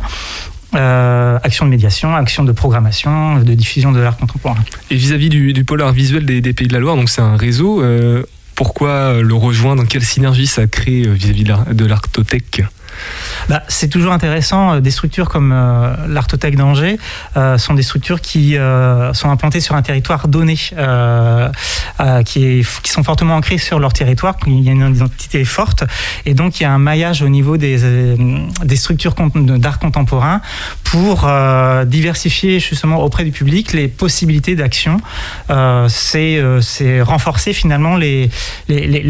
Actions 0.73 1.65
de 1.65 1.69
médiation, 1.69 2.15
actions 2.15 2.45
de 2.45 2.51
programmation, 2.53 3.39
de 3.39 3.53
diffusion 3.53 3.91
de 3.91 3.99
l'art 3.99 4.15
contemporain. 4.15 4.55
Et 4.89 4.95
vis-à-vis 4.95 5.27
du, 5.27 5.65
pôle 5.65 5.81
art 5.81 5.91
visuel 5.91 6.25
des, 6.25 6.53
Pays 6.53 6.67
de 6.67 6.73
la 6.73 6.79
Loire, 6.79 6.95
donc 6.95 7.09
c'est 7.09 7.21
un 7.21 7.35
réseau. 7.35 7.83
Pourquoi 8.61 9.23
le 9.23 9.33
rejoindre 9.33 9.85
Quelle 9.87 10.03
synergie 10.05 10.45
ça 10.45 10.67
crée 10.67 11.01
euh, 11.07 11.13
vis-à-vis 11.13 11.45
l'ar- 11.45 11.73
de 11.73 11.83
l'Artothèque? 11.83 12.61
Bah, 13.49 13.63
c'est 13.67 13.87
toujours 13.87 14.13
intéressant. 14.13 14.75
euh, 14.75 14.79
Des 14.79 14.91
structures 14.91 15.29
comme 15.29 15.51
euh, 15.53 15.93
l'Artothèque 16.07 16.55
d'Angers 16.55 16.97
euh, 17.37 17.57
sont 17.57 17.73
des 17.73 17.83
structures 17.83 18.21
qui 18.21 18.57
euh, 18.57 19.13
sont 19.13 19.29
implantées 19.29 19.59
sur 19.59 19.75
un 19.75 19.81
territoire 19.81 20.27
donné, 20.27 20.55
qui, 22.25 22.65
sont 22.83 23.03
fortement 23.03 23.35
ancrées 23.35 23.57
sur 23.57 23.79
leur 23.79 23.93
territoire. 23.93 24.35
Il 24.47 24.61
y 24.61 24.69
a 24.69 24.71
une 24.73 24.95
identité 24.95 25.45
forte. 25.45 25.83
Et 26.25 26.33
donc, 26.33 26.59
il 26.59 26.63
y 26.63 26.65
a 26.65 26.71
un 26.71 26.77
maillage 26.77 27.21
au 27.21 27.29
niveau 27.29 27.57
des, 27.57 27.77
structures 28.75 29.15
d'art 29.35 29.79
contemporain 29.79 30.41
pour 30.83 31.29
diversifier 31.85 32.59
justement 32.59 33.01
auprès 33.03 33.23
du 33.23 33.31
public 33.31 33.73
les 33.73 33.87
possibilités 33.87 34.55
d'action. 34.55 34.99
C'est 35.87 36.41
renforcer 37.01 37.53
finalement 37.53 37.95
les, 37.95 38.29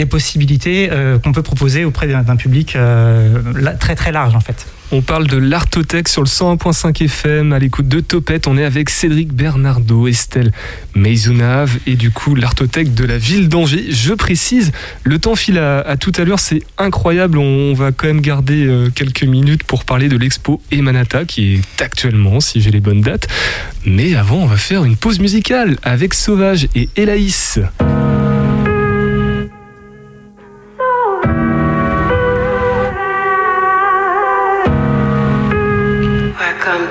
possibilités 0.10 0.90
qu'on 1.24 1.32
peut 1.32 1.44
proposer 1.44 1.86
auprès 1.86 2.08
d'un 2.08 2.36
public 2.36 2.76
la- 2.76 3.74
très 3.82 3.96
très 3.96 4.13
large 4.13 4.36
en 4.36 4.39
fait. 4.39 4.67
On 4.94 5.02
parle 5.02 5.26
de 5.28 5.38
l'Artothèque 5.38 6.10
sur 6.10 6.22
le 6.22 6.28
101.5 6.28 7.06
FM 7.06 7.54
à 7.54 7.60
l'écoute 7.60 7.88
de 7.88 8.02
Topette. 8.02 8.46
On 8.46 8.58
est 8.58 8.65
avec 8.65 8.89
Cédric 8.89 9.34
Bernardo, 9.34 10.06
Estelle 10.06 10.52
Meizunave 10.96 11.78
et 11.88 11.96
du 11.96 12.12
coup 12.12 12.36
l'Artothèque 12.36 12.94
de 12.94 13.06
la 13.06 13.17
ville 13.17 13.48
d'Angers. 13.48 13.86
Je 13.89 14.13
précise, 14.13 14.74
le 15.04 15.17
temps 15.17 15.36
file 15.36 15.58
à, 15.60 15.80
à 15.80 15.96
tout 15.96 16.12
à 16.17 16.26
l'heure, 16.26 16.39
c'est 16.39 16.62
incroyable. 16.78 17.38
On 17.38 17.74
va 17.74 17.91
quand 17.91 18.08
même 18.08 18.22
garder 18.22 18.65
euh, 18.65 18.89
quelques 18.94 19.24
minutes 19.24 19.63
pour 19.63 19.86
parler 19.86 20.10
de 20.10 20.17
l'expo 20.17 20.62
Emanata 20.72 21.26
qui 21.26 21.56
est 21.56 21.82
actuellement, 21.82 22.39
si 22.41 22.62
j'ai 22.62 22.72
les 22.72 22.82
bonnes 22.82 23.02
dates. 23.02 23.28
Mais 23.86 24.15
avant, 24.15 24.38
on 24.38 24.46
va 24.46 24.58
faire 24.58 24.84
une 24.84 24.98
pause 24.98 25.20
musicale 25.20 25.78
avec 25.84 26.13
Sauvage 26.13 26.67
et 26.76 26.89
Elaïs. 26.98 27.60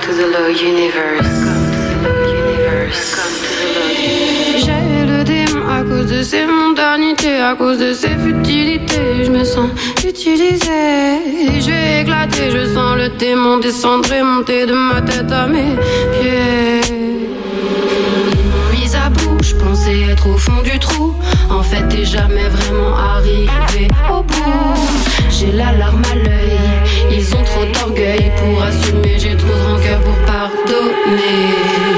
To 0.01 0.13
the 0.13 0.27
low 0.27 0.47
universe. 0.47 1.27
J'ai 4.63 5.05
le 5.05 5.23
démon 5.23 5.67
à 5.69 5.83
cause 5.83 6.07
de 6.07 6.23
ses 6.23 6.45
mondanités, 6.45 7.39
à 7.39 7.55
cause 7.55 7.77
de 7.77 7.93
ses 7.93 8.15
futilités. 8.25 9.25
Je 9.25 9.31
me 9.31 9.43
sens 9.43 9.69
utilisée. 10.07 11.17
Et 11.47 11.61
je 11.61 11.69
vais 11.69 12.01
éclater, 12.01 12.49
je 12.51 12.73
sens 12.73 12.95
le 12.97 13.09
démon 13.17 13.57
descendre 13.57 14.11
et 14.11 14.23
monter 14.23 14.65
de 14.65 14.73
ma 14.73 15.01
tête 15.01 15.31
à 15.31 15.47
mes 15.47 15.75
pieds. 16.13 16.81
Ils 18.73 18.79
mise 18.79 18.95
à 18.95 19.09
bout, 19.09 19.37
je 19.43 19.55
pensais 19.55 20.01
être 20.11 20.27
au 20.27 20.37
fond 20.37 20.61
du 20.63 20.77
trou. 20.79 21.13
En 21.49 21.63
fait, 21.63 21.87
t'es 21.89 22.05
jamais 22.05 22.47
vraiment 22.49 22.95
arrivé 22.95 23.87
au 24.09 24.23
bout. 24.23 25.10
J'ai 25.31 25.51
la 25.53 25.71
larme 25.71 26.03
à 26.11 26.15
l'œil, 26.15 26.59
ils 27.11 27.35
ont 27.35 27.43
trop 27.43 27.65
d'orgueil 27.65 28.31
pour 28.37 28.61
assumer. 28.61 29.17
J'ai 29.17 29.35
trop 29.35 29.47
de 29.47 29.73
rancœur 29.73 29.99
pour 30.01 30.17
pardonner. 30.25 31.55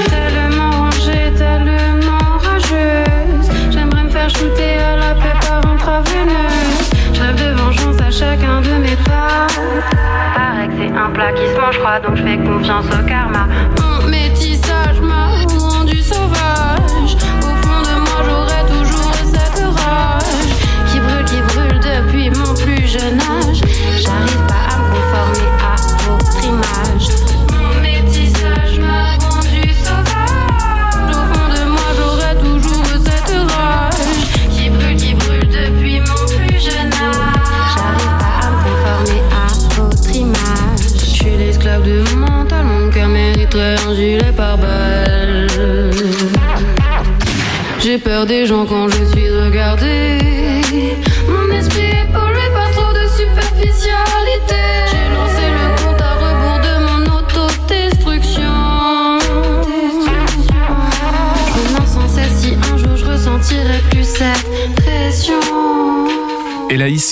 Tellement 0.08 0.72
rangée, 0.72 1.32
tellement 1.38 2.38
rageuse. 2.40 3.50
J'aimerais 3.72 4.04
me 4.04 4.10
faire 4.10 4.30
shooter 4.30 4.78
à 4.78 4.96
la 4.96 5.16
paix 5.16 5.38
par 5.42 5.66
intraveineuse. 5.66 6.90
Je 7.14 7.44
de 7.44 7.54
vengeance 7.58 8.02
à 8.02 8.12
chacun 8.12 8.62
de 8.62 8.74
mes 8.82 8.96
pas. 9.04 9.48
Paraît 10.36 10.68
que 10.68 10.74
c'est 10.80 10.96
un 10.96 11.10
plat 11.10 11.34
qui 11.34 11.46
se 11.54 11.60
mange 11.60 11.80
froid, 11.80 12.00
donc 12.00 12.16
je 12.16 12.24
fais 12.24 12.38
confiance 12.38 12.86
au 12.86 13.06
karma. 13.06 13.48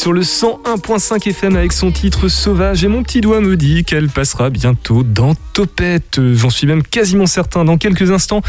Sur 0.02 0.14
le 0.14 0.22
101.5 0.22 1.30
FM 1.30 1.56
avec 1.56 1.72
son 1.74 1.92
titre 1.92 2.28
Sauvage 2.28 2.84
et 2.84 2.88
mon 2.88 3.04
petit 3.04 3.22
doigt 3.22 3.40
me 3.40 3.56
dit 3.56 3.84
qu'elle 3.84 4.10
passera 4.10 4.50
bientôt 4.50 5.04
dans 5.04 5.36
Topette. 5.54 6.20
J'en 6.34 6.50
suis 6.50 6.66
même 6.66 6.82
quasiment 6.82 7.28
certain. 7.28 7.66
Dans 7.66 7.78
quelques 7.78 8.10
instants, 8.10 8.42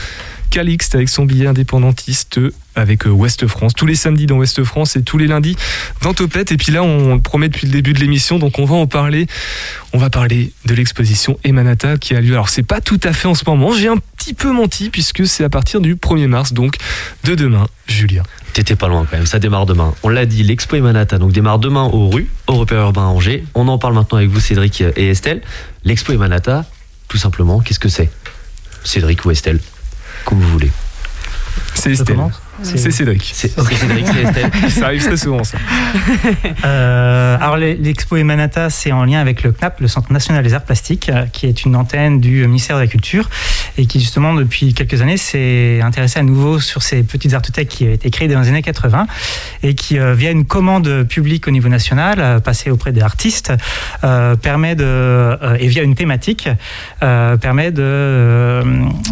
Calixte 0.53 0.95
avec 0.95 1.09
son 1.09 1.25
billet 1.25 1.47
indépendantiste 1.47 2.39
avec 2.75 3.07
euh, 3.07 3.11
Ouest 3.11 3.47
France. 3.47 3.73
Tous 3.75 3.87
les 3.87 3.95
samedis 3.95 4.27
dans 4.27 4.37
Ouest 4.37 4.63
France 4.65 4.97
et 4.97 5.03
tous 5.03 5.17
les 5.17 5.27
lundis 5.27 5.57
dans 6.03 6.13
Topette. 6.13 6.53
Et 6.53 6.59
puis 6.59 6.73
là, 6.73 6.83
on 6.83 7.15
le 7.15 7.23
promet 7.23 7.49
depuis 7.49 7.67
le 7.67 7.73
début 7.73 7.95
de 7.95 8.01
l'émission, 8.01 8.39
donc 8.39 8.59
on 8.59 8.67
va 8.67 8.75
en 8.75 8.87
parler. 8.87 9.27
On 9.95 9.99
va 9.99 10.11
parler 10.11 10.53
de 10.67 10.75
l'exposition 10.75 11.39
Emanata 11.43 11.97
qui 11.97 12.15
a 12.15 12.21
lieu. 12.21 12.35
Alors 12.35 12.51
c'est 12.51 12.65
pas 12.65 12.83
tout 12.83 13.01
à 13.03 13.15
fait 13.15 13.29
en 13.29 13.35
ce 13.35 13.45
moment. 13.47 13.73
J'ai 13.73 13.89
un 13.89 13.97
petit 13.97 14.35
peu 14.35 14.53
menti 14.53 14.91
puisque 14.91 15.27
c'est 15.27 15.43
à 15.43 15.49
partir 15.49 15.81
du 15.81 15.97
1er 15.97 16.27
mars, 16.27 16.53
donc 16.53 16.77
de 17.25 17.35
demain, 17.35 17.67
Julien. 17.89 18.23
T'étais 18.53 18.77
pas 18.77 18.89
loin 18.89 19.07
quand 19.11 19.17
même, 19.17 19.25
ça 19.25 19.39
démarre 19.39 19.65
demain. 19.65 19.95
On 20.03 20.11
l'a 20.11 20.27
dit, 20.27 20.43
l'expo 20.43 20.77
Emanata 20.77 21.17
donc 21.17 21.33
démarre 21.33 21.61
demain 21.61 21.85
aux 21.85 22.11
rues, 22.11 22.29
au 22.47 22.57
repère 22.57 22.81
urbain 22.81 23.05
à 23.05 23.07
Angers. 23.07 23.43
On 23.55 23.69
en 23.69 23.79
parle 23.79 23.95
maintenant 23.95 24.19
avec 24.19 24.29
vous, 24.29 24.41
Cédric 24.41 24.83
et 24.83 25.09
Estelle. 25.09 25.41
L'expo 25.85 26.13
Emanata, 26.13 26.67
tout 27.09 27.17
simplement, 27.17 27.61
qu'est-ce 27.61 27.81
que 27.81 27.89
c'est? 27.89 28.11
Cédric 28.85 29.25
ou 29.25 29.31
Estelle? 29.31 29.61
Comme 30.25 30.41
vous 30.41 30.49
voulez. 30.51 30.73
C'est 31.75 31.93
Estelle. 31.93 32.19
C'est 32.63 32.91
Cédric. 32.91 33.31
C'est 33.35 33.49
Cédric, 33.49 34.07
c'est 34.07 34.23
Estelle. 34.23 34.51
Ça 34.71 34.87
arrive 34.87 35.05
très 35.05 35.17
souvent 35.17 35.45
ça. 35.45 35.59
Euh, 36.65 37.37
alors 37.41 37.57
l'expo 37.57 38.17
Emanata, 38.17 38.71
c'est 38.71 38.93
en 38.93 39.05
lien 39.05 39.21
avec 39.21 39.43
le 39.43 39.53
CNAP, 39.53 39.81
le 39.81 39.89
Centre 39.89 40.13
national 40.13 40.45
des 40.45 40.55
arts 40.55 40.63
plastiques, 40.63 41.09
euh, 41.09 41.27
qui 41.33 41.47
est 41.47 41.65
une 41.65 41.75
antenne 41.77 42.21
du 42.21 42.47
ministère 42.47 42.77
de 42.77 42.83
la 42.83 42.87
Culture 42.87 43.29
et 43.79 43.87
qui 43.87 44.01
justement 44.01 44.35
depuis 44.35 44.75
quelques 44.75 45.01
années 45.03 45.17
s'est 45.17 45.81
intéressé 45.83 46.21
à 46.21 46.23
nouveau 46.23 46.61
sur 46.61 46.83
ces 46.83 47.03
petites 47.03 47.35
artothèques 47.35 47.69
qui 47.69 47.85
avaient 47.85 47.95
été 47.95 48.11
créées 48.11 48.29
dans 48.29 48.41
les 48.41 48.49
années 48.49 48.63
80 48.63 49.07
et 49.63 49.75
qui 49.75 49.99
euh, 49.99 50.15
via 50.15 50.31
une 50.31 50.45
commande 50.45 51.05
publique 51.05 51.49
au 51.49 51.51
niveau 51.51 51.69
national, 51.69 52.19
euh, 52.21 52.41
passée 52.41 52.71
auprès 52.71 52.93
des 52.93 53.01
artistes, 53.01 53.53
euh, 54.05 54.37
permet 54.37 54.75
de 54.75 54.85
euh, 54.85 55.57
et 55.59 55.69
via 55.69 55.83
une 55.83 55.95
thématique 55.95 56.49
euh, 57.03 57.37
permet 57.37 57.71
de, 57.71 57.83
euh, 57.83 58.63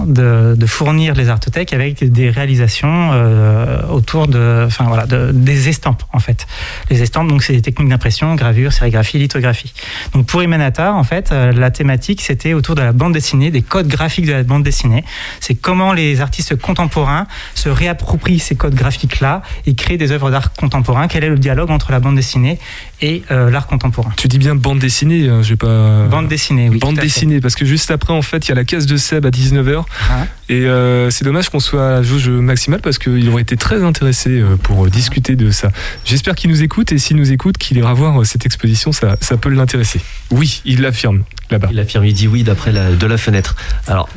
de 0.07 0.55
de 0.57 0.67
fournir 0.67 1.15
les 1.15 1.29
artothèques 1.29 1.73
avec 1.73 2.05
des 2.05 2.31
réalisations 2.31 3.11
euh, 3.41 3.87
autour 3.89 4.29
de 4.29 4.65
enfin 4.67 4.85
voilà 4.85 5.07
de, 5.07 5.31
des 5.33 5.69
estampes 5.69 6.03
en 6.13 6.19
fait. 6.19 6.47
Les 6.91 7.03
estampes, 7.03 7.29
donc, 7.29 7.43
c'est 7.43 7.53
des 7.53 7.63
techniques 7.63 7.89
d'impression, 7.89 8.35
gravure, 8.35 8.73
sérigraphie, 8.73 9.19
lithographie. 9.19 9.73
Donc, 10.13 10.27
pour 10.27 10.43
Emanata, 10.43 10.93
en 10.95 11.05
fait, 11.05 11.33
euh, 11.33 11.53
la 11.53 11.71
thématique, 11.71 12.21
c'était 12.21 12.53
autour 12.53 12.75
de 12.75 12.83
la 12.83 12.93
bande 12.93 13.13
dessinée, 13.13 13.51
des 13.51 13.63
codes 13.63 13.89
graphiques 13.89 14.27
de 14.27 14.33
la 14.33 14.43
bande 14.43 14.63
dessinée. 14.63 15.05
C'est 15.41 15.55
comment 15.55 15.93
les 15.93 16.21
artistes 16.21 16.57
contemporains 16.57 17.27
se 17.55 17.69
réapproprient 17.69 18.39
ces 18.39 18.57
codes 18.57 18.75
graphiques-là 18.75 19.43
et 19.67 19.75
créent 19.75 19.99
des 19.99 20.13
œuvres 20.13 20.31
d'art 20.31 20.53
contemporain. 20.53 21.09
Quel 21.09 21.25
est 21.25 21.29
le 21.29 21.39
dialogue 21.39 21.71
entre 21.71 21.93
la 21.93 22.01
bande 22.01 22.17
dessinée 22.17 22.59
et 23.01 23.23
euh, 23.31 23.51
l'art 23.51 23.67
contemporain? 23.67 24.13
Tu 24.17 24.29
dis 24.29 24.39
bien 24.39 24.55
bande 24.55 24.79
dessinée, 24.79 25.29
hein, 25.29 25.43
j'ai 25.43 25.57
pas. 25.57 26.07
Bande 26.07 26.29
dessinée, 26.29 26.69
oui. 26.69 26.79
Bande 26.79 26.97
fait. 26.97 27.03
dessinée, 27.03 27.41
parce 27.41 27.55
que 27.55 27.65
juste 27.65 27.91
après, 27.91 28.13
en 28.13 28.23
fait, 28.23 28.47
il 28.47 28.51
y 28.51 28.53
a 28.53 28.57
la 28.57 28.65
case 28.65 28.87
de 28.87 28.97
Seb 28.97 29.27
à 29.27 29.31
19h. 29.31 29.85
Ah. 30.11 30.27
Et 30.49 30.67
c'est 31.11 31.25
dommage 31.25 31.49
qu'on 31.49 31.61
soit 31.61 31.87
à 31.87 31.91
la 31.93 32.03
jauge 32.03 32.29
maximale 32.29 32.81
parce 32.81 32.99
aurait 33.31 33.43
été 33.43 33.57
très 33.57 33.83
intéressé 33.83 34.31
euh, 34.41 34.57
pour 34.57 34.85
euh, 34.87 34.91
discuter 34.91 35.37
de 35.37 35.51
ça. 35.51 35.71
J'espère 36.05 36.35
qu'il 36.35 36.51
nous 36.51 36.63
écoute 36.63 36.93
et 36.93 36.99
s'il 36.99 37.17
nous 37.17 37.33
écoute, 37.33 37.57
qu'il 37.59 37.77
ira 37.79 37.95
voir 37.95 38.21
euh, 38.21 38.25
cette 38.25 38.45
exposition, 38.47 38.93
ça, 38.93 39.17
ça 39.21 39.37
peut 39.37 39.49
l'intéresser. 39.51 40.01
Oui, 40.31 40.63
il 40.65 40.81
l'affirme 40.83 41.25
là-bas. 41.51 41.69
Il 41.73 41.79
affirme, 41.81 42.05
il 42.05 42.15
dit 42.15 42.29
oui 42.29 42.43
d'après 42.45 42.73
la, 42.73 42.93
de 42.93 43.07
la 43.07 43.17
fenêtre. 43.19 43.57
Alors, 43.87 44.09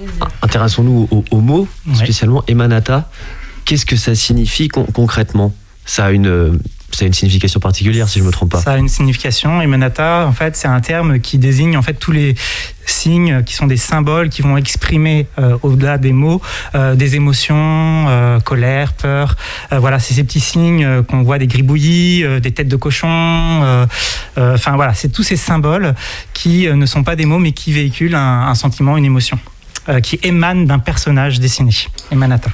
intéressons-nous 0.42 1.08
au, 1.12 1.24
au 1.32 1.40
mot, 1.42 1.68
Ouais. 1.88 1.96
spécialement 1.96 2.44
Emanata. 2.48 3.10
Qu'est-ce 3.66 3.86
que 3.86 3.96
ça 3.96 4.14
signifie 4.16 4.68
con- 4.68 4.88
concrètement? 4.94 5.54
Ça 5.86 6.06
a 6.06 6.12
une. 6.12 6.60
Ça 6.96 7.06
a 7.06 7.08
une 7.08 7.14
signification 7.14 7.60
particulière, 7.60 8.10
si 8.10 8.20
je 8.20 8.24
me 8.24 8.32
trompe 8.32 8.52
pas. 8.52 8.62
Ça 8.62 8.74
a 8.74 8.78
une 8.78 8.90
signification. 8.90 9.62
Emanata, 9.62 10.26
en 10.28 10.32
fait, 10.32 10.56
c'est 10.56 10.68
un 10.68 10.80
terme 10.82 11.20
qui 11.20 11.38
désigne 11.38 11.78
en 11.78 11.82
fait 11.82 11.94
tous 11.94 12.12
les 12.12 12.36
signes 12.86 13.44
qui 13.44 13.54
sont 13.54 13.68
des 13.68 13.78
symboles 13.78 14.30
qui 14.30 14.42
vont 14.42 14.58
exprimer 14.58 15.28
euh, 15.40 15.58
au-delà 15.62 15.98
des 15.98 16.12
mots 16.12 16.42
euh, 16.76 16.96
des 16.96 17.16
émotions, 17.16 17.56
euh, 17.56 18.40
colère, 18.40 18.94
peur. 18.94 19.36
Voilà, 19.72 20.00
c'est 20.00 20.14
ces 20.14 20.24
petits 20.24 20.40
signes 20.40 21.04
qu'on 21.04 21.24
voit 21.24 21.38
des 21.38 21.48
gribouillis, 21.48 22.24
des 22.42 22.52
têtes 22.52 22.68
de 22.68 22.76
cochon. 22.76 23.88
Enfin 24.38 24.76
voilà, 24.76 24.94
c'est 24.94 25.10
tous 25.10 25.24
ces 25.24 25.38
symboles 25.38 25.96
qui 26.34 26.68
ne 26.68 26.86
sont 26.86 27.04
pas 27.04 27.16
des 27.16 27.26
mots 27.26 27.40
mais 27.40 27.52
qui 27.54 27.72
véhiculent 27.74 28.16
un, 28.16 28.48
un 28.48 28.56
sentiment, 28.56 28.98
une 28.98 29.06
émotion, 29.06 29.40
qui 30.02 30.20
émane 30.24 30.66
d'un 30.66 30.80
personnage 30.80 31.40
dessiné. 31.40 31.72
Emanata. 32.12 32.50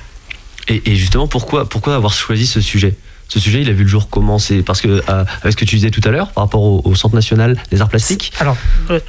Et, 0.68 0.82
et 0.86 0.96
justement, 0.96 1.28
pourquoi, 1.28 1.68
pourquoi 1.68 1.96
avoir 1.96 2.14
choisi 2.14 2.46
ce 2.46 2.62
sujet? 2.62 2.96
Ce 3.30 3.40
sujet, 3.40 3.62
il 3.62 3.70
a 3.70 3.74
vu 3.74 3.84
le 3.84 3.90
jour 3.90 4.10
comment 4.10 4.40
C'est 4.40 4.64
parce 4.64 4.82
que, 4.82 4.88
euh, 4.88 5.24
avec 5.42 5.52
ce 5.54 5.56
que 5.56 5.64
tu 5.66 5.76
disais 5.76 5.92
tout 5.92 6.02
à 6.04 6.10
l'heure, 6.10 6.32
par 6.32 6.44
rapport 6.44 6.62
au, 6.64 6.82
au 6.84 6.96
Centre 6.96 7.14
national 7.16 7.56
des 7.72 7.80
arts 7.82 7.88
plastiques 7.90 8.34
Alors, 8.40 8.58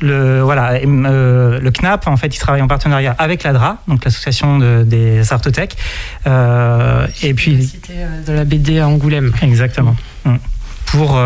le, 0.01 0.41
voilà, 0.43 0.75
euh, 0.75 1.59
le 1.59 1.71
CNAP, 1.71 2.07
en 2.07 2.17
fait, 2.19 2.35
il 2.35 2.39
travaille 2.39 2.61
en 2.63 2.69
partenariat 2.69 3.17
avec 3.19 3.43
l'ADRA, 3.43 3.79
donc 3.89 4.05
l'association 4.05 4.59
de- 4.59 4.85
des 4.87 5.33
artothèques. 5.33 5.77
Euh, 6.27 7.07
et 7.23 7.33
puis. 7.35 7.73
Euh, 7.91 8.23
de 8.25 8.33
la 8.33 8.45
BD 8.45 8.79
à 8.79 8.87
Angoulême. 8.89 9.33
Exactement. 9.43 9.97
Mm. 10.25 10.37
Pour 10.87 11.17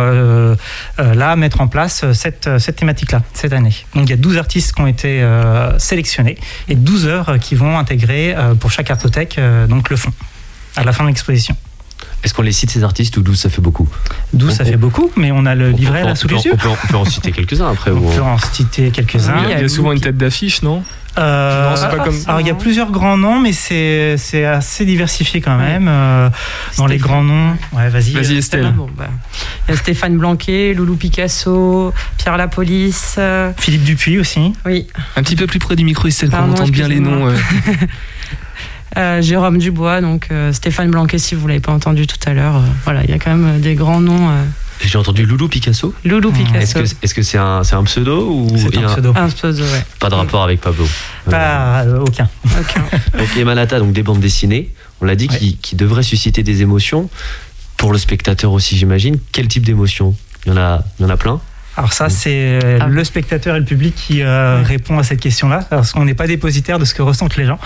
là 0.99 1.37
mettre 1.37 1.63
en 1.63 1.69
place 1.69 2.05
cette, 2.13 2.59
cette 2.59 2.77
thématique-là, 2.77 3.23
cette 3.33 3.55
année. 3.55 3.75
Donc 3.95 4.05
il 4.09 4.11
y 4.11 4.13
a 4.13 4.19
12 4.19 4.37
artistes 4.37 4.75
qui 4.75 4.81
ont 4.83 4.87
été 4.87 5.23
euh, 5.23 5.79
sélectionnés 5.79 6.37
et 6.69 6.75
12 6.75 7.07
heures 7.07 7.39
qui 7.41 7.55
vont 7.55 7.79
intégrer 7.79 8.35
euh, 8.37 8.55
pour 8.55 8.71
chaque 8.71 8.91
artothèque 8.91 9.39
euh, 9.39 9.67
donc 9.67 9.89
le 9.89 9.97
fond 9.97 10.13
à 10.77 10.85
la 10.85 10.93
fin 10.93 11.05
de 11.05 11.09
l'exposition. 11.09 11.57
Est-ce 12.25 12.33
qu'on 12.35 12.43
les 12.43 12.53
cite 12.53 12.71
ces 12.71 12.83
artistes 12.85 13.17
ou 13.19 13.23
12 13.23 13.39
ça 13.39 13.51
fait 13.51 13.61
beaucoup 13.63 13.89
12 14.33 14.53
ça 14.53 14.65
On- 14.65 14.67
fait 14.67 14.77
beaucoup, 14.77 15.11
mais 15.17 15.31
on 15.31 15.45
a 15.47 15.55
le 15.55 15.73
on 15.73 15.77
livret 15.77 16.03
là 16.05 16.15
sous 16.15 16.27
on 16.27 16.31
peut 16.31 16.35
les 16.37 16.41
en- 16.41 16.45
yeux. 16.45 16.53
On 16.55 16.57
peut, 16.57 16.69
en- 16.69 16.77
on 16.85 16.87
peut 16.89 16.97
en 16.97 17.05
citer 17.05 17.33
quelques-uns 17.33 17.71
après. 17.71 17.91
On 17.91 18.01
peut 18.01 18.23
en 18.23 18.39
citer 18.39 18.91
quelques-uns. 18.91 19.35
Il 19.45 19.51
y 19.51 19.53
a, 19.53 19.59
il 19.59 19.63
y 19.63 19.65
a 19.65 19.69
souvent 19.69 19.93
une 19.93 20.01
tête 20.01 20.17
d'affiche, 20.17 20.63
non 20.63 20.83
Euh, 21.17 21.71
Non, 21.71 21.77
c'est 21.77 21.97
pas 21.97 22.03
comme- 22.03 22.19
Alors 22.27 22.41
il 22.41 22.47
y 22.49 22.51
a 22.51 22.55
plusieurs 22.55 22.91
grands 22.91 23.17
noms, 23.17 23.39
mais 23.39 23.53
c'est 23.53 24.17
c'est 24.19 24.45
assez 24.45 24.85
diversifié 24.85 25.41
quand 25.41 25.57
même. 25.57 25.87
euh, 25.89 26.29
dans 26.77 26.87
les 26.89 26.97
grands 26.99 27.23
noms, 27.23 27.53
ouais, 27.73 27.89
vas-y. 27.89 28.11
Vas-y 28.15 28.35
euh, 28.35 28.39
Estelle. 28.39 28.73
Bon, 28.77 28.89
bah, 28.99 29.07
Il 29.69 29.71
y 29.71 29.75
a 29.75 29.77
Stéphane 29.77 30.17
Blanquet, 30.19 30.75
Loulou 30.75 30.97
Picasso, 30.97 31.93
Pierre 32.19 32.37
Lapolice. 32.37 33.15
euh, 33.19 33.53
Philippe 33.57 33.85
Dupuis 33.85 34.19
aussi. 34.19 34.55
oui, 34.67 34.89
Un 35.15 35.23
petit 35.23 35.37
peu 35.37 35.47
plus 35.47 35.61
près 35.61 35.77
du 35.77 35.85
micro, 35.85 36.09
Estelle, 36.09 36.31
pour 36.31 36.39
Pardon, 36.41 36.55
entendre 36.55 36.73
bien 36.73 36.89
les 36.89 36.99
noms. 36.99 37.29
euh. 37.29 37.35
euh, 38.97 39.23
Jérôme 39.23 39.59
Dubois, 39.59 40.01
donc 40.01 40.29
euh, 40.31 40.53
Stéphane 40.53 40.91
Blanquet, 40.91 41.19
si 41.19 41.35
vous 41.35 41.47
l'avez 41.49 41.61
pas 41.61 41.73
entendu 41.73 42.07
tout 42.07 42.17
à 42.27 42.33
l'heure. 42.35 42.57
euh, 42.57 42.61
voilà, 42.85 43.03
il 43.05 43.11
y 43.11 43.13
a 43.13 43.19
quand 43.19 43.35
même 43.35 43.61
des 43.61 43.75
grands 43.75 44.01
noms. 44.01 44.31
euh, 44.31 44.43
J'ai 44.85 44.99
entendu 44.99 45.25
Loulou 45.27 45.49
Picasso. 45.49 45.95
Loulou 46.05 46.31
Mmh. 46.31 46.35
Est-ce 46.57 46.75
Picasso. 46.75 46.81
que 47.01 47.05
est-ce 47.05 47.15
que 47.15 47.23
c'est 47.23 47.39
un, 47.39 47.63
c'est 47.65 47.75
un 47.77 47.85
pseudo 47.85 48.29
ou 48.31 48.49
C'est 48.57 48.77
un 48.79 48.87
pseudo. 48.89 49.13
Un 49.17 49.29
pseudo, 49.29 49.63
ouais. 49.63 49.85
Pas 50.01 50.11
de 50.11 50.15
rapport 50.15 50.43
avec 50.45 50.61
Pablo. 50.61 50.87
Pas 51.31 51.83
euh, 51.85 52.01
aucun. 52.01 52.29
Aucun. 52.45 52.83
Donc 53.19 53.37
Emanata, 53.37 53.79
donc 53.79 53.93
des 53.93 54.03
bandes 54.03 54.21
dessinées, 54.21 54.71
on 55.01 55.05
l'a 55.07 55.15
dit, 55.17 55.29
Ouais. 55.31 55.39
qui, 55.39 55.57
qui 55.59 55.77
devraient 55.77 56.03
susciter 56.03 56.43
des 56.43 56.63
émotions. 56.63 57.09
Pour 57.77 57.93
le 57.93 57.99
spectateur 57.99 58.53
aussi, 58.53 58.77
j'imagine. 58.77 59.19
Quel 59.33 59.49
type 59.49 59.65
d'émotion 59.67 60.15
il 60.47 60.51
y, 60.51 60.53
en 60.53 60.59
a, 60.59 60.83
il 60.99 61.03
y 61.03 61.07
en 61.07 61.11
a 61.11 61.17
plein. 61.17 61.41
Alors 61.77 61.93
ça, 61.93 62.09
c'est 62.09 62.61
euh, 62.63 62.79
Ah. 62.81 62.87
le 62.87 63.03
spectateur 63.05 63.57
et 63.57 63.59
le 63.59 63.65
public 63.65 63.95
qui 63.97 64.23
euh, 64.23 64.63
répond 64.63 64.99
à 64.99 65.03
cette 65.03 65.21
question-là, 65.21 65.61
parce 65.71 65.93
qu'on 65.93 66.05
n'est 66.05 66.15
pas 66.15 66.27
dépositaire 66.29 66.79
de 66.79 66.85
ce 66.85 66.95
que 66.95 67.03
ressentent 67.03 67.37
les 67.37 67.47
gens. 67.47 67.59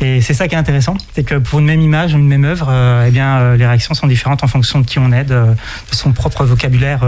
Et 0.00 0.20
c'est 0.20 0.34
ça 0.34 0.48
qui 0.48 0.54
est 0.54 0.58
intéressant, 0.58 0.96
c'est 1.14 1.22
que 1.22 1.36
pour 1.36 1.60
une 1.60 1.66
même 1.66 1.80
image 1.80 2.12
une 2.12 2.26
même 2.26 2.44
œuvre, 2.44 2.68
euh, 2.70 3.04
eh 3.06 3.10
bien, 3.10 3.38
euh, 3.38 3.56
les 3.56 3.66
réactions 3.66 3.94
sont 3.94 4.06
différentes 4.08 4.42
en 4.42 4.48
fonction 4.48 4.80
de 4.80 4.86
qui 4.86 4.98
on 4.98 5.12
est, 5.12 5.24
de, 5.24 5.44
de 5.46 5.94
son 5.94 6.12
propre 6.12 6.44
vocabulaire 6.44 7.00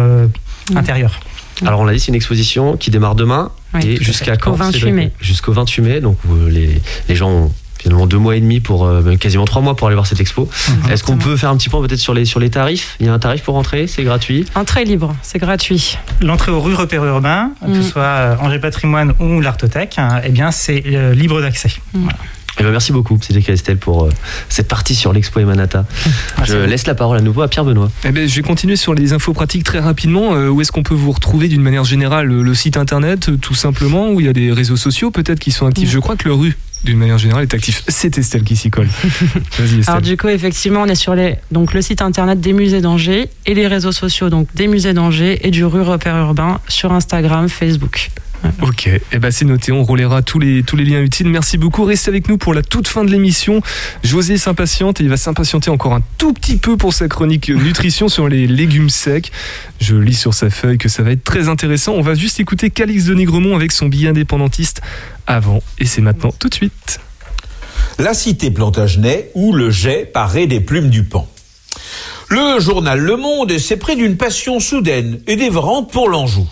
intérieur. 0.77 1.19
Alors 1.65 1.81
on 1.81 1.85
l'a 1.85 1.93
dit, 1.93 2.01
c'est 2.01 2.09
une 2.09 2.15
exposition 2.17 2.77
qui 2.77 2.91
démarre 2.91 3.15
demain 3.15 3.51
Oui, 3.75 3.81
et 3.85 3.97
jusqu'à 4.03 4.33
Jusqu'au 4.35 4.51
quand 4.51 4.57
28 4.57 4.81
c'est- 4.81 4.91
mai. 4.93 5.13
Jusqu'au 5.21 5.53
28 5.53 5.83
mai. 5.83 6.01
Donc 6.01 6.19
les, 6.49 6.81
les 7.09 7.15
gens 7.17 7.31
ont 7.31 7.53
finalement 7.85 8.07
deux 8.07 8.16
mois 8.18 8.35
et 8.35 8.41
demi 8.41 8.61
pour 8.61 8.87
euh, 8.87 9.03
même 9.03 9.18
quasiment 9.18 9.45
trois 9.45 9.61
mois 9.61 9.76
pour 9.76 9.87
aller 9.89 9.95
voir 9.95 10.07
cette 10.07 10.18
expo. 10.20 10.49
Est-ce 10.91 11.05
qu'on 11.05 11.18
peut 11.18 11.37
faire 11.37 11.51
un 11.51 11.57
petit 11.57 11.68
point 11.68 11.80
peut-être 11.87 11.99
sur 12.01 12.14
les 12.14 12.24
sur 12.24 12.41
les 12.41 12.49
tarifs? 12.51 12.97
Il 12.99 13.07
y 13.07 13.09
a 13.11 13.12
un 13.12 13.18
tarif 13.18 13.43
pour 13.43 13.55
rentrer, 13.55 13.87
c'est 13.87 14.03
gratuit? 14.05 14.47
Entrée 14.55 14.85
libre, 14.87 15.14
c'est 15.22 15.39
gratuit. 15.39 15.99
L'entrée 16.22 16.51
aux 16.51 16.61
rues 16.61 16.74
repères 16.74 17.05
urbains, 17.05 17.51
que 17.62 17.70
Mm. 17.70 17.82
ce 17.82 17.91
soit 17.91 18.03
euh, 18.03 18.37
Angers 18.41 18.59
Patrimoine 18.59 19.12
ou 19.20 19.41
l'Artothèque, 19.43 19.99
eh 20.24 20.30
bien, 20.30 20.51
c'est 20.51 20.82
euh, 20.87 21.14
libre 21.14 21.41
d'accès. 21.43 21.68
Voilà. 21.93 22.16
Eh 22.59 22.62
ben, 22.62 22.70
merci 22.70 22.93
beaucoup, 22.93 23.18
Cédric 23.20 23.49
Estelle, 23.49 23.78
pour 23.78 24.05
euh, 24.05 24.11
cette 24.49 24.68
partie 24.68 24.95
sur 24.95 25.12
l'expo 25.12 25.41
Emanata. 25.41 25.85
Ah, 26.39 26.43
Je 26.47 26.57
laisse 26.57 26.87
la 26.87 26.95
parole 26.95 27.18
à 27.18 27.20
nouveau 27.20 27.43
à 27.43 27.49
Pierre 27.49 27.64
Benoît. 27.64 27.91
Eh 28.05 28.12
ben, 28.12 28.26
je 28.28 28.35
vais 28.37 28.43
continuer 28.43 28.76
sur 28.76 28.95
les 28.95 29.12
infos 29.12 29.32
pratiques 29.35 29.64
très 29.64 29.80
rapidement. 29.80 30.35
Euh, 30.37 30.49
où 30.49 30.61
est-ce 30.62 30.72
qu'on 30.72 30.85
peut 30.85 30.95
vous 30.95 31.12
retrouver 31.12 31.49
d'une 31.49 31.62
manière 31.62 31.85
générale? 31.85 32.28
Le 32.28 32.55
site 32.55 32.76
internet, 32.78 33.28
tout 33.43 33.55
simplement, 33.55 34.09
où 34.11 34.20
il 34.20 34.26
y 34.26 34.28
a 34.28 34.32
des 34.32 34.53
réseaux 34.53 34.76
sociaux 34.76 35.11
peut-être 35.11 35.41
qui 35.41 35.51
sont 35.51 35.66
actifs? 35.66 35.89
Mm. 35.89 35.93
Je 35.93 35.99
crois 35.99 36.16
que 36.16 36.28
le 36.28 36.35
rue, 36.35 36.57
d'une 36.85 36.99
manière 36.99 37.18
générale, 37.18 37.45
est 37.45 37.55
actif. 37.55 37.82
C'est 37.89 38.16
Estelle 38.18 38.45
qui 38.45 38.57
s'y 38.57 38.70
colle. 38.70 38.87
Vas-y, 39.59 39.80
Estelle. 39.80 39.85
Alors 39.87 40.03
du 40.03 40.16
coup, 40.16 40.28
effectivement, 40.28 40.82
on 40.82 40.87
est 40.87 40.95
sur 40.95 41.14
les, 41.14 41.37
donc, 41.51 41.74
le 41.74 41.82
site 41.82 42.03
internet 42.03 42.41
des 42.41 42.53
musées 42.53 42.80
d'Angers 42.80 43.30
et 43.47 43.55
les 43.55 43.66
réseaux 43.66 43.93
sociaux 43.93 44.28
donc 44.28 44.49
des 44.55 44.68
musées 44.68 44.93
d'Angers 44.93 45.47
et 45.47 45.51
du 45.51 45.64
rue 45.64 45.82
repère 45.82 46.16
urbain 46.16 46.61
sur 46.68 46.93
Instagram, 46.93 47.49
Facebook. 47.49 48.11
Ok, 48.63 48.89
eh 48.89 49.19
ben 49.19 49.31
c'est 49.31 49.45
noté, 49.45 49.73
on 49.73 49.85
relaiera 49.85 50.23
tous 50.23 50.39
les, 50.39 50.63
tous 50.63 50.77
les 50.77 50.85
liens 50.85 51.03
utiles. 51.03 51.29
Merci 51.29 51.59
beaucoup, 51.59 51.85
restez 51.85 52.11
avec 52.11 52.29
nous 52.29 52.39
pour 52.39 52.55
la 52.55 52.63
toute 52.63 52.89
fin 52.89 53.05
de 53.05 53.11
l'émission. 53.11 53.61
José 54.03 54.37
s'impatiente 54.37 55.01
et 55.01 55.05
il 55.05 55.11
va 55.11 55.17
s'impatienter 55.17 55.71
encore 55.71 55.95
un 55.95 56.03
tout 56.19 56.33
petit 56.33 56.57
peu 56.57 56.77
pour 56.77 56.93
sa 56.93 57.09
chronique 57.09 57.49
nutrition 57.51 58.09
sur 58.09 58.29
les 58.29 58.47
légumes 58.47 58.91
secs. 58.91 59.31
Je 59.81 59.97
lis 59.97 60.15
sur 60.15 60.35
sa 60.35 60.51
feuille 60.51 60.79
que 60.79 60.89
ça 60.89 61.03
va 61.03 61.13
être 61.13 61.25
très 61.25 61.49
intéressant. 61.49 61.93
On 61.93 62.03
va 62.03 62.15
juste 62.15 62.41
écouter 62.41 62.71
Calix 62.71 63.05
de 63.05 63.15
Nigremont 63.15 63.57
avec 63.57 63.73
son 63.73 63.87
billet 63.87 64.09
indépendantiste 64.09 64.81
avant 65.27 65.63
et 65.79 65.87
c'est 65.87 66.03
maintenant 66.03 66.33
tout 66.39 66.49
de 66.49 66.55
suite. 66.55 67.01
La 67.99 68.15
cité 68.15 68.51
Plantagenet 68.51 69.31
où 69.35 69.53
le 69.53 69.71
jet 69.71 70.11
paraît 70.13 70.47
des 70.47 70.61
plumes 70.61 70.91
du 70.91 71.05
pan. 71.05 71.29
Le 72.29 72.59
journal 72.59 72.99
Le 72.99 73.17
Monde 73.17 73.57
s'est 73.59 73.77
pris 73.77 73.97
d'une 73.97 74.17
passion 74.17 74.59
soudaine 74.59 75.21
et 75.27 75.37
dévorante 75.37 75.93
pour 75.93 76.09
l'Anjou. 76.09 76.49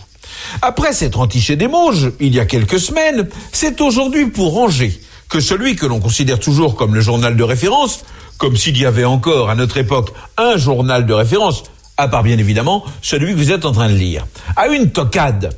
Après 0.60 0.92
s'être 0.92 1.20
entiché 1.20 1.56
des 1.56 1.68
Mauges, 1.68 2.12
il 2.20 2.34
y 2.34 2.40
a 2.40 2.46
quelques 2.46 2.80
semaines, 2.80 3.28
c'est 3.52 3.80
aujourd'hui 3.80 4.26
pour 4.26 4.58
Angers 4.58 5.00
que 5.28 5.40
celui 5.40 5.76
que 5.76 5.86
l'on 5.86 5.98
considère 5.98 6.38
toujours 6.38 6.76
comme 6.76 6.94
le 6.94 7.00
journal 7.00 7.36
de 7.36 7.42
référence, 7.42 8.04
comme 8.36 8.56
s'il 8.56 8.76
y 8.76 8.84
avait 8.84 9.06
encore 9.06 9.48
à 9.48 9.54
notre 9.54 9.78
époque 9.78 10.12
un 10.36 10.58
journal 10.58 11.06
de 11.06 11.12
référence, 11.14 11.62
à 11.96 12.06
part 12.08 12.22
bien 12.22 12.36
évidemment 12.36 12.84
celui 13.00 13.32
que 13.32 13.38
vous 13.38 13.50
êtes 13.50 13.64
en 13.64 13.72
train 13.72 13.88
de 13.88 13.94
lire, 13.94 14.26
a 14.56 14.68
une 14.68 14.90
tocade. 14.90 15.56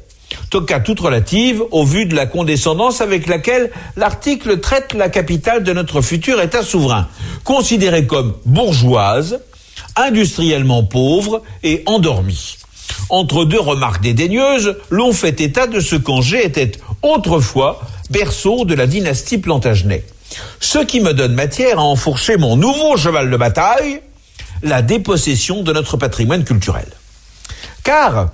Tocade 0.50 0.84
toute 0.84 1.00
relative 1.00 1.62
au 1.72 1.84
vu 1.84 2.06
de 2.06 2.14
la 2.14 2.26
condescendance 2.26 3.00
avec 3.00 3.26
laquelle 3.26 3.72
l'article 3.96 4.60
traite 4.60 4.94
la 4.94 5.08
capitale 5.08 5.64
de 5.64 5.72
notre 5.72 6.00
futur 6.02 6.40
État 6.40 6.62
souverain, 6.62 7.08
considérée 7.42 8.06
comme 8.06 8.34
bourgeoise, 8.44 9.40
industriellement 9.96 10.84
pauvre 10.84 11.42
et 11.62 11.82
endormie. 11.86 12.56
Entre 13.08 13.44
deux 13.44 13.60
remarques 13.60 14.02
dédaigneuses, 14.02 14.76
l'on 14.90 15.12
fait 15.12 15.40
état 15.40 15.66
de 15.66 15.80
ce 15.80 15.96
qu'Angers 15.96 16.44
était 16.44 16.72
autrefois 17.02 17.80
berceau 18.10 18.64
de 18.64 18.74
la 18.74 18.86
dynastie 18.86 19.38
Plantagenet. 19.38 20.04
Ce 20.60 20.78
qui 20.78 21.00
me 21.00 21.12
donne 21.12 21.34
matière 21.34 21.78
à 21.78 21.82
enfourcher 21.82 22.36
mon 22.36 22.56
nouveau 22.56 22.96
cheval 22.96 23.30
de 23.30 23.36
bataille, 23.36 24.00
la 24.62 24.82
dépossession 24.82 25.62
de 25.62 25.72
notre 25.72 25.96
patrimoine 25.96 26.44
culturel. 26.44 26.86
Car, 27.82 28.30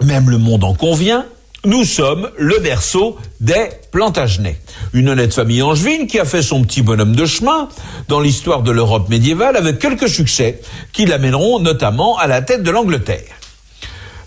même 0.00 0.30
le 0.30 0.38
monde 0.38 0.64
en 0.64 0.74
convient, 0.74 1.26
nous 1.64 1.84
sommes 1.84 2.30
le 2.38 2.58
berceau 2.58 3.18
des 3.40 3.68
Plantagenets. 3.92 4.60
Une 4.94 5.08
honnête 5.08 5.32
famille 5.32 5.62
angevine 5.62 6.06
qui 6.06 6.18
a 6.18 6.24
fait 6.24 6.42
son 6.42 6.64
petit 6.64 6.82
bonhomme 6.82 7.14
de 7.14 7.26
chemin 7.26 7.68
dans 8.08 8.20
l'histoire 8.20 8.62
de 8.62 8.72
l'Europe 8.72 9.08
médiévale 9.08 9.56
avec 9.56 9.78
quelques 9.78 10.08
succès 10.08 10.60
qui 10.92 11.06
l'amèneront 11.06 11.60
notamment 11.60 12.18
à 12.18 12.26
la 12.26 12.42
tête 12.42 12.62
de 12.62 12.70
l'Angleterre. 12.70 13.41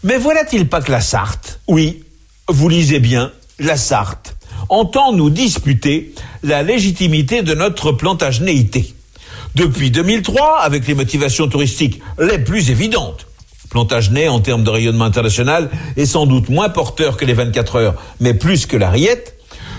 Mais 0.06 0.20
voilà-t-il 0.20 0.68
pas 0.68 0.82
que 0.82 0.92
la 0.92 1.02
Sarthe, 1.02 1.60
oui, 1.68 2.04
vous 2.48 2.70
lisez 2.70 3.00
bien, 3.00 3.32
la 3.58 3.76
Sarthe, 3.76 4.38
entend 4.70 5.14
nous 5.14 5.32
disputer 5.32 6.14
la 6.44 6.62
légitimité 6.62 7.42
de 7.42 7.56
notre 7.56 7.92
plantagenéité. 7.92 8.94
Depuis 9.56 9.90
2003, 9.90 10.60
avec 10.60 10.86
les 10.86 10.94
motivations 10.94 11.48
touristiques 11.48 12.04
les 12.20 12.38
plus 12.38 12.70
évidentes, 12.70 13.26
Plantagenet, 13.72 14.28
en 14.28 14.42
termes 14.42 14.64
de 14.64 14.70
rayonnement 14.70 15.06
international, 15.06 15.72
est 15.98 16.06
sans 16.06 16.28
doute 16.28 16.50
moins 16.50 16.70
porteur 16.70 17.18
que 17.18 17.26
les 17.26 17.34
24 17.34 17.76
heures, 17.78 17.96
mais 18.20 18.36
plus 18.36 18.68
que 18.68 18.78
la 18.78 18.92
Riette. 18.92 19.34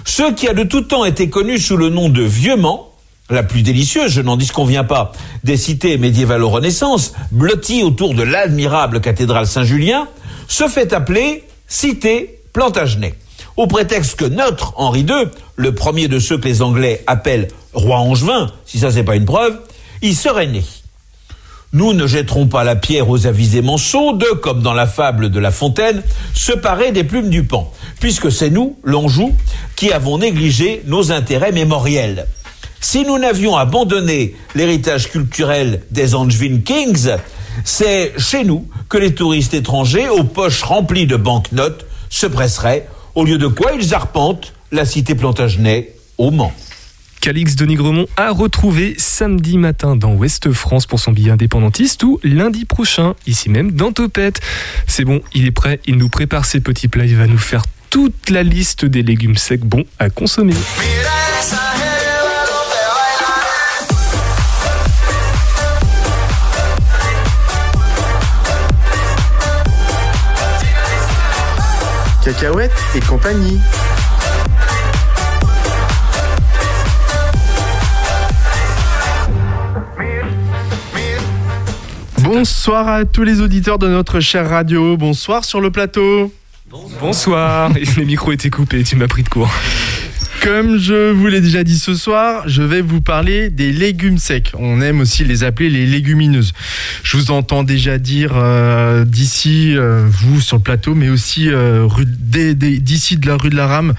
Ce 0.04 0.32
qui 0.32 0.48
a 0.48 0.54
de 0.54 0.64
tout 0.64 0.80
temps 0.80 1.04
été 1.04 1.30
connu 1.30 1.56
sous 1.60 1.76
le 1.76 1.88
nom 1.88 2.08
de 2.08 2.22
Vieux-Mans, 2.22 2.90
la 3.30 3.44
plus 3.44 3.62
délicieuse, 3.62 4.10
je 4.10 4.22
n'en 4.22 4.36
disconviens 4.36 4.84
pas, 4.84 5.12
des 5.44 5.56
cités 5.56 5.98
médiévales 5.98 6.42
aux 6.42 6.50
Renaissance, 6.50 7.12
blotties 7.30 7.84
autour 7.84 8.14
de 8.14 8.24
l'admirable 8.24 9.00
cathédrale 9.00 9.46
Saint-Julien, 9.46 10.08
se 10.48 10.68
fait 10.68 10.92
appeler 10.92 11.44
cité 11.68 12.40
Plantagenet, 12.52 13.14
au 13.56 13.66
prétexte 13.66 14.16
que 14.16 14.24
notre 14.24 14.74
Henri 14.76 15.00
II, 15.00 15.28
le 15.56 15.74
premier 15.74 16.08
de 16.08 16.18
ceux 16.18 16.38
que 16.38 16.48
les 16.48 16.62
Anglais 16.62 17.02
appellent 17.06 17.48
roi 17.72 17.98
angevin, 17.98 18.50
si 18.64 18.78
ça 18.78 18.90
c'est 18.90 19.04
pas 19.04 19.16
une 19.16 19.24
preuve, 19.24 19.58
y 20.02 20.14
serait 20.14 20.46
né. 20.46 20.62
Nous 21.72 21.92
ne 21.92 22.06
jetterons 22.06 22.46
pas 22.46 22.64
la 22.64 22.76
pierre 22.76 23.10
aux 23.10 23.26
avisés 23.26 23.60
monceaux 23.60 24.14
de, 24.14 24.26
comme 24.26 24.62
dans 24.62 24.72
la 24.72 24.86
fable 24.86 25.30
de 25.30 25.38
La 25.38 25.50
Fontaine, 25.50 26.02
se 26.32 26.52
parer 26.52 26.92
des 26.92 27.04
plumes 27.04 27.28
du 27.28 27.44
pan, 27.44 27.72
puisque 28.00 28.30
c'est 28.30 28.50
nous, 28.50 28.78
l'Anjou, 28.84 29.34
qui 29.74 29.92
avons 29.92 30.18
négligé 30.18 30.82
nos 30.86 31.12
intérêts 31.12 31.52
mémoriels. 31.52 32.26
Si 32.80 33.04
nous 33.04 33.18
n'avions 33.18 33.56
abandonné 33.56 34.36
l'héritage 34.54 35.10
culturel 35.10 35.82
des 35.90 36.14
Angevin 36.14 36.60
Kings, 36.64 37.10
c'est 37.64 38.12
chez 38.18 38.44
nous 38.44 38.68
que 38.88 38.98
les 38.98 39.14
touristes 39.14 39.54
étrangers, 39.54 40.08
aux 40.08 40.24
poches 40.24 40.62
remplies 40.62 41.06
de 41.06 41.16
banknotes, 41.16 41.86
se 42.08 42.26
presseraient, 42.26 42.88
au 43.14 43.24
lieu 43.24 43.38
de 43.38 43.46
quoi 43.46 43.72
ils 43.72 43.94
arpentent 43.94 44.52
la 44.72 44.84
cité 44.84 45.14
Plantagenet 45.14 45.94
au 46.18 46.30
Mans. 46.30 46.52
Calix 47.20 47.56
de 47.56 47.66
Nigremont 47.66 48.06
a 48.16 48.30
retrouvé 48.30 48.94
samedi 48.98 49.58
matin 49.58 49.96
dans 49.96 50.14
Ouest 50.14 50.52
France 50.52 50.86
pour 50.86 51.00
son 51.00 51.10
billet 51.10 51.32
indépendantiste 51.32 52.04
ou 52.04 52.20
lundi 52.22 52.64
prochain, 52.64 53.14
ici 53.26 53.50
même 53.50 53.72
dans 53.72 53.90
Topette. 53.90 54.40
C'est 54.86 55.04
bon, 55.04 55.20
il 55.34 55.44
est 55.44 55.50
prêt, 55.50 55.80
il 55.86 55.96
nous 55.96 56.08
prépare 56.08 56.44
ses 56.44 56.60
petits 56.60 56.86
plats, 56.86 57.04
il 57.04 57.16
va 57.16 57.26
nous 57.26 57.36
faire 57.36 57.64
toute 57.90 58.30
la 58.30 58.44
liste 58.44 58.84
des 58.84 59.02
légumes 59.02 59.36
secs 59.36 59.64
bons 59.64 59.84
à 59.98 60.08
consommer. 60.08 60.54
Cacahuètes 72.26 72.72
et 72.96 72.98
compagnie. 72.98 73.60
Bonsoir 82.18 82.88
à 82.88 83.04
tous 83.04 83.22
les 83.22 83.40
auditeurs 83.40 83.78
de 83.78 83.86
notre 83.86 84.18
chère 84.18 84.50
radio. 84.50 84.96
Bonsoir 84.96 85.44
sur 85.44 85.60
le 85.60 85.70
plateau. 85.70 86.32
Bonsoir, 87.00 87.70
les 87.96 88.04
micros 88.04 88.32
étaient 88.32 88.50
coupés, 88.50 88.82
tu 88.82 88.96
m'as 88.96 89.06
pris 89.06 89.22
de 89.22 89.28
court. 89.28 89.54
Comme 90.46 90.78
je 90.78 91.10
vous 91.10 91.26
l'ai 91.26 91.40
déjà 91.40 91.64
dit 91.64 91.76
ce 91.76 91.96
soir, 91.96 92.44
je 92.48 92.62
vais 92.62 92.80
vous 92.80 93.00
parler 93.00 93.50
des 93.50 93.72
légumes 93.72 94.18
secs. 94.18 94.52
On 94.56 94.80
aime 94.80 95.00
aussi 95.00 95.24
les 95.24 95.42
appeler 95.42 95.68
les 95.68 95.86
légumineuses. 95.86 96.52
Je 97.02 97.16
vous 97.16 97.32
entends 97.32 97.64
déjà 97.64 97.98
dire 97.98 98.34
euh, 98.36 99.04
d'ici, 99.04 99.76
euh, 99.76 100.06
vous 100.08 100.40
sur 100.40 100.58
le 100.58 100.62
plateau, 100.62 100.94
mais 100.94 101.08
aussi 101.08 101.48
euh, 101.48 101.88
d'ici 102.14 103.16
de 103.16 103.26
la 103.26 103.36
rue 103.36 103.50
de 103.50 103.56
la 103.56 103.66
Rame, 103.66 103.94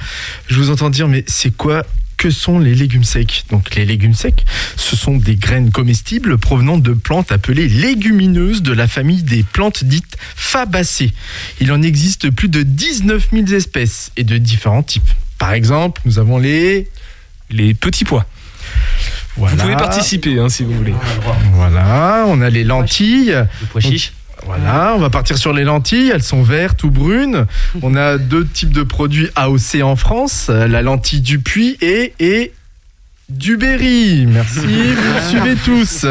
je 0.47 0.55
vous 0.55 0.69
entends 0.69 0.89
dire 0.89 1.09
mais 1.09 1.25
c'est 1.27 1.51
quoi 1.51 1.85
que 2.15 2.29
sont 2.29 2.59
les 2.59 2.75
légumes 2.75 3.03
secs? 3.03 3.43
Donc 3.49 3.75
les 3.75 3.83
légumes 3.83 4.13
secs, 4.13 4.45
ce 4.77 4.95
sont 4.95 5.17
des 5.17 5.35
graines 5.35 5.71
comestibles 5.71 6.37
provenant 6.37 6.77
de 6.77 6.93
plantes 6.93 7.33
appelées 7.33 7.67
légumineuses 7.67 8.61
de 8.61 8.71
la 8.71 8.87
famille 8.87 9.23
des 9.23 9.43
plantes 9.43 9.83
dites 9.83 10.15
fabacées. 10.37 11.11
Il 11.59 11.73
en 11.73 11.81
existe 11.81 12.29
plus 12.29 12.47
de 12.47 12.63
19 12.63 13.31
000 13.33 13.47
espèces 13.47 14.13
et 14.15 14.23
de 14.23 14.37
différents 14.37 14.83
types. 14.83 15.11
Par 15.37 15.53
exemple, 15.53 16.01
nous 16.05 16.19
avons 16.19 16.37
les... 16.37 16.89
Les 17.49 17.73
petits 17.73 18.03
pois. 18.03 18.25
Voilà. 19.37 19.55
Vous 19.55 19.61
pouvez 19.61 19.75
participer 19.77 20.37
hein, 20.37 20.49
si 20.49 20.63
vous 20.63 20.73
voulez. 20.73 20.93
Voilà, 21.53 22.25
on 22.27 22.41
a 22.41 22.49
les 22.49 22.65
lentilles. 22.65 23.31
Le 23.31 23.67
pois 23.71 23.79
chiche. 23.79 24.11
Voilà, 24.45 24.93
on 24.95 24.99
va 24.99 25.09
partir 25.09 25.37
sur 25.37 25.53
les 25.53 25.63
lentilles. 25.63 26.11
Elles 26.13 26.23
sont 26.23 26.43
vertes 26.43 26.83
ou 26.83 26.89
brunes. 26.89 27.45
On 27.81 27.95
a 27.95 28.17
deux 28.17 28.45
types 28.45 28.73
de 28.73 28.83
produits 28.83 29.29
AOC 29.35 29.81
en 29.81 29.95
France 29.95 30.47
euh, 30.49 30.67
la 30.67 30.81
lentille 30.81 31.21
du 31.21 31.39
puits 31.39 31.77
et, 31.81 32.13
et 32.19 32.51
du 33.29 33.57
Berry. 33.57 34.25
Merci, 34.25 34.59
vous 34.59 35.29
suivez 35.29 35.55
tous. 35.55 36.05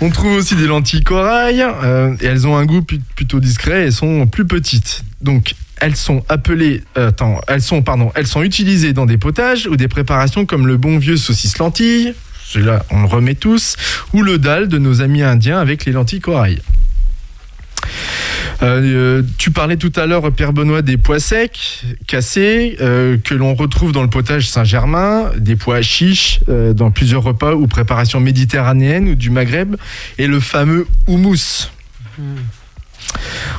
On 0.00 0.10
trouve 0.10 0.32
aussi 0.32 0.54
des 0.54 0.66
lentilles 0.66 1.02
corail 1.02 1.62
euh, 1.62 2.16
et 2.20 2.26
elles 2.26 2.46
ont 2.46 2.56
un 2.56 2.64
goût 2.64 2.82
plutôt 2.82 3.40
discret 3.40 3.86
et 3.86 3.90
sont 3.90 4.26
plus 4.26 4.46
petites. 4.46 5.02
Donc 5.20 5.54
elles 5.80 5.96
sont 5.96 6.24
appelées, 6.28 6.82
euh, 6.96 7.08
attends, 7.08 7.40
elles 7.48 7.62
sont 7.62 7.82
pardon, 7.82 8.12
elles 8.14 8.26
sont 8.26 8.42
utilisées 8.42 8.92
dans 8.92 9.06
des 9.06 9.18
potages 9.18 9.66
ou 9.66 9.76
des 9.76 9.88
préparations 9.88 10.46
comme 10.46 10.66
le 10.66 10.76
bon 10.76 10.98
vieux 10.98 11.16
saucisse 11.16 11.58
lentille. 11.58 12.14
Celui-là, 12.46 12.84
on 12.90 13.02
le 13.02 13.08
remet 13.08 13.34
tous, 13.34 13.76
ou 14.12 14.22
le 14.22 14.38
dalle 14.38 14.68
de 14.68 14.78
nos 14.78 15.02
amis 15.02 15.22
indiens 15.22 15.58
avec 15.58 15.84
les 15.86 15.92
lentilles 15.92 16.20
corail. 16.20 16.60
Euh, 18.62 18.80
euh, 18.82 19.22
tu 19.38 19.50
parlais 19.50 19.76
tout 19.76 19.92
à 19.96 20.06
l'heure, 20.06 20.30
Pierre 20.30 20.52
Benoît, 20.52 20.80
des 20.80 20.96
pois 20.96 21.18
secs, 21.18 21.82
cassés, 22.06 22.76
que 22.78 23.34
l'on 23.34 23.54
retrouve 23.54 23.92
dans 23.92 24.02
le 24.02 24.10
potage 24.10 24.48
Saint-Germain, 24.48 25.32
des 25.36 25.56
pois 25.56 25.82
chiches 25.82 26.40
dans 26.46 26.90
plusieurs 26.90 27.22
repas 27.22 27.54
ou 27.54 27.66
préparations 27.66 28.20
méditerranéennes 28.20 29.08
ou 29.08 29.14
du 29.16 29.30
Maghreb, 29.30 29.76
et 30.18 30.26
le 30.26 30.38
fameux 30.38 30.86
houmous. 31.08 31.70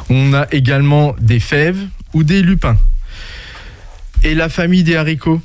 On 0.09 0.33
a 0.33 0.47
également 0.51 1.15
des 1.19 1.39
fèves 1.39 1.81
ou 2.13 2.23
des 2.23 2.41
lupins. 2.41 2.77
Et 4.23 4.35
la 4.35 4.49
famille 4.49 4.83
des 4.83 4.95
haricots. 4.95 5.41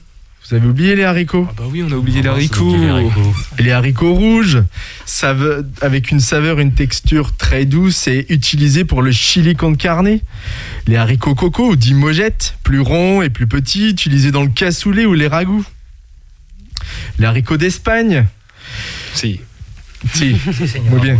Vous 0.48 0.56
avez 0.56 0.66
oublié 0.66 0.96
les 0.96 1.04
haricots? 1.04 1.46
Ah 1.48 1.54
bah 1.56 1.64
oui, 1.70 1.84
on 1.86 1.92
a 1.92 1.96
oublié 1.96 2.22
les 2.22 2.28
haricots. 2.28 2.76
et 3.58 3.62
les 3.62 3.70
haricots 3.70 4.14
rouges, 4.14 4.62
avec 5.80 6.10
une 6.10 6.18
saveur, 6.18 6.58
une 6.58 6.74
texture 6.74 7.36
très 7.36 7.66
douce 7.66 8.08
et 8.08 8.26
utilisés 8.30 8.84
pour 8.84 9.02
le 9.02 9.12
chili 9.12 9.54
con 9.54 9.74
carne. 9.74 10.18
Les 10.88 10.96
haricots 10.96 11.36
coco 11.36 11.70
ou 11.70 11.76
dits 11.76 11.94
mojettes, 11.94 12.56
plus 12.64 12.80
ronds 12.80 13.22
et 13.22 13.30
plus 13.30 13.46
petits, 13.46 13.90
utilisés 13.90 14.32
dans 14.32 14.42
le 14.42 14.48
cassoulet 14.48 15.06
ou 15.06 15.14
les 15.14 15.28
ragoûts. 15.28 15.64
Les 17.20 17.26
haricots 17.26 17.56
d'Espagne. 17.56 18.26
Si. 19.14 19.40
Si, 20.14 20.34
bien. 21.02 21.18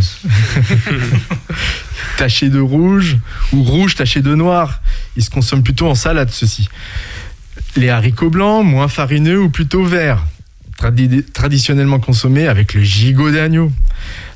tachés 2.17 2.49
de 2.49 2.59
rouge 2.59 3.17
ou 3.53 3.63
rouge 3.63 3.95
taché 3.95 4.21
de 4.21 4.35
noir. 4.35 4.81
Ils 5.17 5.23
se 5.23 5.29
consomment 5.29 5.63
plutôt 5.63 5.87
en 5.87 5.95
salade, 5.95 6.29
ceux-ci. 6.31 6.69
Les 7.75 7.89
haricots 7.89 8.29
blancs, 8.29 8.65
moins 8.65 8.87
farineux 8.87 9.39
ou 9.41 9.49
plutôt 9.49 9.83
verts, 9.85 10.25
tradi- 10.79 11.23
traditionnellement 11.31 11.99
consommés 11.99 12.47
avec 12.47 12.73
le 12.73 12.81
gigot 12.83 13.31
d'agneau. 13.31 13.71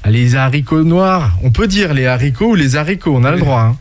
Les 0.06 0.36
haricots 0.36 0.84
noirs, 0.84 1.38
on 1.44 1.52
peut 1.52 1.68
dire 1.68 1.94
les 1.94 2.06
haricots 2.06 2.52
ou 2.52 2.56
les 2.56 2.76
haricots, 2.76 3.16
on 3.16 3.24
a 3.24 3.32
le 3.32 3.40
droit. 3.40 3.62
hein. 3.62 3.78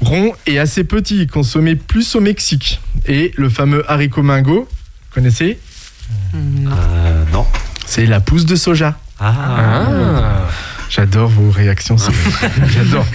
Ronds 0.00 0.32
et 0.46 0.58
assez 0.58 0.84
petits, 0.84 1.26
consommés 1.26 1.76
plus 1.76 2.14
au 2.16 2.20
Mexique. 2.20 2.80
Et 3.06 3.32
le 3.36 3.48
fameux 3.48 3.84
haricot 3.90 4.22
mingo, 4.22 4.68
vous 4.70 5.14
connaissez? 5.14 5.58
Euh, 6.34 7.24
non. 7.32 7.46
C'est 7.86 8.06
la 8.06 8.20
pousse 8.20 8.44
de 8.46 8.56
soja. 8.56 8.98
Ah. 9.22 10.48
J'adore 10.90 11.30
vos 11.30 11.50
réactions. 11.50 11.96
c'est- 11.96 12.12
J'adore. 12.74 13.06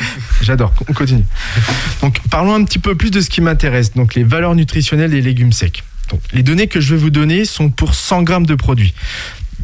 J'adore. 0.42 0.74
On 0.88 0.94
continue. 0.94 1.26
Donc, 2.02 2.20
parlons 2.32 2.56
un 2.56 2.64
petit 2.64 2.80
peu 2.80 2.96
plus 2.96 3.12
de 3.12 3.22
ce 3.22 3.30
qui 3.30 3.42
m'intéresse. 3.42 3.94
Donc, 3.94 4.16
les 4.16 4.24
valeurs 4.24 4.56
nutritionnelles 4.56 5.12
des 5.12 5.22
légumes 5.22 5.52
secs. 5.52 5.84
Donc, 6.10 6.22
les 6.34 6.42
données 6.44 6.68
que 6.68 6.80
je 6.80 6.96
vais 6.96 7.02
vous 7.02 7.10
donner 7.10 7.46
sont 7.46 7.70
pour 7.70 7.94
100 7.94 8.24
grammes 8.24 8.46
de 8.46 8.56
produits. 8.56 8.94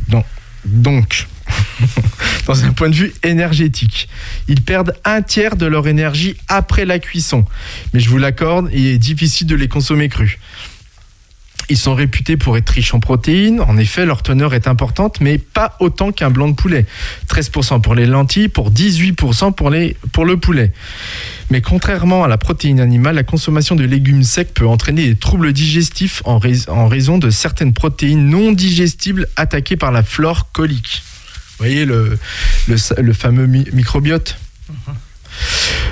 Donc, 0.09 0.25
donc 0.65 1.27
dans 2.45 2.63
un 2.63 2.71
point 2.71 2.89
de 2.89 2.95
vue 2.95 3.13
énergétique, 3.23 4.07
ils 4.47 4.61
perdent 4.61 4.93
un 5.05 5.21
tiers 5.21 5.55
de 5.55 5.65
leur 5.65 5.87
énergie 5.87 6.35
après 6.49 6.85
la 6.85 6.99
cuisson. 6.99 7.45
Mais 7.93 7.99
je 7.99 8.09
vous 8.09 8.17
l'accorde, 8.17 8.69
il 8.73 8.85
est 8.87 8.97
difficile 8.97 9.47
de 9.47 9.55
les 9.55 9.67
consommer 9.67 10.09
crus. 10.09 10.37
Ils 11.69 11.77
sont 11.77 11.95
réputés 11.95 12.35
pour 12.37 12.57
être 12.57 12.69
riches 12.69 12.93
en 12.93 12.99
protéines. 12.99 13.61
En 13.61 13.77
effet, 13.77 14.05
leur 14.05 14.21
teneur 14.21 14.53
est 14.53 14.67
importante, 14.67 15.21
mais 15.21 15.37
pas 15.37 15.75
autant 15.79 16.11
qu'un 16.11 16.29
blanc 16.29 16.49
de 16.49 16.53
poulet. 16.55 16.85
13% 17.29 17.81
pour 17.81 17.95
les 17.95 18.05
lentilles, 18.05 18.49
pour 18.49 18.69
18% 18.71 19.53
pour, 19.53 19.69
les, 19.69 19.95
pour 20.11 20.25
le 20.25 20.37
poulet. 20.37 20.71
Mais 21.49 21.61
contrairement 21.61 22.23
à 22.23 22.27
la 22.27 22.37
protéine 22.37 22.79
animale, 22.79 23.15
la 23.15 23.23
consommation 23.23 23.75
de 23.75 23.83
légumes 23.85 24.23
secs 24.23 24.53
peut 24.53 24.67
entraîner 24.67 25.07
des 25.07 25.15
troubles 25.15 25.53
digestifs 25.53 26.21
en, 26.25 26.37
rais- 26.37 26.67
en 26.69 26.87
raison 26.87 27.17
de 27.17 27.29
certaines 27.29 27.73
protéines 27.73 28.27
non 28.29 28.51
digestibles 28.51 29.27
attaquées 29.35 29.77
par 29.77 29.91
la 29.91 30.03
flore 30.03 30.51
colique. 30.51 31.01
Vous 31.51 31.57
voyez 31.65 31.85
le, 31.85 32.17
fameux 33.13 33.47
mi- 33.47 33.67
microbiote? 33.71 34.37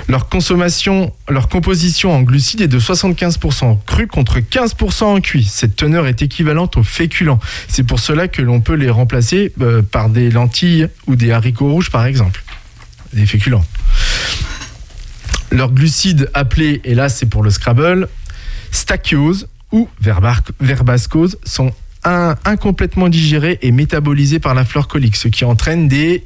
Leur 0.08 0.28
consommation, 0.28 1.12
leur 1.28 1.48
composition 1.48 2.12
en 2.12 2.22
glucides 2.22 2.60
est 2.60 2.68
de 2.68 2.78
75% 2.80 3.78
cru 3.86 4.06
contre 4.06 4.40
15% 4.40 5.04
en 5.04 5.20
cuit. 5.20 5.44
Cette 5.44 5.76
teneur 5.76 6.06
est 6.06 6.22
équivalente 6.22 6.76
aux 6.76 6.82
féculents. 6.82 7.38
C'est 7.68 7.84
pour 7.84 8.00
cela 8.00 8.28
que 8.28 8.42
l'on 8.42 8.60
peut 8.60 8.74
les 8.74 8.90
remplacer 8.90 9.52
euh, 9.60 9.80
par 9.82 10.08
des 10.10 10.30
lentilles 10.30 10.88
ou 11.06 11.14
des 11.16 11.30
haricots 11.32 11.70
rouges 11.70 11.90
par 11.90 12.04
exemple. 12.06 12.42
Des 13.12 13.26
féculents. 13.26 13.64
Leurs 15.50 15.70
glucides 15.72 16.30
appelés, 16.34 16.80
et 16.84 16.94
là 16.94 17.08
c'est 17.08 17.26
pour 17.26 17.42
le 17.42 17.50
Scrabble, 17.50 18.08
stachyose 18.70 19.48
ou 19.70 19.88
verbascose 20.00 21.38
sont 21.44 21.72
in- 22.04 22.36
incomplètement 22.44 23.08
digérés 23.08 23.58
et 23.62 23.70
métabolisés 23.70 24.38
par 24.38 24.54
la 24.54 24.64
flore 24.64 24.88
colique, 24.88 25.16
ce 25.16 25.28
qui 25.28 25.44
entraîne 25.44 25.88
des 25.88 26.24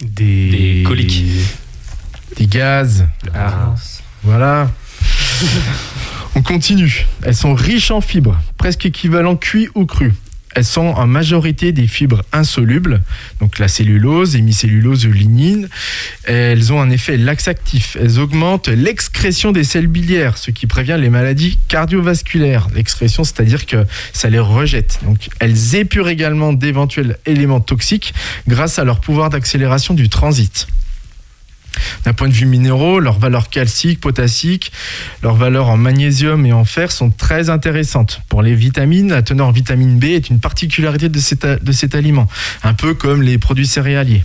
Des, 0.00 0.50
Des 0.50 0.82
coliques. 0.86 1.24
Des 2.36 2.46
gaz. 2.46 3.06
Ah. 3.34 3.74
Voilà. 4.22 4.70
On 6.34 6.42
continue. 6.42 7.06
Elles 7.22 7.34
sont 7.34 7.54
riches 7.54 7.90
en 7.90 8.00
fibres, 8.00 8.40
presque 8.58 8.86
équivalent 8.86 9.36
cuit 9.36 9.68
ou 9.74 9.86
cru. 9.86 10.12
elles 10.54 10.64
sont 10.64 10.86
en 10.86 11.06
majorité 11.06 11.72
des 11.72 11.86
fibres 11.86 12.24
insolubles, 12.32 13.02
donc 13.40 13.58
la 13.58 13.68
cellulose, 13.68 14.34
hémicellulose, 14.34 15.06
lignine. 15.06 15.68
Elles 16.24 16.72
ont 16.72 16.80
un 16.80 16.90
effet 16.90 17.16
laxatif. 17.16 17.96
Elles 18.00 18.18
augmentent 18.18 18.68
l'excrétion 18.68 19.52
des 19.52 19.64
sels 19.64 19.86
biliaires, 19.86 20.38
ce 20.38 20.50
qui 20.50 20.66
prévient 20.66 20.96
les 20.98 21.10
maladies 21.10 21.58
cardiovasculaires. 21.68 22.68
L'excrétion, 22.74 23.24
c'est-à-dire 23.24 23.66
que 23.66 23.84
ça 24.12 24.30
les 24.30 24.38
rejette. 24.38 25.00
Donc, 25.02 25.28
elles 25.38 25.76
épurent 25.76 26.08
également 26.08 26.52
d'éventuels 26.52 27.18
éléments 27.26 27.60
toxiques 27.60 28.14
grâce 28.48 28.78
à 28.78 28.84
leur 28.84 29.00
pouvoir 29.00 29.30
d'accélération 29.30 29.94
du 29.94 30.08
transit. 30.08 30.66
D'un 32.04 32.12
point 32.12 32.28
de 32.28 32.32
vue 32.32 32.46
minéraux, 32.46 33.00
leurs 33.00 33.18
valeurs 33.18 33.48
calciques, 33.48 34.00
potassiques, 34.00 34.72
leurs 35.22 35.34
valeurs 35.34 35.68
en 35.68 35.76
magnésium 35.76 36.46
et 36.46 36.52
en 36.52 36.64
fer 36.64 36.92
sont 36.92 37.10
très 37.10 37.50
intéressantes. 37.50 38.22
Pour 38.28 38.42
les 38.42 38.54
vitamines, 38.54 39.10
la 39.10 39.22
teneur 39.22 39.48
en 39.48 39.52
vitamine 39.52 39.98
B 39.98 40.04
est 40.04 40.30
une 40.30 40.40
particularité 40.40 41.08
de 41.08 41.18
cet, 41.18 41.94
aliment, 41.94 42.28
un 42.62 42.74
peu 42.74 42.94
comme 42.94 43.22
les 43.22 43.38
produits 43.38 43.66
céréaliers. 43.66 44.24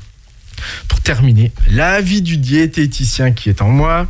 Pour 0.88 1.02
terminer, 1.02 1.52
l'avis 1.70 2.22
du 2.22 2.38
diététicien 2.38 3.32
qui 3.32 3.50
est 3.50 3.62
en 3.62 3.70
moi 3.70 4.08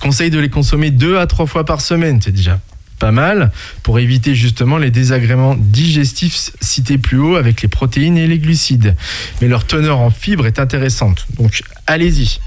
conseille 0.00 0.30
de 0.30 0.38
les 0.38 0.48
consommer 0.48 0.90
deux 0.90 1.16
à 1.18 1.26
trois 1.26 1.46
fois 1.46 1.64
par 1.64 1.80
semaine, 1.80 2.20
c'est 2.20 2.32
déjà 2.32 2.60
pas 3.02 3.10
mal, 3.10 3.50
pour 3.82 3.98
éviter 3.98 4.36
justement 4.36 4.78
les 4.78 4.92
désagréments 4.92 5.56
digestifs 5.56 6.52
cités 6.60 6.98
plus 6.98 7.18
haut 7.18 7.34
avec 7.34 7.60
les 7.60 7.66
protéines 7.66 8.16
et 8.16 8.28
les 8.28 8.38
glucides. 8.38 8.94
Mais 9.40 9.48
leur 9.48 9.66
teneur 9.66 9.98
en 9.98 10.10
fibres 10.10 10.46
est 10.46 10.60
intéressante, 10.60 11.26
donc 11.36 11.64
allez-y. 11.88 12.38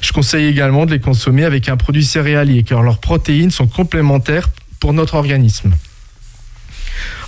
Je 0.00 0.10
conseille 0.10 0.46
également 0.46 0.86
de 0.86 0.90
les 0.90 0.98
consommer 0.98 1.44
avec 1.44 1.68
un 1.68 1.76
produit 1.76 2.04
céréalier, 2.04 2.64
car 2.64 2.82
leurs 2.82 2.98
protéines 2.98 3.52
sont 3.52 3.68
complémentaires 3.68 4.48
pour 4.80 4.92
notre 4.92 5.14
organisme. 5.14 5.72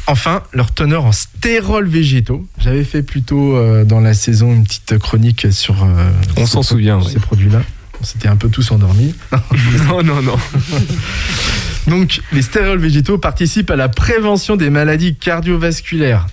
Enfin, 0.09 0.43
leur 0.53 0.75
teneur 0.75 1.05
en 1.05 1.13
stérols 1.13 1.87
végétaux. 1.87 2.45
J'avais 2.59 2.83
fait 2.83 3.05
plutôt 3.05 3.57
euh, 3.57 3.85
dans 3.85 4.01
la 4.01 4.15
saison 4.15 4.53
une 4.53 4.65
petite 4.65 4.99
chronique 4.99 5.47
sur 5.53 5.85
euh, 5.85 6.11
On 6.37 6.47
s'en 6.47 6.65
souvient, 6.65 7.01
ces 7.03 7.15
oui. 7.15 7.21
produits-là. 7.21 7.63
On 8.01 8.05
s'était 8.05 8.29
un 8.29 8.37
peu 8.37 8.49
tous 8.49 8.73
endormis. 8.73 9.15
non, 9.87 10.03
non, 10.03 10.23
non. 10.23 10.37
Donc, 11.89 12.21
les 12.33 12.43
stérols 12.43 12.79
végétaux 12.79 13.19
participent 13.19 13.71
à 13.71 13.77
la 13.77 13.89
prévention 13.89 14.57
des 14.57 14.71
maladies 14.71 15.15
cardiovasculaires. 15.17 16.27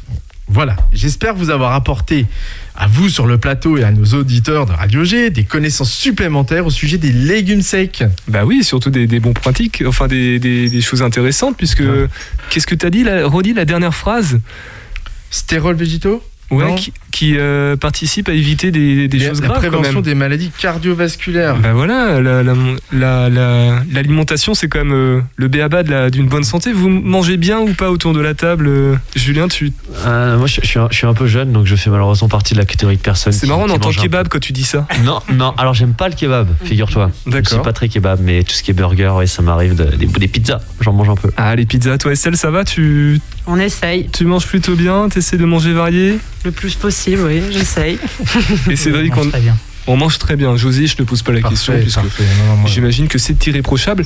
Voilà, 0.47 0.75
j'espère 0.93 1.33
vous 1.33 1.49
avoir 1.49 1.73
apporté 1.73 2.27
à 2.75 2.85
vous 2.87 3.09
sur 3.09 3.25
le 3.25 3.39
plateau 3.39 3.77
et 3.77 3.83
à 3.83 3.91
nos 3.91 4.05
auditeurs 4.13 4.67
de 4.67 4.73
Radio 4.73 5.03
G 5.03 5.31
des 5.31 5.43
connaissances 5.43 5.91
supplémentaires 5.91 6.67
au 6.67 6.69
sujet 6.69 6.99
des 6.99 7.11
légumes 7.11 7.63
secs. 7.63 8.03
Bah 8.27 8.45
oui, 8.45 8.63
surtout 8.63 8.91
des, 8.91 9.07
des 9.07 9.19
bons 9.19 9.33
pratiques, 9.33 9.83
enfin 9.87 10.07
des, 10.07 10.37
des- 10.37 10.69
des 10.69 10.81
choses 10.81 11.01
intéressantes, 11.01 11.57
puisque 11.57 11.81
qu'est-ce 12.51 12.67
que 12.67 12.75
t'as 12.75 12.91
dit, 12.91 13.03
là, 13.03 13.27
la 13.55 13.65
dernière 13.65 13.95
phrase? 13.95 14.39
Stérols 15.31 15.75
végétaux? 15.77 16.21
Ouais, 16.51 16.75
qui, 16.75 16.93
qui, 17.15 17.35
euh, 17.37 17.75
participe 17.77 18.27
à 18.29 18.33
éviter 18.33 18.71
des, 18.71 19.07
des 19.07 19.17
La- 19.19 19.29
choses 19.29 19.41
la 19.41 19.47
graves. 19.47 19.61
quand 19.61 19.69
prévention 19.69 19.93
même. 19.95 20.01
des 20.03 20.15
maladies 20.15 20.51
cardiovasculaires. 20.57 21.55
Bah 21.57 21.73
voilà, 21.73 22.19
la- 22.21 22.43
la- 22.43 22.53
la- 22.91 23.29
la- 23.29 23.83
l'alimentation 23.91 24.53
c'est 24.53 24.67
quand 24.67 24.79
même 24.79 24.93
euh, 24.93 25.21
le 25.37 25.47
béaba 25.47 25.83
de 25.83 25.91
la- 25.91 26.09
d'une 26.09 26.27
bonne 26.27 26.43
santé. 26.43 26.73
Vous 26.73 26.89
mangez 26.89 27.37
bien 27.37 27.59
ou 27.59 27.73
pas 27.73 27.89
autour 27.89 28.13
de 28.13 28.19
la 28.19 28.33
table 28.33 28.67
euh, 28.67 28.95
Julien, 29.15 29.47
tu. 29.47 29.71
Euh, 30.05 30.37
moi, 30.37 30.47
je, 30.47 30.59
je 30.61 30.67
suis 30.67 30.79
un, 30.79 30.87
je 30.91 30.95
suis 30.97 31.07
un 31.07 31.13
peu 31.13 31.27
jeune, 31.27 31.51
donc 31.53 31.65
je 31.65 31.75
fais 31.75 31.89
malheureusement 31.89 32.27
partie 32.27 32.53
de 32.53 32.59
la 32.59 32.65
catégorie 32.65 32.97
de 32.97 33.01
personnes. 33.01 33.33
C'est 33.33 33.47
marrant, 33.47 33.63
on 33.65 33.69
entend 33.69 33.91
kebab 33.91 34.27
quand 34.27 34.39
tu 34.39 34.53
dis 34.53 34.63
ça. 34.63 34.87
Non, 35.03 35.19
non, 35.33 35.53
alors 35.57 35.73
j'aime 35.73 35.93
pas 35.93 36.09
le 36.09 36.15
kebab, 36.15 36.47
figure-toi. 36.63 37.11
Je 37.25 37.31
suis 37.31 37.41
D'accord. 37.41 37.61
pas 37.61 37.73
très 37.73 37.87
kebab, 37.89 38.19
mais 38.21 38.43
tout 38.43 38.53
ce 38.53 38.61
qui 38.63 38.71
est 38.71 38.73
burger, 38.73 39.09
ouais, 39.17 39.27
ça 39.27 39.41
m'arrive. 39.41 39.75
de- 39.75 39.95
des, 39.95 40.05
des 40.05 40.27
pizzas, 40.27 40.59
j'en 40.81 40.93
mange 40.93 41.09
un 41.09 41.15
peu. 41.15 41.29
Ah, 41.37 41.55
les 41.55 41.65
pizzas, 41.65 41.97
toi 41.97 42.11
Estelle, 42.11 42.37
ça 42.37 42.51
va 42.51 42.63
tu, 42.63 43.19
On 43.47 43.57
essaye 43.59 44.09
tu 44.11 44.25
manges 44.25 44.47
plutôt 44.47 44.75
bien 44.75 45.07
T'essaies 45.09 45.37
de 45.37 45.45
manger 45.45 45.71
varié? 45.73 46.19
Le 46.43 46.51
plus 46.51 46.75
possible, 46.75 47.04
oui, 47.07 47.43
j'essaye. 47.51 47.99
Et 48.69 48.75
Cédric, 48.75 49.13
On 49.13 49.17
mange 49.17 49.27
on, 49.27 49.29
très 49.29 49.41
bien. 49.41 49.55
On 49.87 49.97
mange 49.97 50.17
très 50.17 50.35
bien. 50.35 50.55
José, 50.55 50.87
je 50.87 50.95
ne 50.99 51.03
pose 51.03 51.21
pas 51.21 51.31
la 51.31 51.41
question 51.41 51.73
Parfait, 51.73 51.83
puisque 51.83 52.73
j'imagine 52.73 53.07
que 53.07 53.17
c'est 53.17 53.45
irréprochable. 53.47 54.05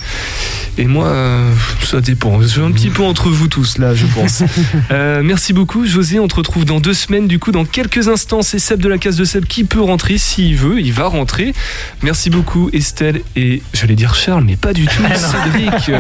Et 0.78 0.86
moi, 0.86 1.08
euh, 1.08 1.52
ça 1.84 2.02
dépend. 2.02 2.42
Je 2.42 2.48
suis 2.48 2.62
un 2.62 2.72
petit 2.72 2.90
peu 2.90 3.04
entre 3.04 3.30
vous 3.30 3.48
tous 3.48 3.78
là, 3.78 3.94
je 3.94 4.06
pense. 4.06 4.44
Euh, 4.92 5.22
merci 5.24 5.54
beaucoup, 5.54 5.86
José. 5.86 6.20
On 6.20 6.28
te 6.28 6.36
retrouve 6.36 6.66
dans 6.66 6.80
deux 6.80 6.94
semaines. 6.94 7.28
Du 7.28 7.38
coup, 7.38 7.52
dans 7.52 7.66
quelques 7.66 8.08
instants, 8.08 8.42
c'est 8.42 8.60
Seb 8.60 8.80
de 8.82 8.90
la 8.90 8.98
case 8.98 9.18
de 9.18 9.24
Seb 9.24 9.46
qui 9.46 9.64
peut 9.64 9.82
rentrer 9.82 10.18
s'il 10.18 10.56
veut. 10.56 10.80
Il 10.80 10.94
va 10.94 11.08
rentrer. 11.08 11.54
Merci 12.02 12.30
beaucoup, 12.30 12.70
Estelle 12.74 13.22
et 13.36 13.62
j'allais 13.74 13.96
dire 13.96 14.16
Charles, 14.16 14.44
mais 14.46 14.56
pas 14.56 14.74
du 14.74 14.86
tout, 14.86 15.04
Cédric. 15.16 15.92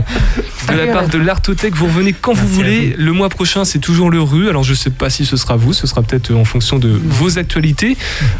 De 0.70 0.74
la 0.74 0.88
part 0.88 1.08
de 1.08 1.18
l'Artothèque, 1.18 1.76
vous 1.76 1.86
revenez 1.86 2.14
quand 2.14 2.34
vous 2.34 2.48
voulez. 2.48 2.96
Le 2.98 3.12
mois 3.12 3.30
prochain, 3.30 3.66
c'est 3.66 3.80
toujours 3.80 4.10
le 4.10 4.22
rue. 4.22 4.50
Alors, 4.50 4.64
je 4.64 4.74
sais 4.74 4.92
pas 4.92 5.10
si 5.10 5.26
ce 5.26 5.38
sera 5.38 5.56
vous. 5.56 5.74
Ce 5.74 5.88
sera 5.88 6.02
peut-être 6.02 6.34
en 6.34 6.46
fonction 6.46 6.80
de 6.80 6.90
vos 6.90 7.38
actualités. 7.38 7.98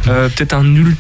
Euh, 0.08 0.30
peut-être 0.30 0.54
un 0.54 0.64
nul, 0.64 0.96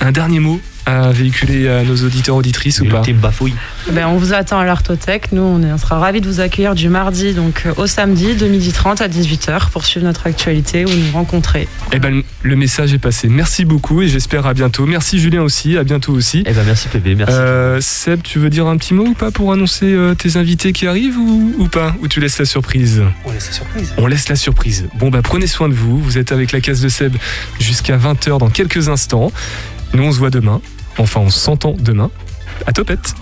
un 0.00 0.12
dernier 0.12 0.40
mot 0.40 0.60
à 0.84 1.12
véhiculer 1.12 1.68
à 1.68 1.84
nos 1.84 1.94
auditeurs 1.94 2.34
auditrices 2.34 2.80
ou 2.80 2.86
pas 2.86 3.02
bafouille. 3.14 3.54
Ben, 3.92 4.08
on 4.08 4.16
vous 4.16 4.32
attend 4.32 4.58
à 4.58 4.64
l'Artothèque. 4.64 5.30
Nous, 5.30 5.40
on, 5.40 5.62
est- 5.62 5.72
on 5.72 5.78
sera 5.78 6.00
ravis 6.00 6.20
de 6.20 6.26
vous 6.26 6.40
accueillir 6.40 6.74
du 6.74 6.88
mardi 6.88 7.34
donc, 7.34 7.62
euh, 7.66 7.72
au 7.76 7.86
samedi 7.86 8.34
de 8.34 8.48
12h30 8.48 9.00
à 9.00 9.06
18h 9.06 9.70
pour 9.70 9.84
suivre 9.84 10.04
notre 10.04 10.26
actualité 10.26 10.84
ou 10.84 10.88
nous 10.88 11.12
rencontrer. 11.12 11.68
Eh 11.92 12.00
ben, 12.00 12.22
le 12.42 12.56
message 12.56 12.92
est 12.92 12.98
passé. 12.98 13.28
Merci 13.28 13.64
beaucoup 13.64 14.02
et 14.02 14.08
j'espère 14.08 14.44
à 14.44 14.54
bientôt. 14.54 14.84
Merci 14.84 15.20
Julien 15.20 15.42
aussi, 15.42 15.78
à 15.78 15.84
bientôt 15.84 16.12
aussi. 16.14 16.42
Eh 16.48 16.52
ben 16.52 16.64
merci 16.66 16.88
Pépé, 16.88 17.14
merci. 17.14 17.32
Euh, 17.36 17.80
Seb, 17.80 18.22
tu 18.22 18.40
veux 18.40 18.50
dire 18.50 18.66
un 18.66 18.76
petit 18.76 18.92
mot 18.92 19.04
ou 19.06 19.14
pas 19.14 19.30
pour 19.30 19.52
annoncer 19.52 19.86
euh, 19.86 20.16
tes 20.16 20.36
invités 20.36 20.72
qui 20.72 20.88
arrivent 20.88 21.16
ou, 21.16 21.54
ou 21.58 21.68
pas? 21.68 21.94
Ou 22.02 22.08
tu 22.08 22.18
laisses 22.18 22.40
la 22.40 22.44
surprise? 22.44 23.02
On 23.24 23.30
laisse 23.30 23.46
la 23.46 23.52
surprise. 23.52 23.94
On 23.98 24.06
laisse 24.08 24.28
la 24.28 24.34
surprise. 24.36 24.88
Bon 24.98 25.10
bah 25.10 25.20
prenez 25.22 25.46
soin 25.46 25.68
de 25.68 25.74
vous. 25.74 25.98
Vous 26.00 26.18
êtes 26.18 26.32
avec 26.32 26.50
la 26.50 26.60
case 26.60 26.80
de 26.80 26.88
Seb 26.88 27.14
jusqu'à 27.60 27.96
20h 27.96 28.38
dans 28.40 28.50
quelques 28.50 28.88
instants. 28.88 29.30
Nous 29.94 30.02
on 30.02 30.12
se 30.12 30.18
voit 30.18 30.30
demain. 30.30 30.60
Enfin 30.98 31.20
on 31.20 31.30
s'entend 31.30 31.74
demain. 31.78 32.10
À 32.66 32.72
topette 32.72 33.14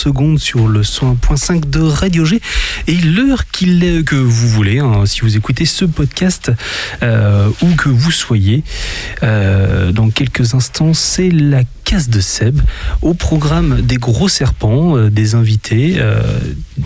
secondes 0.00 0.38
sur 0.38 0.66
le 0.66 0.82
101.5 0.82 1.68
de 1.68 1.80
Radio 1.80 2.24
G. 2.24 2.40
Et 2.86 2.94
l'heure 2.94 3.44
que 4.06 4.16
vous 4.16 4.48
voulez, 4.48 4.78
hein, 4.78 5.04
si 5.04 5.20
vous 5.20 5.36
écoutez 5.36 5.66
ce 5.66 5.84
podcast, 5.84 6.50
euh, 7.02 7.50
où 7.60 7.74
que 7.74 7.90
vous 7.90 8.10
soyez, 8.10 8.64
euh, 9.22 9.92
dans 9.92 10.08
quelques 10.08 10.54
instants, 10.54 10.94
c'est 10.94 11.28
la 11.28 11.62
case 11.84 12.08
de 12.08 12.20
Seb. 12.20 12.60
Au 13.02 13.12
programme 13.12 13.82
des 13.82 13.96
gros 13.96 14.28
serpents, 14.28 14.96
euh, 14.96 15.10
des 15.10 15.34
invités, 15.34 16.00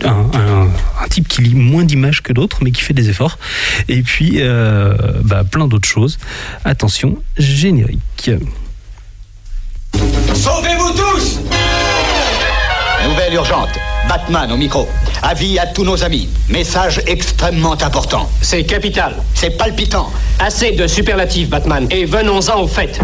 un, 0.03 1.07
type 1.09 1.27
qui 1.29 1.41
lit 1.41 1.55
moins 1.55 1.85
d'images 1.85 2.21
que 2.21 2.33
d'autres, 2.33 2.59
mais 2.61 2.71
qui 2.71 2.81
fait 2.81 2.93
des 2.93 3.09
efforts. 3.09 3.39
Et 3.87 4.01
puis, 4.01 4.41
bah, 5.23 5.43
plein 5.45 5.67
d'autres 5.67 5.87
choses. 5.87 6.17
Attention, 6.65 7.17
générique. 7.37 8.31
Urgente. 13.35 13.69
Batman 14.07 14.51
au 14.51 14.57
micro. 14.57 14.87
Avis 15.21 15.59
à 15.59 15.67
tous 15.67 15.83
nos 15.83 16.03
amis. 16.03 16.29
Message 16.49 17.01
extrêmement 17.05 17.73
important. 17.73 18.29
C'est 18.41 18.63
capital. 18.63 19.15
C'est 19.33 19.51
palpitant. 19.51 20.09
Assez 20.39 20.71
de 20.71 20.87
superlatifs, 20.87 21.49
Batman. 21.49 21.87
Et 21.91 22.05
venons-en 22.05 22.61
au 22.61 22.67
fait. 22.67 22.99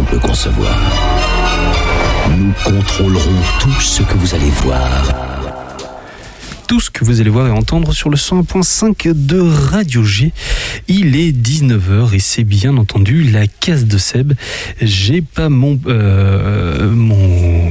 Peut 0.00 0.18
concevoir. 0.18 0.74
Nous 2.38 2.52
contrôlerons 2.64 3.42
tout 3.60 3.80
ce 3.80 4.02
que 4.02 4.14
vous 4.14 4.34
allez 4.34 4.50
voir. 4.62 4.88
tout 6.68 6.80
ce 6.80 6.88
que 6.88 7.04
vous 7.04 7.20
allez 7.20 7.28
voir 7.28 7.48
et 7.48 7.50
entendre 7.50 7.92
sur 7.92 8.08
le 8.08 8.16
101.5 8.16 9.12
de 9.12 9.40
Radio 9.40 10.02
G. 10.04 10.32
Il 10.88 11.16
est 11.16 11.30
19h 11.30 12.14
et 12.14 12.18
c'est 12.18 12.44
bien 12.44 12.78
entendu 12.78 13.24
la 13.24 13.46
case 13.46 13.84
de 13.84 13.98
Seb. 13.98 14.32
J'ai 14.80 15.20
pas 15.20 15.50
mon 15.50 15.78
euh, 15.86 16.90
mon 16.90 17.70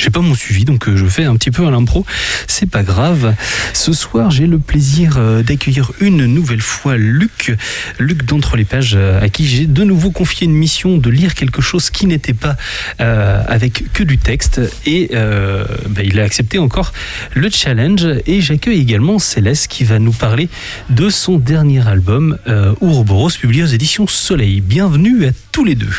j'ai 0.00 0.10
pas 0.10 0.20
mon 0.20 0.34
suivi, 0.34 0.64
donc 0.64 0.88
euh, 0.88 0.96
je 0.96 1.04
fais 1.04 1.24
un 1.24 1.36
petit 1.36 1.50
peu 1.50 1.66
à 1.66 1.70
l'impro. 1.70 2.06
C'est 2.46 2.68
pas 2.70 2.82
grave. 2.82 3.34
Ce 3.74 3.92
soir, 3.92 4.30
j'ai 4.30 4.46
le 4.46 4.58
plaisir 4.58 5.16
euh, 5.18 5.42
d'accueillir 5.42 5.92
une 6.00 6.24
nouvelle 6.24 6.62
fois 6.62 6.96
Luc, 6.96 7.52
Luc 7.98 8.24
d'entre 8.24 8.56
les 8.56 8.64
pages, 8.64 8.94
euh, 8.96 9.20
à 9.20 9.28
qui 9.28 9.46
j'ai 9.46 9.66
de 9.66 9.84
nouveau 9.84 10.10
confié 10.10 10.46
une 10.46 10.54
mission 10.54 10.96
de 10.96 11.10
lire 11.10 11.34
quelque 11.34 11.60
chose 11.60 11.90
qui 11.90 12.06
n'était 12.06 12.32
pas 12.32 12.56
euh, 13.00 13.42
avec 13.46 13.92
que 13.92 14.02
du 14.02 14.16
texte. 14.16 14.60
Et 14.86 15.10
euh, 15.12 15.64
bah, 15.90 16.02
il 16.02 16.18
a 16.18 16.22
accepté 16.22 16.58
encore 16.58 16.92
le 17.34 17.50
challenge. 17.50 18.06
Et 18.26 18.40
j'accueille 18.40 18.80
également 18.80 19.18
Céleste 19.18 19.68
qui 19.68 19.84
va 19.84 19.98
nous 19.98 20.12
parler 20.12 20.48
de 20.88 21.10
son 21.10 21.38
dernier 21.38 21.86
album, 21.86 22.38
euh, 22.48 22.74
Ouroboros, 22.80 23.30
publié 23.38 23.64
aux 23.64 23.66
éditions 23.66 24.06
Soleil. 24.06 24.62
Bienvenue 24.62 25.26
à 25.26 25.30
tous 25.52 25.64
les 25.64 25.74
deux. 25.74 25.92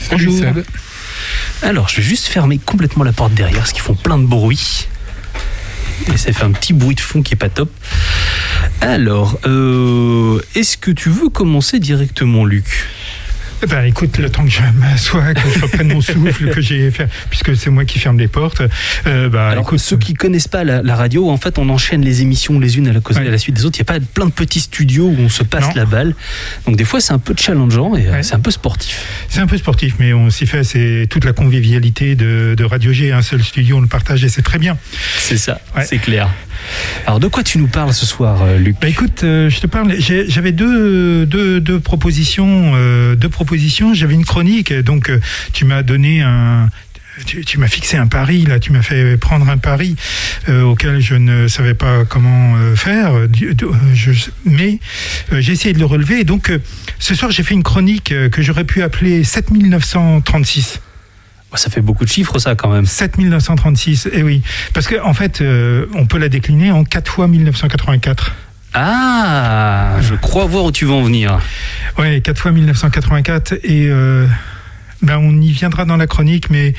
Salut, 0.00 0.32
Seb. 0.32 0.64
Alors, 1.62 1.88
je 1.88 1.96
vais 1.96 2.02
juste 2.02 2.26
fermer 2.26 2.58
complètement 2.58 3.04
la 3.04 3.12
porte 3.12 3.34
derrière, 3.34 3.58
parce 3.58 3.72
qu'ils 3.72 3.82
font 3.82 3.94
plein 3.94 4.18
de 4.18 4.26
bruit. 4.26 4.88
Et 6.12 6.16
ça 6.16 6.32
fait 6.32 6.44
un 6.44 6.52
petit 6.52 6.72
bruit 6.72 6.94
de 6.94 7.00
fond 7.00 7.22
qui 7.22 7.34
est 7.34 7.36
pas 7.36 7.48
top. 7.48 7.70
Alors, 8.80 9.38
euh, 9.46 10.40
est-ce 10.54 10.76
que 10.76 10.90
tu 10.90 11.10
veux 11.10 11.28
commencer 11.28 11.80
directement, 11.80 12.44
Luc? 12.44 12.86
Eh 13.62 13.66
ben, 13.66 13.82
écoute, 13.84 14.18
le 14.18 14.30
temps 14.30 14.44
que 14.44 14.50
je 14.50 14.60
m'assois, 14.78 15.34
que 15.34 15.40
je 15.54 15.60
reprenne 15.62 15.92
mon 15.92 16.00
souffle, 16.00 16.50
que 16.50 16.60
j'ai 16.60 16.90
fait, 16.92 17.08
puisque 17.28 17.56
c'est 17.56 17.70
moi 17.70 17.84
qui 17.84 17.98
ferme 17.98 18.18
les 18.18 18.28
portes. 18.28 18.62
euh, 19.06 19.28
bah, 19.28 19.48
Alors, 19.48 19.64
écoute, 19.64 19.80
ceux 19.80 19.96
qui 19.96 20.14
connaissent 20.14 20.46
pas 20.48 20.62
la, 20.62 20.80
la 20.82 20.94
radio, 20.94 21.28
en 21.28 21.36
fait, 21.38 21.58
on 21.58 21.68
enchaîne 21.68 22.02
les 22.02 22.22
émissions 22.22 22.60
les 22.60 22.78
unes 22.78 22.86
à 22.88 22.92
la, 22.92 23.00
cause- 23.00 23.16
à 23.16 23.24
la 23.24 23.38
suite 23.38 23.56
des 23.56 23.64
autres. 23.64 23.78
Il 23.78 23.82
n'y 23.82 23.88
a 23.90 23.98
pas 23.98 24.04
plein 24.14 24.26
de 24.26 24.30
petits 24.32 24.60
studios 24.60 25.06
où 25.08 25.16
on 25.18 25.28
se 25.28 25.42
passe 25.42 25.64
Non. 25.64 25.72
la 25.74 25.84
balle. 25.86 26.14
Donc, 26.66 26.76
des 26.76 26.84
fois, 26.84 27.00
c'est 27.00 27.12
un 27.12 27.18
peu 27.18 27.34
challengeant 27.36 27.96
et 27.96 28.06
euh, 28.06 28.22
c'est 28.22 28.34
un 28.34 28.40
peu 28.40 28.50
sportif. 28.52 29.04
c'est 29.28 29.40
un 29.40 29.46
peu 29.48 29.58
sportif, 29.58 29.94
mais 29.98 30.12
on 30.12 30.30
s'y 30.30 30.46
fait. 30.46 30.62
C'est 30.62 31.06
toute 31.10 31.24
la 31.24 31.32
convivialité 31.32 32.14
de, 32.14 32.54
de 32.56 32.64
Radio 32.64 32.92
G, 32.92 33.10
un 33.12 33.22
seul 33.22 33.42
studio, 33.42 33.78
on 33.78 33.80
le 33.80 33.86
partage 33.88 34.22
et 34.24 34.28
c'est 34.28 34.42
très 34.42 34.58
bien. 34.58 34.76
C'est 35.18 35.36
ça, 35.38 35.60
c'est 35.84 35.98
clair. 35.98 36.28
Alors, 37.06 37.20
de 37.20 37.28
quoi 37.28 37.42
tu 37.42 37.58
nous 37.58 37.66
parles 37.66 37.92
ce 37.92 38.06
soir, 38.06 38.42
euh, 38.42 38.58
Luc 38.58 38.76
Bah 38.80 38.88
écoute, 38.88 39.24
euh, 39.24 39.48
je 39.48 39.60
te 39.60 39.66
parle. 39.66 39.94
J'avais 39.98 40.52
deux, 40.52 41.26
deux, 41.26 41.60
deux 41.60 41.80
propositions. 41.80 42.72
euh, 42.74 43.14
deux 43.14 43.28
propositions. 43.28 43.94
J'avais 43.94 44.14
une 44.14 44.24
chronique. 44.24 44.72
Donc, 44.72 45.10
tu 45.52 45.64
m'as 45.64 45.82
donné 45.82 46.22
un. 46.22 46.68
Tu, 47.26 47.58
m'as 47.58 47.66
fixé 47.66 47.96
un 47.96 48.06
pari 48.06 48.42
là, 48.42 48.60
tu 48.60 48.70
m'as 48.70 48.82
fait 48.82 49.16
prendre 49.16 49.48
un 49.48 49.56
pari 49.56 49.96
auquel 50.48 51.00
je 51.00 51.16
ne 51.16 51.48
savais 51.48 51.74
pas 51.74 52.04
comment 52.04 52.54
faire. 52.76 53.10
Mais 54.44 54.78
j'ai 55.32 55.52
essayé 55.52 55.74
de 55.74 55.80
le 55.80 55.84
relever. 55.84 56.20
Et 56.20 56.24
donc, 56.24 56.52
ce 57.00 57.16
soir, 57.16 57.32
j'ai 57.32 57.42
fait 57.42 57.54
une 57.54 57.64
chronique 57.64 58.14
que 58.30 58.40
j'aurais 58.40 58.62
pu 58.62 58.82
appeler 58.82 59.24
7936. 59.24 60.80
Ça 61.54 61.70
fait 61.70 61.80
beaucoup 61.80 62.04
de 62.04 62.10
chiffres, 62.10 62.38
ça, 62.38 62.54
quand 62.54 62.70
même. 62.70 62.84
7936, 62.86 64.08
et 64.12 64.22
oui. 64.22 64.42
Parce 64.74 64.86
qu'en 64.86 65.08
en 65.08 65.14
fait, 65.14 65.40
euh, 65.40 65.86
on 65.94 66.06
peut 66.06 66.18
la 66.18 66.28
décliner 66.28 66.70
en 66.70 66.84
4 66.84 67.10
fois 67.10 67.26
1984. 67.26 68.34
Ah, 68.74 69.96
je 70.02 70.14
crois 70.14 70.44
voir 70.44 70.64
où 70.64 70.72
tu 70.72 70.84
veux 70.84 70.92
en 70.92 71.02
venir. 71.02 71.40
Oui, 71.98 72.20
4 72.20 72.38
fois 72.38 72.52
1984 72.52 73.54
et 73.64 73.86
euh, 73.88 74.26
ben 75.00 75.16
on 75.16 75.40
y 75.40 75.50
viendra 75.52 75.86
dans 75.86 75.96
la 75.96 76.06
chronique, 76.06 76.50
mais 76.50 76.74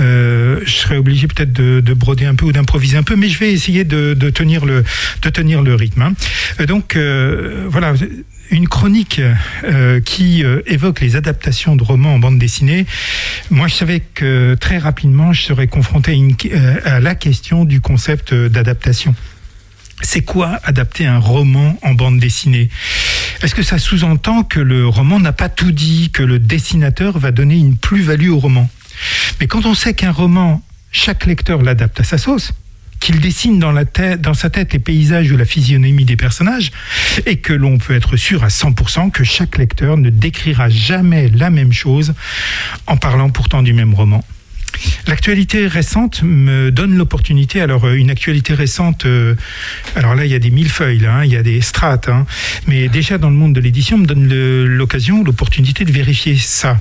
euh, 0.00 0.60
je 0.64 0.72
serai 0.72 0.96
obligé 0.98 1.28
peut-être 1.28 1.52
de, 1.52 1.78
de 1.80 1.94
broder 1.94 2.26
un 2.26 2.34
peu 2.34 2.44
ou 2.46 2.52
d'improviser 2.52 2.96
un 2.98 3.04
peu, 3.04 3.14
mais 3.14 3.28
je 3.28 3.38
vais 3.38 3.52
essayer 3.52 3.84
de, 3.84 4.14
de 4.14 4.30
tenir 4.30 4.66
le 4.66 4.82
de 5.22 5.30
tenir 5.30 5.62
le 5.62 5.76
rythme. 5.76 6.02
hein. 6.02 6.64
Donc 6.66 6.98
voilà. 7.68 7.94
Une 8.50 8.66
chronique 8.68 9.20
euh, 9.64 10.00
qui 10.00 10.42
euh, 10.42 10.62
évoque 10.66 11.00
les 11.00 11.16
adaptations 11.16 11.76
de 11.76 11.82
romans 11.82 12.14
en 12.14 12.18
bande 12.18 12.38
dessinée. 12.38 12.86
Moi, 13.50 13.68
je 13.68 13.74
savais 13.74 14.00
que 14.00 14.56
très 14.58 14.78
rapidement, 14.78 15.32
je 15.32 15.42
serais 15.42 15.66
confronté 15.66 16.12
à, 16.12 16.14
une- 16.14 16.34
euh, 16.52 16.80
à 16.84 17.00
la 17.00 17.14
question 17.14 17.64
du 17.64 17.80
concept 17.80 18.32
euh, 18.32 18.48
d'adaptation. 18.48 19.14
C'est 20.00 20.22
quoi 20.22 20.60
adapter 20.64 21.04
un 21.06 21.18
roman 21.18 21.78
en 21.82 21.92
bande 21.92 22.18
dessinée? 22.20 22.70
Est-ce 23.42 23.54
que 23.54 23.62
ça 23.62 23.78
sous-entend 23.78 24.44
que 24.44 24.60
le 24.60 24.86
roman 24.86 25.20
n'a 25.20 25.32
pas 25.32 25.48
tout 25.48 25.72
dit, 25.72 26.10
que 26.10 26.22
le 26.22 26.38
dessinateur 26.38 27.18
va 27.18 27.32
donner 27.32 27.56
une 27.56 27.76
plus-value 27.76 28.30
au 28.30 28.38
roman? 28.38 28.70
Mais 29.40 29.46
quand 29.46 29.66
on 29.66 29.74
sait 29.74 29.94
qu'un 29.94 30.12
roman, 30.12 30.62
chaque 30.90 31.26
lecteur 31.26 31.62
l'adapte 31.62 32.00
à 32.00 32.04
sa 32.04 32.16
sauce, 32.16 32.52
qu'il 33.00 33.20
dessine 33.20 33.58
dans, 33.58 34.34
sa 34.34 34.50
tête 34.50 34.72
les 34.72 34.78
paysages 34.78 35.30
ou 35.30 35.36
la 35.36 35.44
physionomie 35.44 36.04
des 36.04 36.16
personnages, 36.16 36.70
et 37.26 37.36
que 37.36 37.52
l'on 37.52 37.78
peut 37.78 37.94
être 37.94 38.16
sûr 38.16 38.44
à 38.44 38.48
100% 38.48 39.10
que 39.10 39.24
chaque 39.24 39.58
lecteur 39.58 39.96
ne 39.96 40.10
décrira 40.10 40.68
jamais 40.68 41.28
la 41.28 41.50
même 41.50 41.72
chose 41.72 42.14
en 42.86 42.96
parlant 42.96 43.30
pourtant 43.30 43.62
du 43.62 43.72
même 43.72 43.94
roman. 43.94 44.24
L'actualité 45.06 45.66
récente 45.66 46.22
me 46.22 46.70
donne 46.70 46.96
l'opportunité. 46.96 47.60
Alors, 47.60 47.86
euh, 47.86 47.94
une 47.94 48.10
actualité 48.10 48.54
récente, 48.54 49.06
euh, 49.06 49.34
alors 49.96 50.14
là, 50.14 50.24
il 50.24 50.30
y 50.30 50.34
a 50.34 50.38
des 50.38 50.50
millefeuilles, 50.50 50.98
là, 50.98 51.16
hein, 51.16 51.24
il 51.24 51.32
y 51.32 51.36
a 51.36 51.42
des 51.42 51.60
strates, 51.60 52.08
hein, 52.08 52.26
mais 52.66 52.88
déjà 52.88 53.18
dans 53.18 53.30
le 53.30 53.36
monde 53.36 53.54
de 53.54 53.60
l'édition, 53.60 53.98
me 53.98 54.06
donne 54.06 54.28
l'occasion, 54.64 55.24
l'opportunité 55.24 55.84
de 55.84 55.92
vérifier 55.92 56.36
ça. 56.36 56.80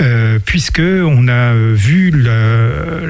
Euh, 0.00 0.38
puisque 0.44 0.80
on 0.80 1.28
a 1.28 1.54
vu 1.54 2.10
la, 2.10 3.06